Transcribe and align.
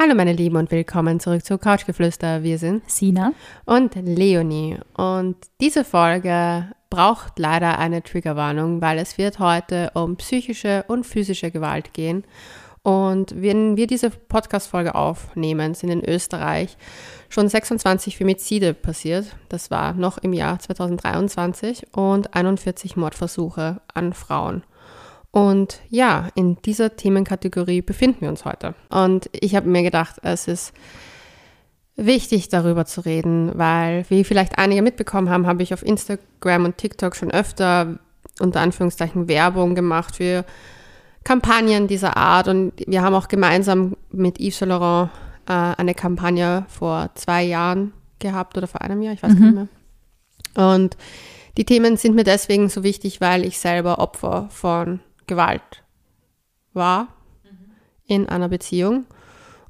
Hallo 0.00 0.14
meine 0.14 0.32
Lieben 0.32 0.54
und 0.54 0.70
willkommen 0.70 1.18
zurück 1.18 1.44
zu 1.44 1.58
Couchgeflüster. 1.58 2.44
Wir 2.44 2.58
sind 2.58 2.88
Sina 2.88 3.32
und 3.64 3.96
Leonie. 3.96 4.78
Und 4.96 5.34
diese 5.60 5.82
Folge 5.82 6.68
braucht 6.88 7.40
leider 7.40 7.80
eine 7.80 8.04
Triggerwarnung, 8.04 8.80
weil 8.80 8.98
es 8.98 9.18
wird 9.18 9.40
heute 9.40 9.90
um 9.94 10.14
psychische 10.14 10.84
und 10.86 11.04
physische 11.04 11.50
Gewalt 11.50 11.94
gehen. 11.94 12.22
Und 12.84 13.42
wenn 13.42 13.76
wir 13.76 13.88
diese 13.88 14.10
Podcast-Folge 14.10 14.94
aufnehmen, 14.94 15.74
sind 15.74 15.90
in 15.90 16.08
Österreich 16.08 16.76
schon 17.28 17.48
26 17.48 18.18
Femizide 18.18 18.74
passiert. 18.74 19.34
Das 19.48 19.72
war 19.72 19.94
noch 19.94 20.18
im 20.18 20.32
Jahr 20.32 20.60
2023 20.60 21.88
und 21.96 22.36
41 22.36 22.94
Mordversuche 22.94 23.80
an 23.94 24.12
Frauen. 24.12 24.62
Und 25.38 25.78
ja, 25.88 26.30
in 26.34 26.56
dieser 26.62 26.96
Themenkategorie 26.96 27.80
befinden 27.80 28.22
wir 28.22 28.28
uns 28.28 28.44
heute. 28.44 28.74
Und 28.88 29.30
ich 29.30 29.54
habe 29.54 29.68
mir 29.68 29.84
gedacht, 29.84 30.16
es 30.22 30.48
ist 30.48 30.72
wichtig, 31.94 32.48
darüber 32.48 32.86
zu 32.86 33.02
reden, 33.02 33.52
weil, 33.54 34.04
wie 34.08 34.24
vielleicht 34.24 34.58
einige 34.58 34.82
mitbekommen 34.82 35.30
haben, 35.30 35.46
habe 35.46 35.62
ich 35.62 35.72
auf 35.72 35.86
Instagram 35.86 36.64
und 36.64 36.76
TikTok 36.76 37.14
schon 37.14 37.30
öfter 37.30 38.00
unter 38.40 38.60
Anführungszeichen 38.60 39.28
Werbung 39.28 39.76
gemacht 39.76 40.16
für 40.16 40.44
Kampagnen 41.22 41.86
dieser 41.86 42.16
Art. 42.16 42.48
Und 42.48 42.72
wir 42.88 43.02
haben 43.02 43.14
auch 43.14 43.28
gemeinsam 43.28 43.96
mit 44.10 44.40
Yves 44.40 44.58
Saint 44.58 44.70
Laurent 44.70 45.10
äh, 45.46 45.52
eine 45.52 45.94
Kampagne 45.94 46.66
vor 46.66 47.10
zwei 47.14 47.44
Jahren 47.44 47.92
gehabt 48.18 48.58
oder 48.58 48.66
vor 48.66 48.82
einem 48.82 49.02
Jahr, 49.02 49.14
ich 49.14 49.22
weiß 49.22 49.34
mhm. 49.34 49.44
nicht 49.44 49.54
mehr. 49.54 50.72
Und 50.72 50.96
die 51.56 51.64
Themen 51.64 51.96
sind 51.96 52.16
mir 52.16 52.24
deswegen 52.24 52.68
so 52.68 52.82
wichtig, 52.82 53.20
weil 53.20 53.44
ich 53.44 53.60
selber 53.60 54.00
Opfer 54.00 54.48
von 54.50 54.98
Gewalt 55.28 55.84
war 56.72 57.04
mhm. 57.44 57.72
in 58.06 58.28
einer 58.28 58.48
Beziehung. 58.48 59.04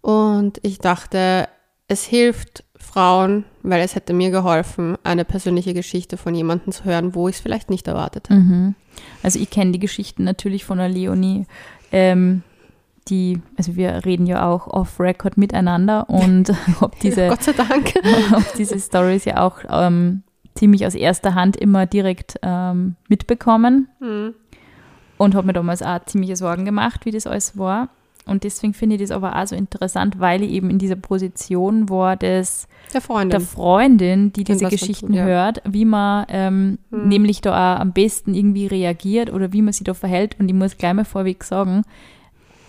Und 0.00 0.58
ich 0.62 0.78
dachte, 0.78 1.48
es 1.88 2.04
hilft 2.04 2.64
Frauen, 2.76 3.44
weil 3.62 3.82
es 3.82 3.94
hätte 3.94 4.12
mir 4.12 4.30
geholfen, 4.30 4.96
eine 5.02 5.24
persönliche 5.24 5.74
Geschichte 5.74 6.16
von 6.16 6.34
jemandem 6.34 6.72
zu 6.72 6.84
hören, 6.84 7.14
wo 7.14 7.28
ich 7.28 7.36
es 7.36 7.40
vielleicht 7.40 7.70
nicht 7.70 7.88
erwartet 7.88 8.30
habe. 8.30 8.40
Mhm. 8.40 8.74
Also 9.22 9.38
ich 9.38 9.50
kenne 9.50 9.72
die 9.72 9.78
Geschichten 9.78 10.24
natürlich 10.24 10.64
von 10.64 10.78
der 10.78 10.88
Leonie. 10.88 11.46
Ähm, 11.90 12.42
die, 13.08 13.40
also 13.56 13.76
wir 13.76 14.04
reden 14.04 14.26
ja 14.26 14.46
auch 14.46 14.66
off-Record 14.66 15.38
miteinander 15.38 16.08
und 16.08 16.52
ob 16.80 16.98
diese, 17.00 17.28
Gott 17.28 17.42
sei 17.42 17.52
Dank. 17.52 17.94
ob 18.32 18.54
diese 18.54 18.78
Stories 18.78 19.24
ja 19.24 19.46
auch 19.46 19.58
ähm, 19.68 20.22
ziemlich 20.54 20.86
aus 20.86 20.94
erster 20.94 21.34
Hand 21.34 21.56
immer 21.56 21.86
direkt 21.86 22.38
ähm, 22.42 22.96
mitbekommen. 23.08 23.88
Mhm 24.00 24.34
und 25.18 25.34
habe 25.34 25.46
mir 25.46 25.52
damals 25.52 25.82
auch 25.82 26.04
ziemliche 26.06 26.36
Sorgen 26.36 26.64
gemacht, 26.64 27.04
wie 27.04 27.10
das 27.10 27.26
alles 27.26 27.58
war. 27.58 27.88
Und 28.28 28.44
deswegen 28.44 28.74
finde 28.74 28.96
ich 28.96 29.02
das 29.02 29.10
aber 29.10 29.36
auch 29.36 29.46
so 29.46 29.56
interessant, 29.56 30.20
weil 30.20 30.42
ich 30.42 30.50
eben 30.50 30.68
in 30.68 30.78
dieser 30.78 30.96
Position 30.96 31.88
war, 31.88 32.14
des, 32.16 32.68
der 32.92 33.00
Freundin, 33.00 33.30
der 33.30 33.40
Freundin 33.40 34.32
die 34.34 34.44
diese 34.44 34.68
Geschichten 34.68 35.08
tut, 35.08 35.16
ja. 35.16 35.24
hört, 35.24 35.62
wie 35.66 35.86
man 35.86 36.26
ähm, 36.28 36.78
hm. 36.90 37.08
nämlich 37.08 37.40
da 37.40 37.52
auch 37.52 37.80
am 37.80 37.92
besten 37.92 38.34
irgendwie 38.34 38.66
reagiert 38.66 39.32
oder 39.32 39.52
wie 39.52 39.62
man 39.62 39.72
sich 39.72 39.84
da 39.84 39.94
verhält. 39.94 40.36
Und 40.38 40.48
ich 40.48 40.54
muss 40.54 40.76
gleich 40.76 40.92
mal 40.92 41.06
vorweg 41.06 41.42
sagen, 41.42 41.84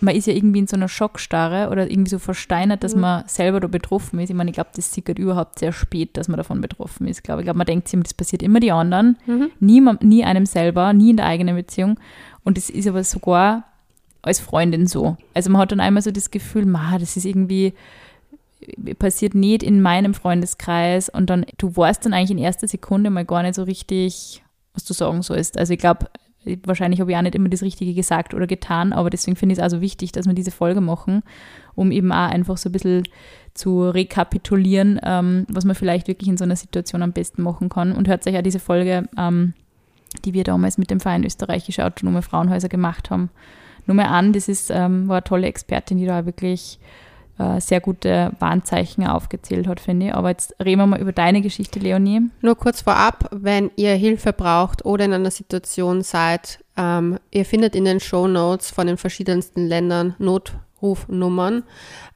man 0.02 0.16
ist 0.16 0.28
ja 0.28 0.34
irgendwie 0.34 0.60
in 0.60 0.68
so 0.68 0.76
einer 0.76 0.88
Schockstarre 0.88 1.70
oder 1.70 1.90
irgendwie 1.90 2.10
so 2.10 2.20
versteinert, 2.20 2.84
dass 2.84 2.96
mhm. 2.96 3.02
man 3.02 3.24
selber 3.28 3.60
da 3.60 3.68
betroffen 3.68 4.20
ist. 4.20 4.30
Ich 4.30 4.36
meine, 4.36 4.50
ich 4.50 4.56
glaube, 4.56 4.70
das 4.76 4.96
halt 4.96 5.20
überhaupt 5.20 5.60
sehr 5.60 5.74
spät, 5.74 6.16
dass 6.16 6.28
man 6.28 6.38
davon 6.38 6.62
betroffen 6.62 7.08
ist. 7.08 7.18
Ich 7.18 7.24
glaube, 7.24 7.42
ich 7.42 7.46
glaube 7.46 7.58
man 7.58 7.68
denkt 7.68 7.88
sich, 7.88 8.00
das 8.02 8.14
passiert 8.14 8.44
immer 8.44 8.60
die 8.60 8.72
anderen, 8.72 9.18
mhm. 9.26 9.52
nie, 9.60 9.82
nie 10.02 10.24
einem 10.24 10.46
selber, 10.46 10.94
nie 10.94 11.12
in 11.12 11.18
der 11.18 11.26
eigenen 11.26 11.56
Beziehung. 11.56 12.00
Und 12.50 12.58
es 12.58 12.72
ist 12.72 12.88
aber 12.88 13.04
sogar 13.04 13.66
als 14.24 14.40
Freundin 14.40 14.88
so. 14.88 15.18
Also 15.36 15.52
man 15.52 15.62
hat 15.62 15.72
dann 15.72 15.80
einmal 15.80 16.02
so 16.02 16.10
das 16.10 16.32
Gefühl, 16.32 16.66
ma, 16.66 16.98
das 16.98 17.16
ist 17.16 17.26
irgendwie 17.26 17.76
passiert 18.98 19.36
nicht 19.36 19.62
in 19.62 19.84
meinem 19.84 20.16
Freundeskreis 20.16 21.10
und 21.10 21.30
dann, 21.30 21.46
du 21.60 21.78
weißt 21.78 22.04
dann 22.04 22.14
eigentlich 22.14 22.32
in 22.32 22.40
erster 22.40 22.68
Sekunde 22.68 23.12
mal 23.12 23.24
gar 23.24 23.44
nicht 23.44 23.54
so 23.54 23.62
richtig, 23.62 24.42
was 24.74 24.84
du 24.84 24.96
sagen 24.96 25.22
sollst. 25.22 25.60
Also 25.60 25.74
ich 25.74 25.80
glaube, 25.80 26.08
wahrscheinlich 26.66 27.00
habe 27.02 27.12
ich 27.12 27.18
auch 27.18 27.22
nicht 27.22 27.36
immer 27.36 27.50
das 27.50 27.62
Richtige 27.62 27.94
gesagt 27.94 28.34
oder 28.34 28.48
getan, 28.48 28.94
aber 28.94 29.12
deswegen 29.12 29.38
finde 29.38 29.54
ich 29.54 29.60
es 29.60 29.64
also 29.64 29.80
wichtig, 29.80 30.12
dass 30.12 30.26
wir 30.26 30.34
diese 30.34 30.50
Folge 30.50 30.82
machen, 30.82 31.22
um 31.76 31.92
eben 31.92 32.12
auch 32.12 32.32
einfach 32.32 32.58
so 32.58 32.70
ein 32.70 32.72
bisschen 32.72 33.04
zu 33.54 33.92
rekapitulieren, 33.92 35.00
ähm, 35.04 35.46
was 35.50 35.66
man 35.66 35.76
vielleicht 35.76 36.08
wirklich 36.08 36.30
in 36.30 36.38
so 36.38 36.46
einer 36.46 36.56
Situation 36.56 37.04
am 37.04 37.14
besten 37.14 37.44
machen 37.44 37.70
kann. 37.70 37.92
Und 37.92 38.08
hört 38.08 38.24
sich 38.24 38.34
ja 38.34 38.42
diese 38.42 38.60
Folge, 38.60 39.08
ähm, 39.20 39.54
die 40.26 40.34
wir 40.34 40.44
damals 40.44 40.78
mit 40.78 40.90
dem 40.90 41.00
Verein 41.00 41.24
Österreichische 41.24 41.86
Autonome 41.86 42.22
Frauenhäuser 42.22 42.70
gemacht 42.70 43.10
haben, 43.10 43.30
nur 43.86 43.96
mal 43.96 44.06
an. 44.06 44.34
Das 44.34 44.48
ist, 44.48 44.70
ähm, 44.72 45.08
war 45.08 45.18
eine 45.18 45.24
tolle 45.24 45.48
Expertin, 45.48 45.98
die 45.98 46.06
da 46.06 46.26
wirklich 46.26 46.80
äh, 47.40 47.62
sehr 47.62 47.80
gute 47.80 48.34
Warnzeichen 48.40 49.08
aufgezählt 49.08 49.68
hat, 49.68 49.80
finde 49.80 50.08
ich. 50.08 50.14
Aber 50.14 50.30
jetzt 50.30 50.54
reden 50.64 50.82
wir 50.82 50.88
mal 50.88 51.00
über 51.00 51.14
deine 51.14 51.42
Geschichte, 51.42 51.80
Leonie. 51.80 52.22
Nur 52.42 52.56
kurz 52.56 52.82
vorab, 52.82 53.30
wenn 53.32 53.72
ihr 53.78 53.96
Hilfe 53.96 54.34
braucht 54.34 54.86
oder 54.86 55.06
in 55.06 55.14
einer 55.14 55.32
Situation 55.32 56.02
seid, 56.02 56.64
ähm, 56.76 57.18
ihr 57.32 57.46
findet 57.46 57.76
in 57.76 57.86
den 57.86 58.00
Show 58.00 58.28
Notes 58.28 58.72
von 58.72 58.88
den 58.88 58.98
verschiedensten 58.98 59.68
Ländern 59.68 60.16
Notrufnummern. 60.20 61.64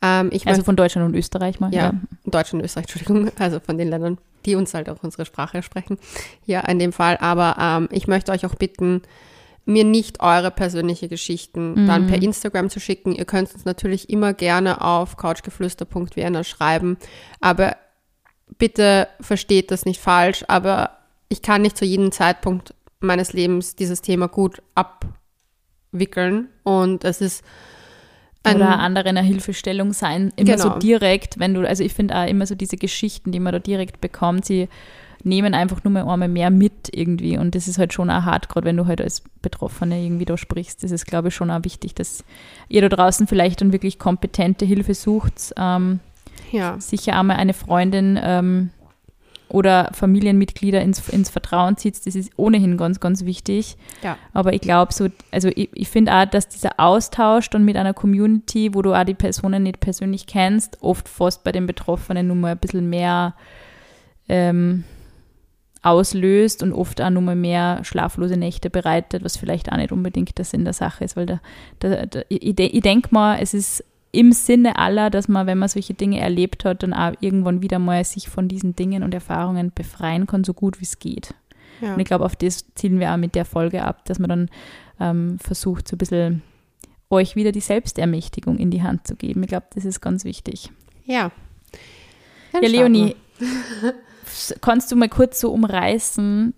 Ähm, 0.01 0.29
also 0.45 0.63
von 0.63 0.75
Deutschland 0.75 1.07
und 1.07 1.15
Österreich 1.15 1.59
mal? 1.61 1.73
Ja, 1.73 1.83
ja, 1.83 1.93
Deutschland 2.25 2.61
und 2.61 2.65
Österreich, 2.65 2.83
Entschuldigung, 2.93 3.31
also 3.39 3.61
von 3.61 3.77
den 3.77 3.89
Ländern, 3.89 4.17
die 4.45 4.55
uns 4.55 4.73
halt 4.73 4.89
auch 4.89 5.03
unsere 5.03 5.25
Sprache 5.25 5.63
sprechen. 5.63 5.97
Ja, 6.45 6.61
in 6.61 6.79
dem 6.79 6.93
Fall. 6.93 7.17
Aber 7.17 7.55
ähm, 7.59 7.89
ich 7.91 8.07
möchte 8.07 8.31
euch 8.31 8.45
auch 8.45 8.55
bitten, 8.55 9.01
mir 9.65 9.83
nicht 9.83 10.21
eure 10.21 10.51
persönliche 10.51 11.07
Geschichten 11.07 11.83
mhm. 11.83 11.87
dann 11.87 12.07
per 12.07 12.21
Instagram 12.21 12.69
zu 12.69 12.79
schicken. 12.79 13.13
Ihr 13.13 13.25
könnt 13.25 13.53
uns 13.53 13.65
natürlich 13.65 14.09
immer 14.09 14.33
gerne 14.33 14.81
auf 14.81 15.15
couchgeflüster.vienna 15.17 16.43
schreiben, 16.43 16.97
aber 17.39 17.77
bitte 18.57 19.07
versteht 19.21 19.71
das 19.71 19.85
nicht 19.85 20.01
falsch, 20.01 20.43
aber 20.47 20.97
ich 21.29 21.41
kann 21.41 21.61
nicht 21.61 21.77
zu 21.77 21.85
jedem 21.85 22.11
Zeitpunkt 22.11 22.73
meines 22.99 23.33
Lebens 23.33 23.75
dieses 23.75 24.01
Thema 24.01 24.27
gut 24.27 24.61
abwickeln 24.75 26.49
und 26.63 27.03
es 27.05 27.21
ist 27.21 27.43
ein, 28.43 28.55
oder 28.57 28.79
andere 28.79 29.09
in 29.09 29.15
der 29.15 29.23
Hilfestellung 29.23 29.93
sein, 29.93 30.33
immer 30.35 30.51
genau. 30.51 30.73
so 30.73 30.79
direkt, 30.79 31.39
wenn 31.39 31.53
du, 31.53 31.67
also 31.67 31.83
ich 31.83 31.93
finde 31.93 32.15
auch 32.15 32.27
immer 32.27 32.45
so 32.45 32.55
diese 32.55 32.77
Geschichten, 32.77 33.31
die 33.31 33.39
man 33.39 33.53
da 33.53 33.59
direkt 33.59 34.01
bekommt, 34.01 34.45
sie 34.45 34.67
nehmen 35.23 35.53
einfach 35.53 35.83
nur 35.83 35.91
mal 35.91 36.07
einmal 36.07 36.27
mehr 36.27 36.49
mit 36.49 36.89
irgendwie. 36.91 37.37
Und 37.37 37.55
das 37.55 37.67
ist 37.67 37.77
halt 37.77 37.93
schon 37.93 38.09
auch 38.09 38.23
hart, 38.23 38.49
gerade 38.49 38.65
wenn 38.65 38.77
du 38.77 38.87
halt 38.87 39.01
als 39.01 39.21
Betroffene 39.41 40.03
irgendwie 40.03 40.25
da 40.25 40.37
sprichst. 40.37 40.83
Das 40.83 40.91
ist, 40.91 41.05
glaube 41.05 41.29
ich, 41.29 41.35
schon 41.35 41.49
auch 41.49 41.63
wichtig, 41.63 41.95
dass 41.95 42.23
ihr 42.67 42.81
da 42.81 42.89
draußen 42.89 43.27
vielleicht 43.27 43.61
dann 43.61 43.71
wirklich 43.71 43.99
kompetente 43.99 44.65
Hilfe 44.65 44.93
sucht. 44.93 45.53
Ähm, 45.57 45.99
ja. 46.51 46.79
Sicher 46.79 47.17
einmal 47.17 47.37
eine 47.37 47.53
Freundin 47.53 48.19
ähm, 48.21 48.69
oder 49.53 49.91
Familienmitglieder 49.93 50.81
ins, 50.81 51.07
ins 51.09 51.29
Vertrauen 51.29 51.77
zieht, 51.77 52.05
das 52.05 52.15
ist 52.15 52.31
ohnehin 52.37 52.75
ganz, 52.75 52.99
ganz 52.99 53.23
wichtig. 53.23 53.77
Ja. 54.01 54.17
Aber 54.33 54.53
ich 54.53 54.61
glaube 54.61 54.91
so, 54.91 55.09
also 55.31 55.49
ich, 55.49 55.69
ich 55.73 55.89
finde 55.89 56.11
auch, 56.11 56.25
dass 56.25 56.49
dieser 56.49 56.79
Austausch 56.79 57.51
dann 57.51 57.63
mit 57.63 57.77
einer 57.77 57.93
Community, 57.93 58.73
wo 58.73 58.81
du 58.81 58.93
auch 58.93 59.03
die 59.03 59.13
Personen 59.13 59.61
nicht 59.63 59.79
persönlich 59.79 60.25
kennst, 60.25 60.81
oft 60.81 61.07
fast 61.07 61.43
bei 61.43 61.51
den 61.51 61.67
Betroffenen 61.67 62.27
nur 62.27 62.35
mal 62.35 62.53
ein 62.53 62.57
bisschen 62.57 62.89
mehr 62.89 63.35
ähm, 64.27 64.85
auslöst 65.83 66.63
und 66.63 66.73
oft 66.73 66.99
auch 66.99 67.11
nur 67.11 67.21
mehr 67.35 67.81
schlaflose 67.83 68.37
Nächte 68.37 68.71
bereitet, 68.71 69.23
was 69.23 69.37
vielleicht 69.37 69.71
auch 69.71 69.77
nicht 69.77 69.91
unbedingt 69.91 70.35
der 70.35 70.45
Sinn 70.45 70.63
der 70.63 70.73
Sache 70.73 71.03
ist, 71.03 71.15
weil 71.15 71.27
da, 71.27 71.39
da, 71.77 72.07
da 72.07 72.21
ich, 72.27 72.57
ich 72.57 72.81
denke 72.81 73.09
mal, 73.11 73.37
es 73.39 73.53
ist 73.53 73.83
im 74.13 74.31
Sinne 74.31 74.77
aller, 74.77 75.09
dass 75.09 75.27
man, 75.27 75.47
wenn 75.47 75.57
man 75.57 75.67
solche 75.67 75.95
Dinge 75.95 76.19
erlebt 76.19 76.65
hat, 76.65 76.83
dann 76.83 76.93
auch 76.93 77.13
irgendwann 77.19 77.63
wieder 77.63 77.79
mal 77.79 78.05
sich 78.05 78.29
von 78.29 78.47
diesen 78.47 78.75
Dingen 78.75 79.01
und 79.01 79.13
Erfahrungen 79.13 79.71
befreien 79.73 80.27
kann, 80.27 80.43
so 80.43 80.53
gut 80.53 80.79
wie 80.79 80.85
es 80.85 80.99
geht. 80.99 81.33
Ja. 81.81 81.95
Und 81.95 81.99
ich 81.99 82.05
glaube, 82.05 82.23
auf 82.23 82.35
das 82.35 82.63
zielen 82.75 82.99
wir 82.99 83.11
auch 83.11 83.17
mit 83.17 83.33
der 83.33 83.43
Folge 83.43 83.83
ab, 83.83 84.05
dass 84.05 84.19
man 84.19 84.29
dann 84.29 84.49
ähm, 84.99 85.39
versucht, 85.39 85.87
so 85.87 85.95
ein 85.95 85.97
bisschen 85.97 86.43
euch 87.09 87.35
wieder 87.35 87.51
die 87.51 87.59
Selbstermächtigung 87.59 88.57
in 88.57 88.69
die 88.69 88.83
Hand 88.83 89.07
zu 89.07 89.15
geben. 89.15 89.41
Ich 89.41 89.49
glaube, 89.49 89.65
das 89.73 89.83
ist 89.83 89.99
ganz 89.99 90.25
wichtig. 90.25 90.71
Ja. 91.05 91.31
Dann 92.51 92.61
ja, 92.61 92.69
Leonie, 92.69 93.15
kannst 94.61 94.91
du 94.91 94.95
mal 94.95 95.09
kurz 95.09 95.39
so 95.39 95.51
umreißen, 95.51 96.53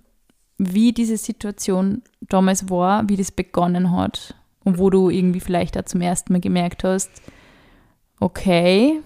wie 0.57 0.91
diese 0.91 1.15
Situation 1.15 2.01
damals 2.19 2.69
war, 2.69 3.07
wie 3.07 3.15
das 3.15 3.31
begonnen 3.31 3.95
hat 3.95 4.35
und 4.65 4.77
wo 4.77 4.89
du 4.89 5.09
irgendwie 5.09 5.39
vielleicht 5.39 5.77
auch 5.77 5.85
zum 5.85 6.01
ersten 6.01 6.33
Mal 6.33 6.41
gemerkt 6.41 6.83
hast, 6.83 7.09
okay. 8.19 9.01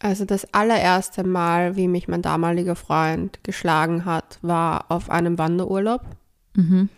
Also 0.00 0.24
das 0.24 0.52
allererste 0.52 1.24
Mal, 1.24 1.76
wie 1.76 1.88
mich 1.88 2.08
mein 2.08 2.22
damaliger 2.22 2.76
Freund 2.76 3.42
geschlagen 3.44 4.04
hat, 4.04 4.38
war 4.42 4.86
auf 4.90 5.08
einem 5.08 5.38
Wanderurlaub. 5.38 6.02
Mhm. 6.54 6.88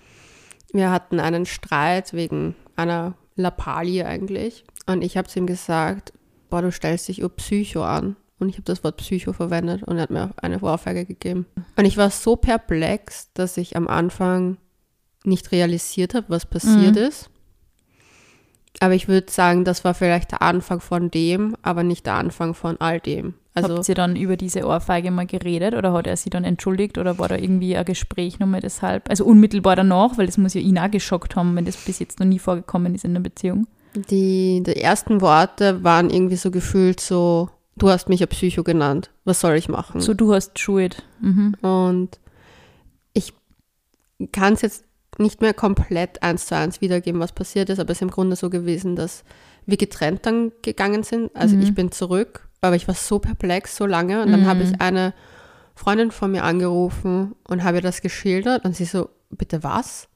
Wir 0.73 0.91
hatten 0.91 1.21
einen 1.21 1.47
Streit 1.47 2.13
wegen 2.13 2.55
einer 2.75 3.15
Lappalie 3.37 4.07
eigentlich. 4.07 4.65
Und 4.87 5.03
ich 5.03 5.17
habe 5.17 5.29
zu 5.29 5.39
ihm 5.39 5.47
gesagt, 5.47 6.13
boah, 6.49 6.63
du 6.63 6.73
stellst 6.73 7.09
dich 7.09 7.21
über 7.21 7.29
Psycho 7.29 7.85
an. 7.85 8.17
Und 8.39 8.49
ich 8.51 8.57
habe 8.57 8.65
das 8.65 8.85
Wort 8.85 8.99
Psycho 8.99 9.33
verwendet 9.33 9.83
und 9.83 9.97
er 9.97 10.03
hat 10.03 10.11
mir 10.11 10.31
eine 10.37 10.61
Ohrfeige 10.61 11.07
gegeben. 11.07 11.47
Und 11.77 11.87
ich 11.87 11.97
war 11.97 12.11
so 12.11 12.37
perplex, 12.37 13.33
dass 13.33 13.57
ich 13.57 13.77
am 13.77 13.89
Anfang 13.89 14.59
nicht 15.25 15.53
realisiert 15.53 16.15
habe, 16.15 16.27
was 16.29 16.45
passiert 16.45 16.97
mhm. 16.97 17.03
ist. 17.03 17.31
Aber 18.81 18.95
ich 18.95 19.09
würde 19.09 19.31
sagen, 19.31 19.65
das 19.65 19.85
war 19.85 19.95
vielleicht 19.95 20.33
der 20.33 20.43
Anfang 20.43 20.81
von 20.81 21.11
dem, 21.11 21.57
aber 21.63 21.83
nicht 21.83 22.07
der 22.07 22.15
Anfang 22.15 22.55
von 22.55 22.79
all 22.81 23.01
dem. 23.01 23.35
Also, 23.55 23.77
Habt 23.77 23.89
ihr 23.89 23.95
dann 23.95 24.17
über 24.17 24.37
diese 24.37 24.67
Ohrfeige 24.67 25.11
mal 25.11 25.27
geredet 25.27 25.75
oder 25.75 25.95
hat 25.95 26.07
er 26.07 26.19
sie 26.19 26.29
dann 26.29 26.45
entschuldigt 26.45 26.99
oder 26.99 27.19
war 27.19 27.29
da 27.29 27.37
irgendwie 27.37 27.75
ein 27.75 27.87
Gespräch 27.87 28.39
nochmal 28.39 28.61
deshalb? 28.61 29.09
Also 29.09 29.25
unmittelbar 29.25 29.77
danach, 29.77 30.19
weil 30.19 30.27
das 30.27 30.37
muss 30.37 30.53
ja 30.53 30.61
ihn 30.61 30.79
auch 30.79 30.91
geschockt 30.91 31.37
haben, 31.37 31.57
wenn 31.57 31.65
das 31.65 31.77
bis 31.79 31.99
jetzt 31.99 32.21
noch 32.21 32.27
nie 32.27 32.39
vorgekommen 32.39 32.95
ist 32.95 33.07
in 33.07 33.15
der 33.15 33.23
Beziehung. 33.23 33.67
Die, 34.11 34.63
die 34.63 34.77
ersten 34.77 35.23
Worte 35.23 35.83
waren 35.83 36.11
irgendwie 36.11 36.37
so 36.37 36.51
gefühlt 36.51 37.01
so, 37.01 37.49
du 37.77 37.89
hast 37.89 38.11
mich 38.11 38.21
ja 38.21 38.27
Psycho 38.27 38.63
genannt, 38.63 39.11
was 39.25 39.41
soll 39.41 39.55
ich 39.55 39.71
machen? 39.71 40.03
So, 40.03 40.13
du 40.13 40.35
hast 40.35 40.59
Schuld. 40.59 41.03
Mhm. 41.21 41.55
Und 41.63 42.19
ich 43.15 43.33
kann 44.33 44.53
es 44.53 44.61
jetzt 44.61 44.85
nicht 45.19 45.41
mehr 45.41 45.55
komplett 45.55 46.23
eins 46.23 46.47
zu 46.47 46.57
eins 46.57 46.81
wiedergeben, 46.81 47.21
was 47.21 47.33
passiert 47.33 47.71
ist, 47.71 47.79
aber 47.79 47.91
es 47.91 47.99
ist 47.99 48.03
im 48.03 48.11
Grunde 48.11 48.37
so 48.37 48.51
gewesen, 48.51 48.97
dass 48.97 49.25
wir 49.65 49.77
getrennt 49.77 50.27
dann 50.27 50.53
gegangen 50.63 51.03
sind. 51.03 51.35
Also 51.35 51.57
mhm. 51.57 51.63
ich 51.63 51.75
bin 51.75 51.91
zurück 51.91 52.47
aber 52.67 52.77
ich 52.77 52.89
war 52.89 52.95
so 52.95 53.19
perplex, 53.19 53.77
so 53.77 53.87
lange. 53.87 54.23
Und 54.23 54.33
dann 54.33 54.43
mhm. 54.43 54.47
habe 54.47 54.63
ich 54.63 54.81
eine 54.81 55.15
Freundin 55.75 56.11
von 56.11 56.33
mir 56.33 56.45
angerufen 56.45 57.35
und 57.49 57.65
habe 57.65 57.79
ihr 57.79 57.83
das 57.83 58.01
geschildert. 58.01 58.65
Und 58.65 58.77
sie 58.77 58.85
so, 58.85 59.11
bitte 59.31 59.63
was? 59.63 60.09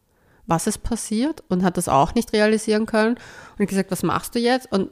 Was 0.46 0.66
ist 0.66 0.78
passiert? 0.78 1.44
Und 1.48 1.62
hat 1.62 1.76
das 1.76 1.88
auch 1.88 2.14
nicht 2.14 2.32
realisieren 2.32 2.86
können. 2.86 3.16
Und 3.58 3.66
gesagt, 3.66 3.90
was 3.90 4.02
machst 4.02 4.34
du 4.34 4.38
jetzt? 4.38 4.70
Und 4.72 4.90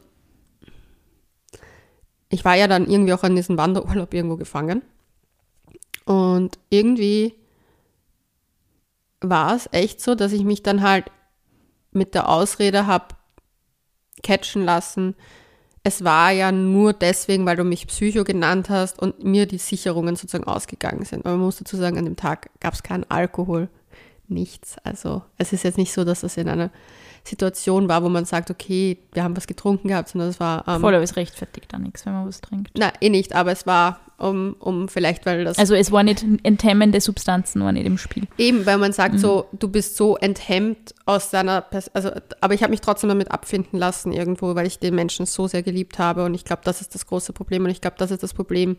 ich 2.28 2.44
war 2.44 2.54
ja 2.54 2.68
dann 2.68 2.88
irgendwie 2.88 3.14
auch 3.14 3.22
an 3.22 3.36
diesem 3.36 3.58
Wanderurlaub 3.58 4.12
irgendwo 4.12 4.36
gefangen. 4.36 4.82
Und 6.04 6.58
irgendwie 6.70 7.34
war 9.20 9.56
es 9.56 9.68
echt 9.72 10.00
so, 10.00 10.14
dass 10.14 10.32
ich 10.32 10.44
mich 10.44 10.62
dann 10.62 10.82
halt 10.82 11.06
mit 11.92 12.14
der 12.14 12.28
Ausrede 12.28 12.86
habe 12.86 13.16
catchen 14.22 14.64
lassen, 14.64 15.14
es 15.84 16.04
war 16.04 16.32
ja 16.32 16.52
nur 16.52 16.92
deswegen, 16.92 17.46
weil 17.46 17.56
du 17.56 17.64
mich 17.64 17.86
Psycho 17.86 18.24
genannt 18.24 18.68
hast 18.68 18.98
und 18.98 19.24
mir 19.24 19.46
die 19.46 19.58
Sicherungen 19.58 20.16
sozusagen 20.16 20.44
ausgegangen 20.44 21.04
sind. 21.04 21.24
Aber 21.24 21.36
man 21.36 21.46
muss 21.46 21.56
dazu 21.56 21.76
sagen, 21.76 21.96
an 21.96 22.04
dem 22.04 22.16
Tag 22.16 22.50
gab 22.60 22.74
es 22.74 22.82
keinen 22.82 23.04
Alkohol, 23.10 23.68
nichts. 24.26 24.76
Also 24.84 25.22
es 25.38 25.52
ist 25.52 25.64
jetzt 25.64 25.78
nicht 25.78 25.92
so, 25.92 26.04
dass 26.04 26.20
das 26.20 26.36
in 26.36 26.48
einer 26.48 26.70
Situation 27.28 27.88
war, 27.88 28.02
wo 28.02 28.08
man 28.08 28.24
sagt, 28.24 28.50
okay, 28.50 28.98
wir 29.12 29.22
haben 29.22 29.36
was 29.36 29.46
getrunken 29.46 29.88
gehabt, 29.88 30.08
sondern 30.08 30.30
es 30.30 30.40
war. 30.40 30.66
Ähm, 30.66 30.80
Voll, 30.80 30.94
aber 30.94 31.04
es 31.04 31.16
rechtfertigt 31.16 31.72
da 31.72 31.78
nichts, 31.78 32.04
wenn 32.06 32.12
man 32.12 32.26
was 32.26 32.40
trinkt. 32.40 32.76
Nein, 32.76 32.92
eh 33.00 33.10
nicht, 33.10 33.34
aber 33.34 33.52
es 33.52 33.66
war 33.66 34.00
um, 34.18 34.56
um 34.58 34.88
vielleicht, 34.88 35.26
weil 35.26 35.44
das. 35.44 35.58
Also 35.58 35.74
es 35.74 35.92
war 35.92 36.02
nicht 36.02 36.24
enthemmende 36.42 37.00
Substanzen, 37.00 37.62
waren 37.62 37.74
nicht 37.74 37.86
im 37.86 37.98
Spiel. 37.98 38.24
Eben, 38.36 38.66
weil 38.66 38.78
man 38.78 38.92
sagt 38.92 39.14
mhm. 39.14 39.18
so, 39.18 39.46
du 39.52 39.68
bist 39.68 39.96
so 39.96 40.16
enthemmt 40.16 40.94
aus 41.06 41.30
deiner, 41.30 41.60
Pers 41.60 41.88
also, 41.94 42.10
aber 42.40 42.54
ich 42.54 42.62
habe 42.62 42.72
mich 42.72 42.80
trotzdem 42.80 43.08
damit 43.08 43.30
abfinden 43.30 43.78
lassen 43.78 44.12
irgendwo, 44.12 44.56
weil 44.56 44.66
ich 44.66 44.80
den 44.80 44.96
Menschen 44.96 45.24
so 45.24 45.46
sehr 45.46 45.62
geliebt 45.62 45.98
habe 46.00 46.24
und 46.24 46.34
ich 46.34 46.44
glaube, 46.44 46.62
das 46.64 46.80
ist 46.80 46.94
das 46.94 47.06
große 47.06 47.32
Problem 47.32 47.64
und 47.64 47.70
ich 47.70 47.80
glaube, 47.80 47.96
das 47.98 48.10
ist 48.10 48.24
das 48.24 48.34
Problem, 48.34 48.76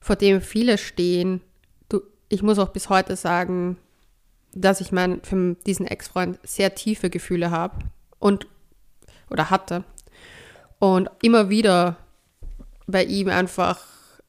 vor 0.00 0.16
dem 0.16 0.42
viele 0.42 0.76
stehen. 0.76 1.40
Du, 1.88 2.02
ich 2.28 2.42
muss 2.42 2.58
auch 2.58 2.68
bis 2.68 2.90
heute 2.90 3.16
sagen, 3.16 3.78
dass 4.54 4.80
ich 4.80 4.92
mein, 4.92 5.20
für 5.22 5.54
diesen 5.66 5.86
Ex-Freund 5.86 6.38
sehr 6.42 6.74
tiefe 6.74 7.10
Gefühle 7.10 7.50
habe 7.50 7.78
und 8.18 8.46
oder 9.30 9.50
hatte 9.50 9.84
und 10.78 11.10
immer 11.22 11.50
wieder 11.50 11.96
bei 12.86 13.04
ihm 13.04 13.28
einfach 13.28 13.78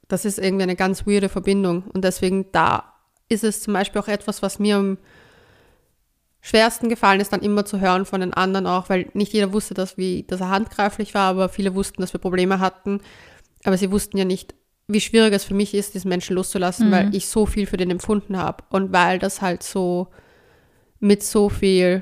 das 0.10 0.26
ist 0.26 0.40
irgendwie 0.40 0.64
eine 0.64 0.76
ganz 0.76 1.08
weirde 1.08 1.30
Verbindung. 1.30 1.84
Und 1.94 2.04
deswegen 2.04 2.52
da 2.52 2.94
ist 3.30 3.46
es 3.46 3.62
zum 3.62 3.74
Beispiel 3.74 4.02
auch 4.02 4.10
etwas, 4.10 4.42
was 4.42 4.60
mir 4.60 4.76
am 4.76 4.98
schwersten 6.42 6.90
gefallen 6.90 7.22
ist, 7.22 7.32
dann 7.32 7.42
immer 7.42 7.64
zu 7.64 7.80
hören 7.80 8.06
von 8.06 8.22
den 8.22 8.34
anderen 8.34 8.66
auch, 8.66 8.90
weil 8.90 9.10
nicht 9.14 9.34
jeder 9.34 9.54
wusste, 9.54 9.76
dass, 9.76 9.98
wie, 9.98 10.24
dass 10.24 10.42
er 10.42 10.50
handgreiflich 10.50 11.14
war, 11.14 11.30
aber 11.30 11.48
viele 11.48 11.76
wussten, 11.76 12.02
dass 12.02 12.12
wir 12.12 12.20
Probleme 12.20 12.60
hatten. 12.60 13.02
Aber 13.64 13.78
sie 13.78 13.92
wussten 13.92 14.18
ja 14.18 14.26
nicht, 14.26 14.56
wie 14.90 15.02
schwierig 15.02 15.34
es 15.34 15.46
für 15.46 15.54
mich 15.54 15.74
ist, 15.76 15.94
diesen 15.94 16.10
Menschen 16.10 16.36
loszulassen, 16.36 16.88
mhm. 16.88 16.92
weil 16.92 17.16
ich 17.16 17.28
so 17.28 17.46
viel 17.46 17.68
für 17.68 17.78
den 17.78 17.92
empfunden 17.92 18.38
habe. 18.38 18.64
Und 18.72 18.92
weil 18.92 19.20
das 19.20 19.40
halt 19.40 19.62
so 19.62 20.08
mit 21.00 21.24
so 21.24 21.48
viel, 21.48 22.02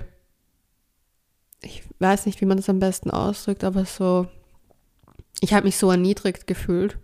ich 1.61 1.83
weiß 1.99 2.25
nicht, 2.25 2.39
wie 2.39 2.45
man 2.45 2.57
das 2.57 2.69
am 2.69 2.79
besten 2.79 3.11
ausdrückt, 3.11 3.65
aber 3.65 3.83
so, 3.83 4.27
ich 5.41 5.53
habe 5.53 5.65
mich 5.65 5.77
so 5.77 5.91
erniedrigt 5.91 6.47
gefühlt. 6.47 6.97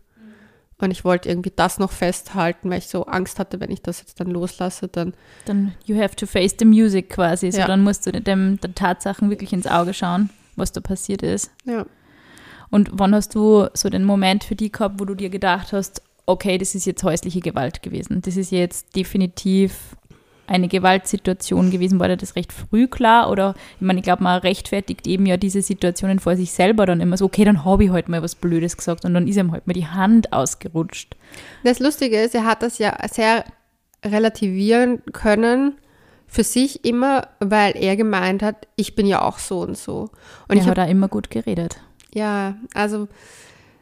Und 0.80 0.92
ich 0.92 1.06
wollte 1.06 1.30
irgendwie 1.30 1.54
das 1.56 1.80
noch 1.80 1.92
festhalten, 1.92 2.70
weil 2.70 2.80
ich 2.80 2.88
so 2.88 3.06
Angst 3.06 3.40
hatte, 3.40 3.60
wenn 3.60 3.72
ich 3.72 3.82
das 3.82 4.00
jetzt 4.00 4.20
dann 4.20 4.28
loslasse, 4.28 4.88
dann. 4.88 5.14
Dann 5.46 5.74
you 5.86 5.98
have 5.98 6.16
to 6.16 6.26
face 6.26 6.56
the 6.58 6.66
music 6.66 7.10
quasi. 7.10 7.52
So, 7.52 7.60
ja. 7.60 7.68
dann 7.68 7.84
musst 7.84 8.06
du 8.06 8.12
dem, 8.12 8.60
den 8.60 8.76
Tatsachen 8.76 9.30
wirklich 9.30 9.54
ins 9.54 9.68
Auge 9.68 9.94
schauen, 9.94 10.30
was 10.56 10.72
da 10.72 10.82
passiert 10.82 11.24
ist. 11.24 11.52
Ja. 11.66 11.86
Und 12.74 12.90
wann 12.92 13.14
hast 13.14 13.36
du 13.36 13.68
so 13.76 13.88
den 13.88 14.04
Moment 14.04 14.44
für 14.44 14.56
dich 14.56 14.72
gehabt, 14.72 15.00
wo 15.00 15.06
du 15.06 15.14
dir 15.14 15.30
gedacht 15.30 15.74
hast, 15.74 16.02
okay, 16.26 16.58
das 16.58 16.74
ist 16.74 16.86
jetzt 16.86 17.04
häusliche 17.04 17.40
Gewalt 17.40 17.84
gewesen. 17.84 18.24
Das 18.24 18.36
ist 18.36 18.52
jetzt 18.52 18.96
definitiv 18.96 19.96
eine 20.48 20.68
Gewaltsituation 20.68 21.70
gewesen? 21.70 22.00
War 22.00 22.08
dir 22.08 22.18
das 22.18 22.36
recht 22.36 22.52
früh 22.52 22.88
klar? 22.88 23.30
Oder, 23.30 23.54
ich 23.76 23.86
meine, 23.86 24.00
ich 24.00 24.04
glaube, 24.04 24.24
man 24.24 24.40
rechtfertigt 24.40 25.06
eben 25.06 25.28
ja 25.28 25.38
diese 25.38 25.62
Situationen 25.62 26.18
vor 26.18 26.36
sich 26.36 26.52
selber 26.52 26.88
dann 26.88 27.00
immer 27.00 27.16
so, 27.16 27.26
okay, 27.26 27.46
dann 27.46 27.64
habe 27.64 27.84
ich 27.84 27.90
heute 27.92 28.06
halt 28.06 28.10
mal 28.10 28.24
was 28.24 28.34
Blödes 28.34 28.76
gesagt 28.76 29.06
und 29.06 29.14
dann 29.14 29.28
ist 29.28 29.38
ihm 29.38 29.52
halt 29.52 29.68
mal 29.68 29.74
die 29.74 29.86
Hand 29.86 30.34
ausgerutscht. 30.34 31.16
Das 31.64 31.78
Lustige 31.78 32.20
ist, 32.22 32.34
er 32.34 32.46
hat 32.46 32.64
das 32.64 32.80
ja 32.80 32.98
sehr 33.08 33.46
relativieren 34.04 35.04
können 35.14 35.76
für 36.26 36.44
sich 36.44 36.84
immer, 36.84 37.28
weil 37.40 37.78
er 37.78 37.96
gemeint 37.96 38.42
hat, 38.42 38.68
ich 38.78 38.96
bin 38.96 39.06
ja 39.06 39.22
auch 39.22 39.38
so 39.38 39.60
und 39.60 39.78
so. 39.78 40.10
Und 40.48 40.58
er 40.58 40.64
ich 40.64 40.68
hat 40.68 40.80
da 40.80 40.86
immer 40.86 41.08
gut 41.08 41.30
geredet. 41.30 41.80
Ja, 42.14 42.56
also 42.74 43.08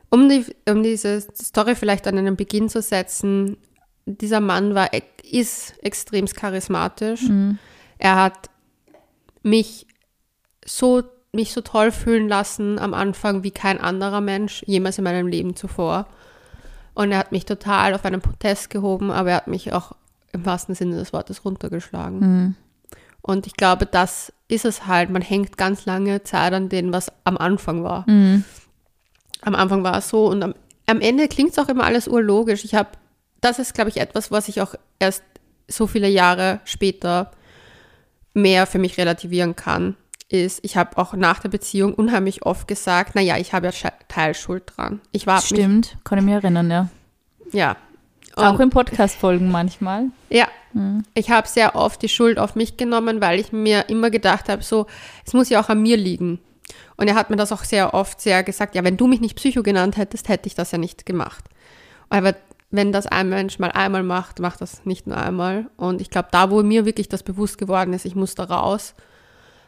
um, 0.10 0.30
die, 0.30 0.46
um 0.70 0.84
diese 0.84 1.22
Story 1.22 1.76
vielleicht 1.76 2.08
an 2.08 2.18
einen 2.18 2.36
Beginn 2.36 2.70
zu 2.70 2.82
setzen, 2.82 3.58
dieser 4.06 4.40
Mann 4.40 4.76
war, 4.76 4.90
ist 5.24 5.74
extrem 5.84 6.26
charismatisch. 6.26 7.24
Mhm. 7.24 7.60
Er 7.98 8.16
hat 8.16 8.50
mich 9.44 9.88
so, 10.66 11.04
mich 11.32 11.54
so 11.54 11.62
toll 11.62 11.92
fühlen 11.92 12.28
lassen 12.28 12.80
am 12.80 12.94
Anfang 12.94 13.44
wie 13.44 13.52
kein 13.52 13.80
anderer 13.80 14.22
Mensch 14.22 14.64
jemals 14.66 14.98
in 14.98 15.04
meinem 15.04 15.28
Leben 15.28 15.56
zuvor. 15.56 16.08
Und 16.94 17.12
er 17.12 17.20
hat 17.20 17.32
mich 17.32 17.46
total 17.46 17.94
auf 17.94 18.04
einen 18.06 18.22
Protest 18.22 18.70
gehoben, 18.70 19.12
aber 19.12 19.32
er 19.32 19.38
hat 19.38 19.48
mich 19.48 19.72
auch 19.72 19.94
im 20.34 20.46
wahrsten 20.46 20.76
Sinne 20.76 20.98
des 20.98 21.14
Wortes 21.14 21.46
runtergeschlagen. 21.46 22.20
Mhm. 22.20 22.56
Und 23.22 23.48
ich 23.48 23.54
glaube, 23.54 23.86
das 23.86 24.34
ist 24.52 24.66
es 24.66 24.88
halt. 24.88 25.10
Man 25.10 25.22
hängt 25.22 25.58
ganz 25.58 25.86
lange 25.86 26.24
Zeit 26.24 26.54
an 26.54 26.70
dem, 26.70 26.94
was 26.94 27.12
am 27.24 27.38
Anfang 27.38 27.84
war. 27.84 28.10
Mhm. 28.10 28.44
Am 29.42 29.56
Anfang 29.56 29.84
war 29.84 29.98
es 29.98 30.10
so 30.10 30.28
und 30.28 30.44
am, 30.44 30.54
am 30.86 31.02
Ende 31.02 31.28
klingt 31.28 31.52
es 31.52 31.60
auch 31.60 31.70
immer 31.70 31.86
alles 31.86 32.08
urlogisch. 32.08 32.64
Ich 32.64 32.76
habe 32.76 32.90
das 33.42 33.58
ist, 33.58 33.74
glaube 33.74 33.90
ich, 33.90 33.98
etwas, 33.98 34.32
was 34.32 34.48
ich 34.48 34.62
auch 34.62 34.76
erst 35.00 35.24
so 35.68 35.88
viele 35.88 36.08
Jahre 36.08 36.60
später 36.64 37.32
mehr 38.34 38.68
für 38.68 38.80
mich 38.80 38.98
relativieren 38.98 39.56
kann, 39.56 39.96
ist, 40.30 40.60
ich 40.64 40.78
habe 40.78 40.98
auch 40.98 41.14
nach 41.14 41.40
der 41.40 41.50
Beziehung 41.50 41.94
unheimlich 41.94 42.46
oft 42.46 42.68
gesagt, 42.68 43.16
naja, 43.16 43.38
ich 43.38 43.54
habe 43.54 43.68
ja 43.68 43.90
Teilschuld 44.08 44.72
dran. 44.76 45.02
Ich 45.12 45.28
war 45.28 45.42
Stimmt, 45.42 45.98
kann 46.04 46.20
ich 46.20 46.24
mich 46.24 46.36
erinnern, 46.36 46.72
ja. 46.72 46.90
Ja. 47.52 47.76
Und 48.36 48.46
auch 48.46 48.60
in 48.60 48.70
Podcast-Folgen 48.70 49.52
manchmal. 49.52 50.06
Ja. 50.30 50.48
Mhm. 50.74 51.04
Ich 51.14 51.30
habe 51.30 51.48
sehr 51.48 51.76
oft 51.76 52.02
die 52.02 52.10
Schuld 52.10 52.40
auf 52.40 52.56
mich 52.56 52.78
genommen, 52.78 53.22
weil 53.22 53.40
ich 53.40 53.52
mir 53.52 53.90
immer 53.90 54.10
gedacht 54.10 54.50
habe, 54.50 54.64
so, 54.64 54.88
es 55.26 55.34
muss 55.34 55.50
ja 55.50 55.62
auch 55.62 55.70
an 55.70 55.82
mir 55.82 55.98
liegen. 55.98 56.40
Und 56.98 57.08
er 57.08 57.16
hat 57.16 57.30
mir 57.30 57.36
das 57.36 57.52
auch 57.52 57.64
sehr 57.64 57.94
oft 57.94 58.22
sehr 58.22 58.44
gesagt, 58.44 58.76
ja, 58.76 58.84
wenn 58.84 58.98
du 58.98 59.08
mich 59.08 59.22
nicht 59.22 59.36
Psycho 59.36 59.64
genannt 59.64 59.98
hättest, 59.98 60.30
hätte 60.30 60.48
ich 60.48 60.56
das 60.56 60.72
ja 60.72 60.78
nicht 60.78 61.06
gemacht. 61.06 61.46
Aber 62.10 62.36
wenn 62.70 62.92
das 62.92 63.08
ein 63.08 63.30
Mensch 63.30 63.60
mal 63.60 63.72
einmal 63.72 64.04
macht, 64.04 64.40
macht 64.40 64.62
das 64.62 64.86
nicht 64.86 65.08
nur 65.08 65.18
einmal. 65.18 65.70
Und 65.78 66.02
ich 66.02 66.10
glaube, 66.10 66.30
da, 66.32 66.52
wo 66.52 66.64
mir 66.64 66.86
wirklich 66.86 67.10
das 67.10 67.24
bewusst 67.24 67.58
geworden 67.58 67.94
ist, 67.94 68.06
ich 68.06 68.16
muss 68.16 68.36
da 68.36 68.46
raus, 68.46 68.96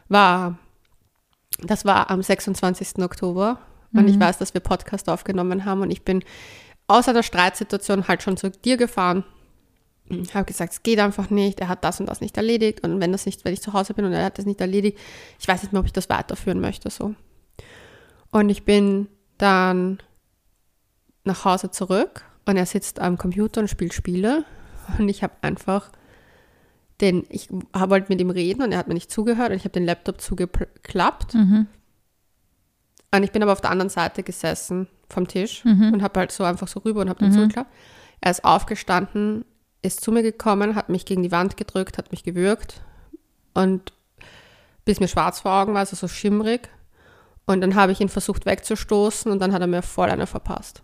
war, 0.08 0.58
das 1.60 1.84
war 1.84 2.10
am 2.10 2.22
26. 2.22 3.02
Oktober. 3.02 3.58
Mhm. 3.90 4.00
Und 4.00 4.08
ich 4.08 4.16
mhm. 4.16 4.20
weiß, 4.20 4.38
dass 4.38 4.54
wir 4.54 4.60
Podcast 4.60 5.08
aufgenommen 5.08 5.64
haben 5.64 5.82
und 5.82 5.90
ich 5.90 6.04
bin 6.04 6.24
aus 6.86 7.08
einer 7.08 7.22
Streitsituation 7.22 8.08
halt 8.08 8.22
schon 8.22 8.36
zu 8.36 8.50
dir 8.50 8.76
gefahren. 8.76 9.24
Ich 10.08 10.34
habe 10.34 10.44
gesagt, 10.44 10.72
es 10.72 10.82
geht 10.82 10.98
einfach 10.98 11.30
nicht, 11.30 11.60
er 11.60 11.68
hat 11.68 11.82
das 11.82 11.98
und 11.98 12.06
das 12.06 12.20
nicht 12.20 12.36
erledigt 12.36 12.84
und 12.84 13.00
wenn 13.00 13.12
das 13.12 13.24
nicht, 13.24 13.44
wenn 13.44 13.54
ich 13.54 13.62
zu 13.62 13.72
Hause 13.72 13.94
bin 13.94 14.04
und 14.04 14.12
er 14.12 14.26
hat 14.26 14.38
das 14.38 14.44
nicht 14.44 14.60
erledigt, 14.60 14.98
ich 15.40 15.48
weiß 15.48 15.62
nicht 15.62 15.72
mehr, 15.72 15.80
ob 15.80 15.86
ich 15.86 15.92
das 15.92 16.10
weiterführen 16.10 16.60
möchte 16.60 16.90
so. 16.90 17.14
Und 18.30 18.50
ich 18.50 18.64
bin 18.64 19.08
dann 19.38 19.98
nach 21.24 21.44
Hause 21.44 21.70
zurück 21.70 22.24
und 22.44 22.56
er 22.56 22.66
sitzt 22.66 23.00
am 23.00 23.16
Computer 23.16 23.60
und 23.60 23.68
spielt 23.68 23.94
Spiele. 23.94 24.44
Und 24.98 25.08
ich 25.08 25.22
habe 25.22 25.34
einfach 25.40 25.90
den, 27.00 27.24
ich 27.28 27.48
wollte 27.50 28.06
mit 28.10 28.20
ihm 28.20 28.30
reden 28.30 28.62
und 28.62 28.72
er 28.72 28.78
hat 28.78 28.88
mir 28.88 28.94
nicht 28.94 29.10
zugehört 29.10 29.50
und 29.50 29.56
ich 29.56 29.64
habe 29.64 29.72
den 29.72 29.84
Laptop 29.84 30.20
zugeklappt. 30.20 31.34
Mhm. 31.34 31.66
Und 33.14 33.22
ich 33.22 33.32
bin 33.32 33.42
aber 33.42 33.52
auf 33.52 33.60
der 33.60 33.70
anderen 33.70 33.88
Seite 33.88 34.22
gesessen 34.22 34.88
vom 35.08 35.26
Tisch 35.28 35.64
mhm. 35.64 35.94
und 35.94 36.02
habe 36.02 36.20
halt 36.20 36.32
so 36.32 36.44
einfach 36.44 36.68
so 36.68 36.80
rüber 36.80 37.00
und 37.00 37.08
habe 37.08 37.20
den 37.20 37.30
mhm. 37.30 37.34
zugeklappt. 37.34 37.72
Er 38.20 38.30
ist 38.30 38.44
aufgestanden, 38.44 39.44
ist 39.84 40.00
zu 40.00 40.12
mir 40.12 40.22
gekommen, 40.22 40.74
hat 40.74 40.88
mich 40.88 41.04
gegen 41.04 41.22
die 41.22 41.32
Wand 41.32 41.56
gedrückt, 41.56 41.98
hat 41.98 42.10
mich 42.10 42.22
gewürgt 42.22 42.82
und 43.52 43.92
bis 44.84 45.00
mir 45.00 45.08
schwarz 45.08 45.40
vor 45.40 45.52
Augen 45.52 45.74
war, 45.74 45.80
also 45.80 45.96
so 45.96 46.08
schimmrig. 46.08 46.68
Und 47.46 47.60
dann 47.60 47.74
habe 47.74 47.92
ich 47.92 48.00
ihn 48.00 48.08
versucht 48.08 48.46
wegzustoßen 48.46 49.30
und 49.30 49.38
dann 49.38 49.52
hat 49.52 49.60
er 49.60 49.66
mir 49.66 49.82
voll 49.82 50.08
eine 50.08 50.26
verpasst. 50.26 50.82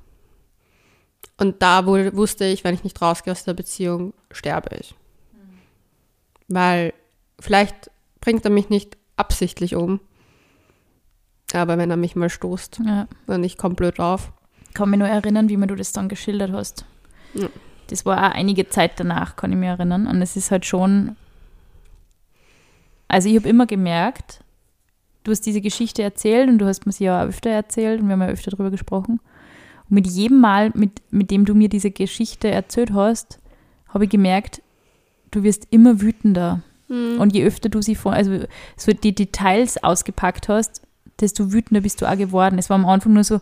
Und 1.39 1.63
da 1.63 1.87
wusste 1.87 2.45
ich, 2.45 2.65
wenn 2.65 2.75
ich 2.75 2.85
nicht 2.85 3.01
rausgehe 3.01 3.33
aus 3.33 3.45
der 3.45 3.55
Beziehung, 3.55 4.13
sterbe 4.31 4.77
ich. 4.77 4.95
Mhm. 5.33 5.59
Weil 6.49 6.95
vielleicht 7.39 7.91
bringt 8.21 8.45
er 8.45 8.51
mich 8.51 8.69
nicht 8.69 8.99
absichtlich 9.17 9.75
um. 9.75 10.01
Aber 11.55 11.79
wenn 11.79 11.91
er 11.91 11.97
mich 11.97 12.15
mal 12.15 12.29
stoßt, 12.29 12.81
ja. 12.85 13.09
dann 13.27 13.43
ich 13.43 13.57
komme 13.57 13.75
blöd 13.75 13.99
drauf. 13.99 14.33
Ich 14.69 14.75
kann 14.75 14.91
mich 14.91 14.99
nur 14.99 15.09
erinnern, 15.09 15.49
wie 15.49 15.57
mir 15.57 15.67
du 15.67 15.75
das 15.75 15.93
dann 15.93 16.11
geschildert 16.11 16.53
hast. 16.53 16.85
Ja. 17.33 17.49
Das 17.91 18.07
war 18.07 18.19
auch 18.19 18.35
einige 18.35 18.69
Zeit 18.69 18.93
danach, 18.97 19.37
kann 19.37 19.53
ich 19.53 19.59
mich 19.59 19.69
erinnern. 19.69 20.07
Und 20.07 20.23
es 20.23 20.37
ist 20.37 20.51
halt 20.51 20.65
schon. 20.65 21.17
Also 23.09 23.29
ich 23.29 23.37
habe 23.37 23.49
immer 23.49 23.67
gemerkt, 23.67 24.41
du 25.25 25.33
hast 25.33 25.45
diese 25.47 25.61
Geschichte 25.61 26.03
erzählt 26.03 26.49
und 26.49 26.59
du 26.59 26.67
hast 26.67 26.87
mir 26.87 26.93
sie 26.93 27.05
ja 27.05 27.23
auch 27.23 27.29
öfter 27.29 27.51
erzählt 27.51 28.01
und 28.01 28.07
wir 28.07 28.13
haben 28.13 28.23
ja 28.23 28.29
öfter 28.29 28.53
darüber 28.53 28.71
gesprochen. 28.71 29.21
Und 29.89 29.95
mit 29.95 30.07
jedem 30.07 30.41
Mal, 30.41 30.71
mit, 30.75 31.03
mit 31.11 31.31
dem 31.31 31.45
du 31.45 31.55
mir 31.55 31.69
diese 31.69 31.91
Geschichte 31.91 32.49
erzählt 32.49 32.93
hast, 32.93 33.41
habe 33.89 34.05
ich 34.05 34.11
gemerkt, 34.11 34.63
du 35.33 35.43
wirst 35.43 35.67
immer 35.71 36.01
wütender. 36.01 36.63
Mhm. 36.89 37.21
Und 37.21 37.35
je 37.35 37.45
öfter 37.45 37.69
du 37.69 37.83
sie 37.83 37.95
vor, 37.97 38.13
also 38.13 38.45
so 38.77 38.93
die 38.93 39.15
Details 39.15 39.83
ausgepackt 39.83 40.49
hast, 40.49 40.83
desto 41.21 41.53
wütender 41.53 41.81
bist 41.81 42.01
du 42.01 42.07
auch 42.07 42.17
geworden. 42.17 42.59
Es 42.59 42.71
war 42.71 42.77
am 42.77 42.87
Anfang 42.87 43.13
nur 43.13 43.25
so, 43.25 43.41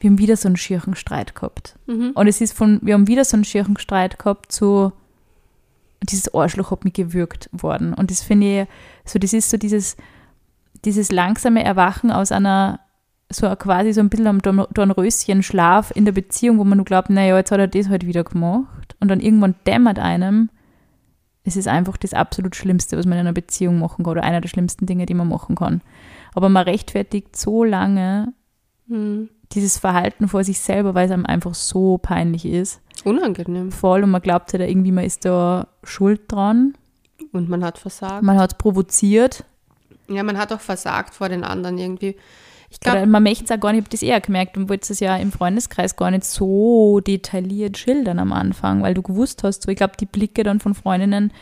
wir 0.00 0.10
haben 0.10 0.18
wieder 0.18 0.36
so 0.36 0.48
einen 0.48 0.56
schirchen 0.56 0.94
Streit 0.94 1.34
gehabt. 1.34 1.76
Mhm. 1.86 2.12
Und 2.14 2.26
es 2.26 2.40
ist 2.40 2.52
von, 2.56 2.80
wir 2.82 2.94
haben 2.94 3.08
wieder 3.08 3.24
so 3.24 3.36
einen 3.36 3.44
schirchen 3.44 3.78
Streit 3.78 4.18
gehabt, 4.18 4.52
so, 4.52 4.92
dieses 6.02 6.32
Arschloch 6.34 6.70
hat 6.70 6.84
mich 6.84 6.92
gewürgt 6.92 7.48
worden. 7.52 7.94
Und 7.94 8.10
das 8.10 8.22
finde 8.22 8.62
ich, 8.62 8.68
so, 9.04 9.18
das 9.18 9.32
ist 9.32 9.50
so 9.50 9.56
dieses, 9.56 9.96
dieses 10.84 11.10
langsame 11.10 11.64
Erwachen 11.64 12.10
aus 12.10 12.32
einer, 12.32 12.80
so 13.30 13.48
quasi 13.56 13.92
so 13.92 14.00
ein 14.00 14.08
bisschen 14.08 14.26
am 14.26 14.42
Dornröschen-Schlaf 14.42 15.90
in 15.94 16.04
der 16.04 16.12
Beziehung, 16.12 16.58
wo 16.58 16.64
man 16.64 16.78
nur 16.78 16.84
glaubt, 16.84 17.10
naja, 17.10 17.36
jetzt 17.36 17.50
hat 17.50 17.58
er 17.58 17.68
das 17.68 17.88
halt 17.88 18.06
wieder 18.06 18.22
gemacht. 18.24 18.96
Und 19.00 19.08
dann 19.08 19.20
irgendwann 19.20 19.56
dämmert 19.66 19.98
einem, 19.98 20.50
es 21.42 21.56
ist 21.56 21.68
einfach 21.68 21.96
das 21.96 22.12
absolut 22.12 22.56
Schlimmste, 22.56 22.96
was 22.96 23.06
man 23.06 23.14
in 23.14 23.20
einer 23.20 23.32
Beziehung 23.32 23.78
machen 23.78 24.04
kann 24.04 24.12
oder 24.12 24.24
einer 24.24 24.40
der 24.40 24.48
schlimmsten 24.48 24.86
Dinge, 24.86 25.06
die 25.06 25.14
man 25.14 25.28
machen 25.28 25.54
kann. 25.54 25.80
Aber 26.34 26.48
man 26.48 26.64
rechtfertigt 26.64 27.36
so 27.36 27.64
lange 27.64 28.32
mhm. 28.86 29.28
Dieses 29.52 29.78
Verhalten 29.78 30.28
vor 30.28 30.44
sich 30.44 30.60
selber, 30.60 30.94
weil 30.94 31.06
es 31.06 31.12
einem 31.12 31.26
einfach 31.26 31.54
so 31.54 31.98
peinlich 31.98 32.44
ist. 32.44 32.80
Unangenehm. 33.04 33.70
Voll 33.70 34.02
und 34.02 34.10
man 34.10 34.22
glaubt 34.22 34.52
halt 34.52 34.68
irgendwie, 34.68 34.92
man 34.92 35.04
ist 35.04 35.24
da 35.24 35.68
schuld 35.84 36.22
dran. 36.28 36.74
Und 37.32 37.48
man 37.48 37.64
hat 37.64 37.78
versagt. 37.78 38.22
Man 38.22 38.38
hat 38.38 38.58
provoziert. 38.58 39.44
Ja, 40.08 40.22
man 40.22 40.38
hat 40.38 40.52
auch 40.52 40.60
versagt 40.60 41.14
vor 41.14 41.28
den 41.28 41.44
anderen 41.44 41.78
irgendwie. 41.78 42.16
Ich 42.68 42.80
glaub, 42.80 43.06
man 43.06 43.22
möchte 43.22 43.44
es 43.44 43.50
auch 43.50 43.60
gar 43.60 43.72
nicht, 43.72 43.80
ich 43.80 43.84
habe 43.84 43.90
das 43.90 44.02
eher 44.02 44.20
gemerkt 44.20 44.56
und 44.56 44.68
wollte 44.68 44.92
es 44.92 45.00
ja 45.00 45.16
im 45.16 45.30
Freundeskreis 45.30 45.96
gar 45.96 46.10
nicht 46.10 46.24
so 46.24 47.00
detailliert 47.00 47.78
schildern 47.78 48.18
am 48.18 48.32
Anfang, 48.32 48.82
weil 48.82 48.94
du 48.94 49.02
gewusst 49.02 49.44
hast, 49.44 49.62
so 49.62 49.70
ich 49.70 49.76
glaube, 49.76 49.94
die 49.98 50.06
Blicke 50.06 50.42
dann 50.42 50.58
von 50.58 50.74
Freundinnen, 50.74 51.32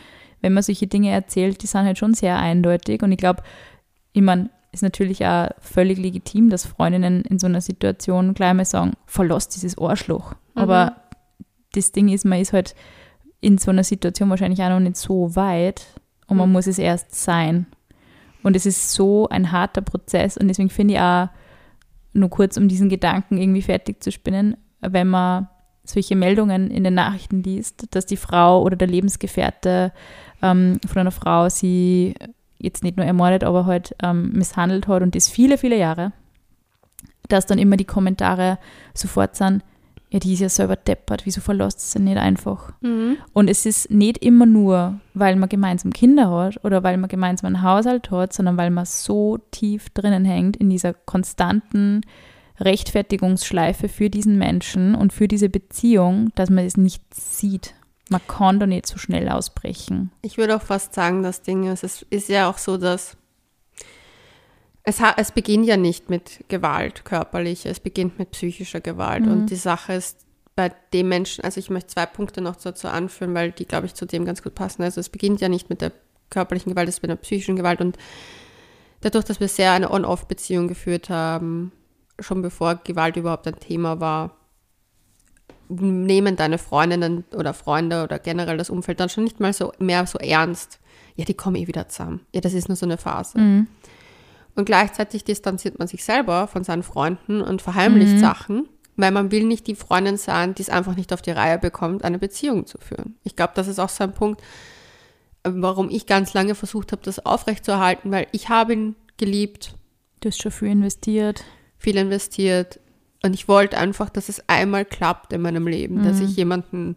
wenn 0.41 0.53
man 0.53 0.61
solche 0.61 0.87
Dinge 0.87 1.09
erzählt, 1.09 1.63
die 1.63 1.67
sind 1.67 1.85
halt 1.85 1.97
schon 1.97 2.13
sehr 2.13 2.37
eindeutig 2.37 3.01
und 3.01 3.11
ich 3.11 3.17
glaube, 3.17 3.41
ich 4.13 4.21
meine, 4.21 4.49
ist 4.75 4.83
natürlich 4.83 5.25
auch 5.25 5.49
völlig 5.59 5.97
legitim, 5.97 6.49
dass 6.49 6.65
Freundinnen 6.65 7.21
in 7.21 7.39
so 7.39 7.47
einer 7.47 7.61
Situation 7.61 8.33
gleich 8.33 8.53
mal 8.53 8.65
sagen, 8.65 8.93
verlass 9.05 9.49
dieses 9.49 9.77
Arschloch. 9.77 10.31
Mhm. 10.31 10.61
Aber 10.61 10.95
das 11.73 11.91
Ding 11.91 12.09
ist, 12.09 12.25
man 12.25 12.39
ist 12.39 12.53
halt 12.53 12.75
in 13.41 13.57
so 13.57 13.71
einer 13.71 13.83
Situation 13.83 14.29
wahrscheinlich 14.29 14.61
auch 14.61 14.69
noch 14.69 14.79
nicht 14.79 14.97
so 14.97 15.35
weit 15.35 15.85
und 16.27 16.37
man 16.37 16.49
mhm. 16.49 16.53
muss 16.53 16.67
es 16.67 16.77
erst 16.77 17.15
sein. 17.15 17.67
Und 18.43 18.55
es 18.55 18.65
ist 18.65 18.91
so 18.91 19.27
ein 19.29 19.51
harter 19.51 19.81
Prozess 19.81 20.37
und 20.37 20.47
deswegen 20.47 20.69
finde 20.69 20.93
ich 20.95 20.99
auch, 20.99 21.29
nur 22.13 22.29
kurz 22.29 22.55
um 22.55 22.67
diesen 22.67 22.87
Gedanken 22.87 23.37
irgendwie 23.37 23.61
fertig 23.61 24.01
zu 24.01 24.11
spinnen, 24.11 24.55
wenn 24.79 25.07
man 25.07 25.49
solche 25.83 26.15
Meldungen 26.15 26.71
in 26.71 26.83
den 26.83 26.93
Nachrichten 26.93 27.43
liest, 27.43 27.87
dass 27.91 28.05
die 28.05 28.17
Frau 28.17 28.61
oder 28.63 28.75
der 28.75 28.87
Lebensgefährte 28.87 29.91
ähm, 30.41 30.79
von 30.87 31.01
einer 31.01 31.11
Frau 31.11 31.49
sie 31.49 32.15
jetzt 32.57 32.83
nicht 32.83 32.97
nur 32.97 33.05
ermordet, 33.05 33.43
aber 33.43 33.65
halt 33.65 33.95
ähm, 34.01 34.31
misshandelt 34.33 34.87
hat 34.87 35.01
und 35.01 35.15
das 35.15 35.29
viele, 35.29 35.57
viele 35.57 35.77
Jahre, 35.77 36.11
dass 37.27 37.45
dann 37.45 37.59
immer 37.59 37.77
die 37.77 37.85
Kommentare 37.85 38.57
sofort 38.93 39.35
sind, 39.35 39.63
ja, 40.11 40.19
die 40.19 40.33
ist 40.33 40.39
ja 40.39 40.49
selber 40.49 40.75
deppert, 40.75 41.25
wieso 41.25 41.41
verlässt 41.41 41.91
sie 41.91 41.99
nicht 41.99 42.17
einfach? 42.17 42.71
Mhm. 42.81 43.17
Und 43.33 43.49
es 43.49 43.65
ist 43.65 43.91
nicht 43.91 44.19
immer 44.19 44.45
nur, 44.45 44.99
weil 45.13 45.35
man 45.35 45.49
gemeinsam 45.49 45.91
Kinder 45.91 46.29
hat 46.29 46.63
oder 46.63 46.83
weil 46.83 46.97
man 46.97 47.09
gemeinsam 47.09 47.47
einen 47.47 47.63
Haushalt 47.63 48.11
hat, 48.11 48.31
sondern 48.31 48.55
weil 48.55 48.69
man 48.69 48.85
so 48.85 49.39
tief 49.51 49.89
drinnen 49.89 50.23
hängt 50.23 50.55
in 50.57 50.69
dieser 50.69 50.93
konstanten 50.93 52.01
Rechtfertigungsschleife 52.59 53.89
für 53.89 54.09
diesen 54.09 54.37
Menschen 54.37 54.95
und 54.95 55.11
für 55.11 55.27
diese 55.27 55.49
Beziehung, 55.49 56.31
dass 56.35 56.49
man 56.49 56.65
es 56.65 56.77
nicht 56.77 57.01
sieht. 57.13 57.73
Man 58.09 58.21
kann 58.27 58.59
da 58.59 58.67
nicht 58.67 58.85
so 58.85 58.97
schnell 58.97 59.29
ausbrechen. 59.29 60.11
Ich 60.21 60.37
würde 60.37 60.55
auch 60.55 60.61
fast 60.61 60.93
sagen, 60.93 61.23
das 61.23 61.41
Ding 61.41 61.71
ist, 61.71 61.83
es 61.83 62.03
ist 62.09 62.29
ja 62.29 62.49
auch 62.49 62.59
so, 62.59 62.77
dass 62.77 63.17
es, 64.83 65.01
es 65.17 65.31
beginnt 65.31 65.65
ja 65.65 65.77
nicht 65.77 66.09
mit 66.09 66.45
Gewalt, 66.47 67.05
körperlich, 67.05 67.65
es 67.65 67.79
beginnt 67.79 68.19
mit 68.19 68.31
psychischer 68.31 68.81
Gewalt. 68.81 69.25
Mhm. 69.25 69.31
Und 69.31 69.45
die 69.47 69.55
Sache 69.55 69.93
ist 69.93 70.25
bei 70.55 70.71
dem 70.93 71.09
Menschen, 71.09 71.43
also 71.43 71.59
ich 71.59 71.69
möchte 71.69 71.93
zwei 71.93 72.05
Punkte 72.05 72.41
noch 72.41 72.55
dazu 72.55 72.87
anführen, 72.87 73.33
weil 73.33 73.51
die, 73.51 73.65
glaube 73.65 73.87
ich, 73.87 73.95
zu 73.95 74.05
dem 74.05 74.23
ganz 74.23 74.43
gut 74.43 74.55
passen. 74.55 74.83
Also 74.83 75.01
es 75.01 75.09
beginnt 75.09 75.41
ja 75.41 75.49
nicht 75.49 75.69
mit 75.69 75.81
der 75.81 75.91
körperlichen 76.29 76.71
Gewalt, 76.71 76.87
es 76.87 76.95
ist 76.95 77.01
mit 77.01 77.09
der 77.09 77.17
psychischen 77.17 77.55
Gewalt. 77.55 77.81
Und 77.81 77.97
dadurch, 79.01 79.25
dass 79.25 79.39
wir 79.39 79.47
sehr 79.47 79.71
eine 79.71 79.91
On-Off-Beziehung 79.91 80.67
geführt 80.67 81.09
haben, 81.09 81.71
schon 82.19 82.41
bevor 82.41 82.75
Gewalt 82.75 83.17
überhaupt 83.17 83.47
ein 83.47 83.59
Thema 83.59 83.99
war, 83.99 84.37
nehmen 85.69 86.35
deine 86.35 86.57
Freundinnen 86.57 87.23
oder 87.35 87.53
Freunde 87.53 88.03
oder 88.03 88.19
generell 88.19 88.57
das 88.57 88.69
Umfeld 88.69 88.99
dann 88.99 89.09
schon 89.09 89.23
nicht 89.23 89.39
mal 89.39 89.53
so 89.53 89.71
mehr 89.79 90.05
so 90.05 90.19
ernst. 90.19 90.79
Ja, 91.15 91.25
die 91.25 91.33
kommen 91.33 91.55
eh 91.55 91.67
wieder 91.67 91.87
zusammen. 91.87 92.21
Ja, 92.33 92.41
das 92.41 92.53
ist 92.53 92.67
nur 92.67 92.75
so 92.75 92.85
eine 92.85 92.97
Phase. 92.97 93.39
Mhm. 93.39 93.67
Und 94.55 94.65
gleichzeitig 94.65 95.23
distanziert 95.23 95.79
man 95.79 95.87
sich 95.87 96.03
selber 96.03 96.47
von 96.47 96.63
seinen 96.63 96.83
Freunden 96.83 97.41
und 97.41 97.61
verheimlicht 97.61 98.13
mhm. 98.13 98.19
Sachen, 98.19 98.69
weil 98.95 99.11
man 99.11 99.31
will 99.31 99.43
nicht 99.43 99.67
die 99.67 99.75
Freundin 99.75 100.17
sein, 100.17 100.55
die 100.55 100.61
es 100.61 100.69
einfach 100.69 100.95
nicht 100.95 101.11
auf 101.11 101.21
die 101.21 101.31
Reihe 101.31 101.57
bekommt, 101.57 102.03
eine 102.03 102.19
Beziehung 102.19 102.65
zu 102.65 102.77
führen. 102.77 103.17
Ich 103.23 103.35
glaube, 103.35 103.53
das 103.55 103.67
ist 103.67 103.79
auch 103.79 103.89
so 103.89 104.03
ein 104.03 104.13
Punkt, 104.13 104.41
warum 105.43 105.89
ich 105.89 106.05
ganz 106.05 106.33
lange 106.33 106.55
versucht 106.55 106.91
habe, 106.91 107.01
das 107.03 107.25
aufrechtzuerhalten, 107.25 108.11
weil 108.11 108.27
ich 108.31 108.49
habe 108.49 108.73
ihn 108.73 108.95
geliebt. 109.17 109.75
Du 110.21 110.29
hast 110.29 110.41
schon 110.41 110.51
viel 110.51 110.69
investiert. 110.69 111.43
Viel 111.77 111.97
investiert. 111.97 112.79
Und 113.23 113.33
ich 113.33 113.47
wollte 113.47 113.77
einfach, 113.77 114.09
dass 114.09 114.29
es 114.29 114.47
einmal 114.47 114.85
klappt 114.85 115.33
in 115.33 115.41
meinem 115.41 115.67
Leben, 115.67 116.01
mhm. 116.01 116.03
dass 116.03 116.19
ich 116.19 116.35
jemanden, 116.35 116.95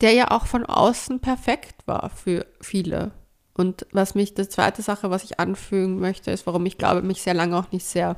der 0.00 0.12
ja 0.12 0.30
auch 0.30 0.46
von 0.46 0.64
außen 0.64 1.20
perfekt 1.20 1.86
war 1.86 2.10
für 2.10 2.46
viele, 2.60 3.12
und 3.56 3.86
was 3.92 4.14
mich, 4.14 4.34
die 4.34 4.48
zweite 4.48 4.82
Sache, 4.82 5.10
was 5.10 5.24
ich 5.24 5.38
anfügen 5.38 6.00
möchte, 6.00 6.30
ist, 6.30 6.46
warum 6.46 6.66
ich 6.66 6.76
glaube, 6.76 7.02
mich 7.02 7.22
sehr 7.22 7.34
lange 7.34 7.56
auch 7.56 7.70
nicht 7.70 7.86
sehr 7.86 8.16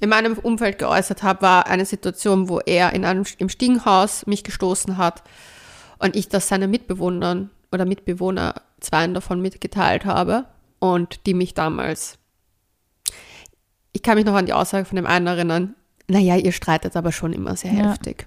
in 0.00 0.08
meinem 0.08 0.38
Umfeld 0.38 0.78
geäußert 0.78 1.22
habe, 1.22 1.42
war 1.42 1.66
eine 1.66 1.84
Situation, 1.84 2.48
wo 2.48 2.60
er 2.60 2.92
in 2.92 3.04
einem, 3.04 3.24
im 3.38 3.48
Stiegenhaus 3.48 4.26
mich 4.26 4.44
gestoßen 4.44 4.96
hat 4.96 5.22
und 5.98 6.16
ich 6.16 6.28
das 6.28 6.48
seinen 6.48 6.70
Mitbewohnern 6.70 7.50
oder 7.72 7.84
Mitbewohner 7.84 8.62
zweien 8.80 9.12
davon 9.12 9.42
mitgeteilt 9.42 10.06
habe 10.06 10.46
und 10.78 11.26
die 11.26 11.34
mich 11.34 11.52
damals, 11.52 12.18
ich 13.92 14.02
kann 14.02 14.16
mich 14.16 14.24
noch 14.24 14.34
an 14.34 14.46
die 14.46 14.52
Aussage 14.52 14.84
von 14.84 14.96
dem 14.96 15.06
einen 15.06 15.26
erinnern, 15.26 15.74
naja, 16.08 16.36
ihr 16.36 16.52
streitet 16.52 16.96
aber 16.96 17.12
schon 17.12 17.32
immer 17.32 17.56
sehr 17.56 17.72
ja. 17.72 17.90
heftig. 17.90 18.26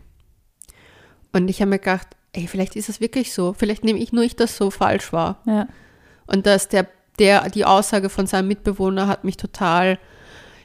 Und 1.34 1.50
ich 1.50 1.62
habe 1.62 1.70
mir 1.70 1.80
gedacht, 1.80 2.08
ey, 2.34 2.48
vielleicht 2.48 2.76
ist 2.76 2.90
es 2.90 3.02
wirklich 3.02 3.34
so. 3.34 3.54
Vielleicht 3.54 3.84
nehme 3.84 4.00
ich 4.00 4.14
nur 4.14 4.24
ich 4.24 4.36
das 4.36 4.56
so 4.56 4.72
falsch 4.72 5.12
wahr. 5.14 5.42
Ja. 5.46 5.68
Und 6.26 6.46
dass 6.46 6.70
der, 6.70 6.88
der, 7.20 7.50
die 7.50 7.66
Aussage 7.66 8.10
von 8.10 8.28
seinem 8.28 8.48
Mitbewohner 8.48 9.08
hat 9.08 9.24
mich 9.24 9.38
total 9.38 10.00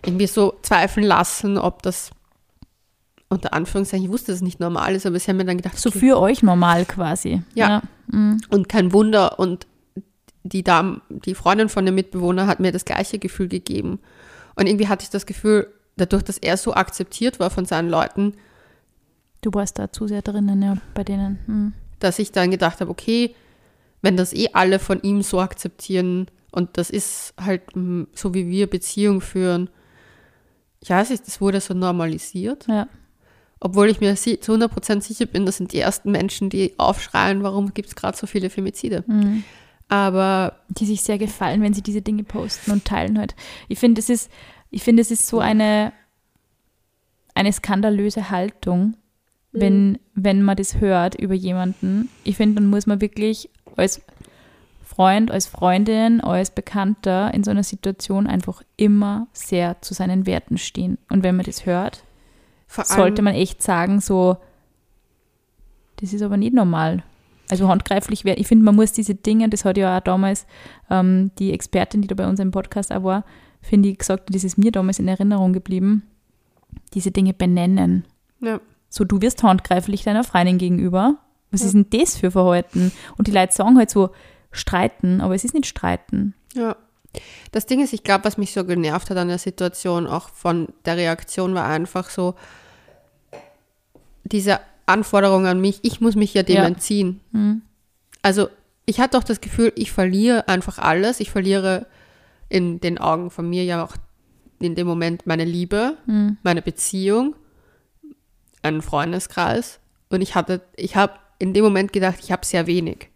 irgendwie 0.05 0.26
so 0.26 0.57
zweifeln 0.62 1.07
lassen, 1.07 1.59
ob 1.59 1.83
das 1.83 2.11
unter 3.28 3.52
Anführungszeichen, 3.52 4.07
ich 4.07 4.12
wusste, 4.12 4.33
dass 4.33 4.37
es 4.37 4.43
nicht 4.43 4.61
normal 4.61 4.95
ist, 4.95 5.05
aber 5.05 5.19
sie 5.19 5.28
haben 5.28 5.37
mir 5.37 5.45
dann 5.45 5.59
gedacht. 5.59 5.78
So 5.78 5.90
okay, 5.90 5.99
für 5.99 6.19
euch 6.19 6.43
normal 6.43 6.85
quasi. 6.87 7.43
Ja. 7.55 7.69
ja. 7.69 7.83
Mhm. 8.07 8.40
Und 8.49 8.69
kein 8.69 8.93
Wunder. 8.93 9.38
Und 9.38 9.67
die 10.45 10.62
Dame, 10.62 11.02
die 11.09 11.35
Freundin 11.35 11.69
von 11.69 11.85
dem 11.85 11.95
Mitbewohner 11.95 12.47
hat 12.47 12.61
mir 12.61 12.73
das 12.73 12.85
gleiche 12.85 13.19
Gefühl 13.19 13.49
gegeben. 13.49 13.99
Und 14.59 14.67
irgendwie 14.67 14.88
hatte 14.88 15.05
ich 15.05 15.11
das 15.11 15.25
Gefühl, 15.25 15.73
dadurch, 15.97 16.23
dass 16.23 16.38
er 16.38 16.57
so 16.57 16.75
akzeptiert 16.75 17.41
war 17.41 17.50
von 17.50 17.65
seinen 17.65 17.88
Leuten, 17.88 18.35
Du 19.41 19.53
warst 19.55 19.79
da 19.79 19.93
zu 19.93 20.09
sehr 20.09 20.23
drinnen, 20.23 20.62
ja, 20.62 20.77
bei 20.95 21.05
denen. 21.05 21.38
Hm. 21.47 21.73
Dass 22.00 22.19
ich 22.19 22.33
dann 22.33 22.50
gedacht 22.50 22.81
habe, 22.81 22.91
okay, 22.91 23.35
wenn 24.03 24.17
das 24.17 24.33
eh 24.33 24.49
alle 24.53 24.79
von 24.79 25.00
ihm 25.03 25.23
so 25.23 25.41
akzeptieren 25.41 26.27
und 26.50 26.77
das 26.77 26.91
ist 26.91 27.35
halt 27.41 27.62
hm, 27.73 28.09
so, 28.15 28.35
wie 28.35 28.49
wir 28.49 28.69
Beziehung 28.69 29.21
führen, 29.21 29.71
ja, 30.85 31.00
es 31.00 31.11
ist, 31.11 31.27
das 31.27 31.41
wurde 31.41 31.61
so 31.61 31.75
normalisiert. 31.75 32.67
Ja. 32.69 32.88
Obwohl 33.61 33.88
ich 33.88 34.00
mir 34.00 34.15
zu 34.15 34.53
100% 34.53 35.00
sicher 35.00 35.27
bin, 35.27 35.45
das 35.45 35.57
sind 35.57 35.73
die 35.73 35.81
ersten 35.81 36.12
Menschen, 36.12 36.49
die 36.49 36.75
aufschreien, 36.79 37.43
warum 37.43 37.75
gibt 37.75 37.88
es 37.88 37.97
gerade 37.97 38.17
so 38.17 38.29
viele 38.29 38.50
Femizide. 38.50 39.03
Mhm. 39.07 39.43
Aber 39.88 40.54
die 40.68 40.87
sich 40.87 41.02
sehr 41.02 41.18
gefallen, 41.18 41.62
wenn 41.62 41.73
sie 41.73 41.83
diese 41.83 42.02
Dinge 42.02 42.25
posten 42.25 42.73
und 42.73 42.85
teilen 42.85 43.18
halt. 43.18 43.35
Ich 43.68 43.78
finde, 43.78 44.00
es 44.00 44.11
ist, 44.11 44.30
ich 44.71 44.83
finde, 44.83 45.00
es 45.00 45.11
ist 45.11 45.26
so 45.26 45.40
eine, 45.40 45.92
eine 47.35 47.52
skandalöse 47.52 48.30
Haltung, 48.30 48.95
mhm. 49.52 49.61
wenn, 49.61 49.99
wenn 50.14 50.42
man 50.42 50.57
das 50.57 50.80
hört 50.80 51.14
über 51.14 51.35
jemanden. 51.35 52.11
Ich 52.25 52.37
finde, 52.37 52.57
dann 52.57 52.71
muss 52.71 52.87
man 52.87 53.00
wirklich 53.00 53.49
als 53.76 54.02
Freund, 54.85 55.30
als 55.30 55.47
Freundin, 55.47 56.21
als 56.21 56.50
Bekannter 56.50 57.33
in 57.33 57.45
so 57.45 57.50
einer 57.50 57.62
Situation 57.62 58.26
einfach 58.26 58.62
immer 58.76 59.28
sehr 59.33 59.80
zu 59.80 59.95
seinen 59.95 60.26
Werten 60.26 60.59
stehen. 60.59 60.99
Und 61.09 61.23
wenn 61.23 61.37
man 61.37 61.47
das 61.47 61.66
hört, 61.66 62.02
sollte 62.66 63.23
man 63.23 63.35
echt 63.35 63.62
sagen, 63.62 64.00
so, 64.00 64.38
das 65.97 66.12
ist 66.12 66.23
aber 66.23 66.37
nicht 66.37 66.52
normal. 66.54 67.02
Also 67.50 67.69
handgreiflich 67.69 68.25
werden. 68.25 68.40
Ich 68.40 68.49
finde, 68.49 68.64
man 68.64 68.76
muss 68.76 68.93
diese 68.93 69.14
Dinge, 69.14 69.49
das 69.49 69.64
hat 69.64 69.78
ja 69.78 69.97
auch 69.97 70.02
damals 70.02 70.47
ähm, 70.90 71.31
die 71.38 71.52
Expertin, 71.52 72.02
die 72.02 72.09
da 72.09 72.14
bei 72.14 72.28
uns 72.28 72.40
im 72.40 72.50
Podcast 72.50 72.93
auch 72.93 73.05
war, 73.05 73.25
finde 73.62 73.88
ich, 73.88 73.99
gesagt, 73.99 74.35
das 74.35 74.45
ist 74.45 74.59
mir 74.59 74.71
damals 74.71 74.99
in 74.99 75.09
Erinnerung 75.09 75.52
geblieben, 75.52 76.02
diese 76.95 77.11
Dinge 77.11 77.33
benennen. 77.33 78.05
Ja. 78.40 78.61
So, 78.88 79.05
du 79.05 79.21
wirst 79.21 79.43
handgreiflich 79.43 80.05
deiner 80.05 80.25
Freundin 80.25 80.59
gegenüber. 80.59 81.17
Was 81.50 81.61
ja. 81.61 81.67
ist 81.67 81.73
denn 81.75 81.87
das 81.90 82.17
für 82.17 82.31
Verhalten? 82.31 82.93
Und 83.17 83.26
die 83.26 83.33
Leute 83.33 83.52
sagen 83.52 83.78
halt 83.78 83.90
so, 83.90 84.11
streiten, 84.50 85.21
aber 85.21 85.35
es 85.35 85.45
ist 85.45 85.55
nicht 85.55 85.67
streiten. 85.67 86.35
Ja. 86.55 86.76
Das 87.52 87.67
Ding 87.67 87.81
ist, 87.81 87.93
ich 87.93 88.05
glaube, 88.05 88.25
was 88.25 88.37
mich 88.37 88.52
so 88.52 88.64
genervt 88.64 89.11
hat 89.11 89.17
an 89.17 89.28
der 89.28 89.38
Situation, 89.38 90.07
auch 90.07 90.28
von 90.28 90.69
der 90.85 90.97
Reaktion, 90.97 91.55
war 91.55 91.67
einfach 91.67 92.11
so, 92.11 92.35
diese 94.25 94.61
Anforderung 94.88 95.47
an 95.47 95.61
mich, 95.61 95.80
ich 95.83 96.00
muss 96.00 96.16
mich 96.16 96.35
ja 96.35 96.42
dem 96.42 96.57
ja. 96.57 96.64
entziehen. 96.64 97.21
Mhm. 97.33 97.62
Also 98.23 98.49
ich 98.87 99.00
hatte 99.00 99.18
auch 99.18 99.25
das 99.25 99.40
Gefühl, 99.40 99.73
ich 99.76 99.92
verliere 99.92 100.49
einfach 100.49 100.78
alles. 100.78 101.21
Ich 101.21 101.30
verliere 101.30 101.87
in 102.49 102.80
den 102.80 102.99
Augen 102.99 103.30
von 103.30 103.49
mir 103.49 103.64
ja 103.64 103.85
auch 103.85 103.97
in 104.61 104.75
dem 104.75 104.87
Moment 104.87 105.26
meine 105.26 105.45
Liebe, 105.45 105.97
mhm. 106.07 106.38
meine 106.42 106.62
Beziehung, 106.62 107.37
einen 108.62 108.83
Freundeskreis. 108.83 109.78
Und 110.09 110.23
ich 110.23 110.35
hatte, 110.35 110.62
ich 110.76 110.97
habe 110.97 111.14
in 111.38 111.52
dem 111.52 111.64
Moment 111.64 111.92
gedacht, 111.92 112.18
ich 112.23 112.33
habe 112.33 112.45
sehr 112.45 112.66
wenig. 112.66 113.11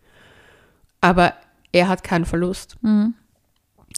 Aber 1.00 1.34
er 1.72 1.88
hat 1.88 2.04
keinen 2.04 2.26
Verlust. 2.26 2.76
Mhm. 2.82 3.14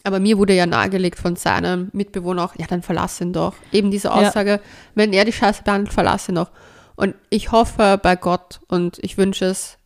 Aber 0.04 0.20
mir 0.20 0.38
wurde 0.38 0.54
ja 0.54 0.66
nahegelegt 0.66 1.18
von 1.18 1.36
seinem 1.36 1.88
Mitbewohner 1.92 2.44
auch, 2.44 2.54
ja, 2.56 2.66
dann 2.66 2.82
verlass 2.82 3.20
ihn 3.20 3.32
doch. 3.32 3.54
Eben 3.72 3.90
diese 3.90 4.12
Aussage, 4.12 4.50
ja. 4.50 4.60
wenn 4.94 5.12
er 5.12 5.24
die 5.24 5.32
Scheiße 5.32 5.62
behandelt, 5.62 5.92
verlass 5.92 6.28
ihn 6.28 6.34
doch. 6.36 6.50
Und 6.96 7.14
ich 7.30 7.52
hoffe 7.52 7.98
bei 8.02 8.16
Gott 8.16 8.60
und 8.68 8.98
ich 9.02 9.18
wünsche 9.18 9.46
es, 9.46 9.78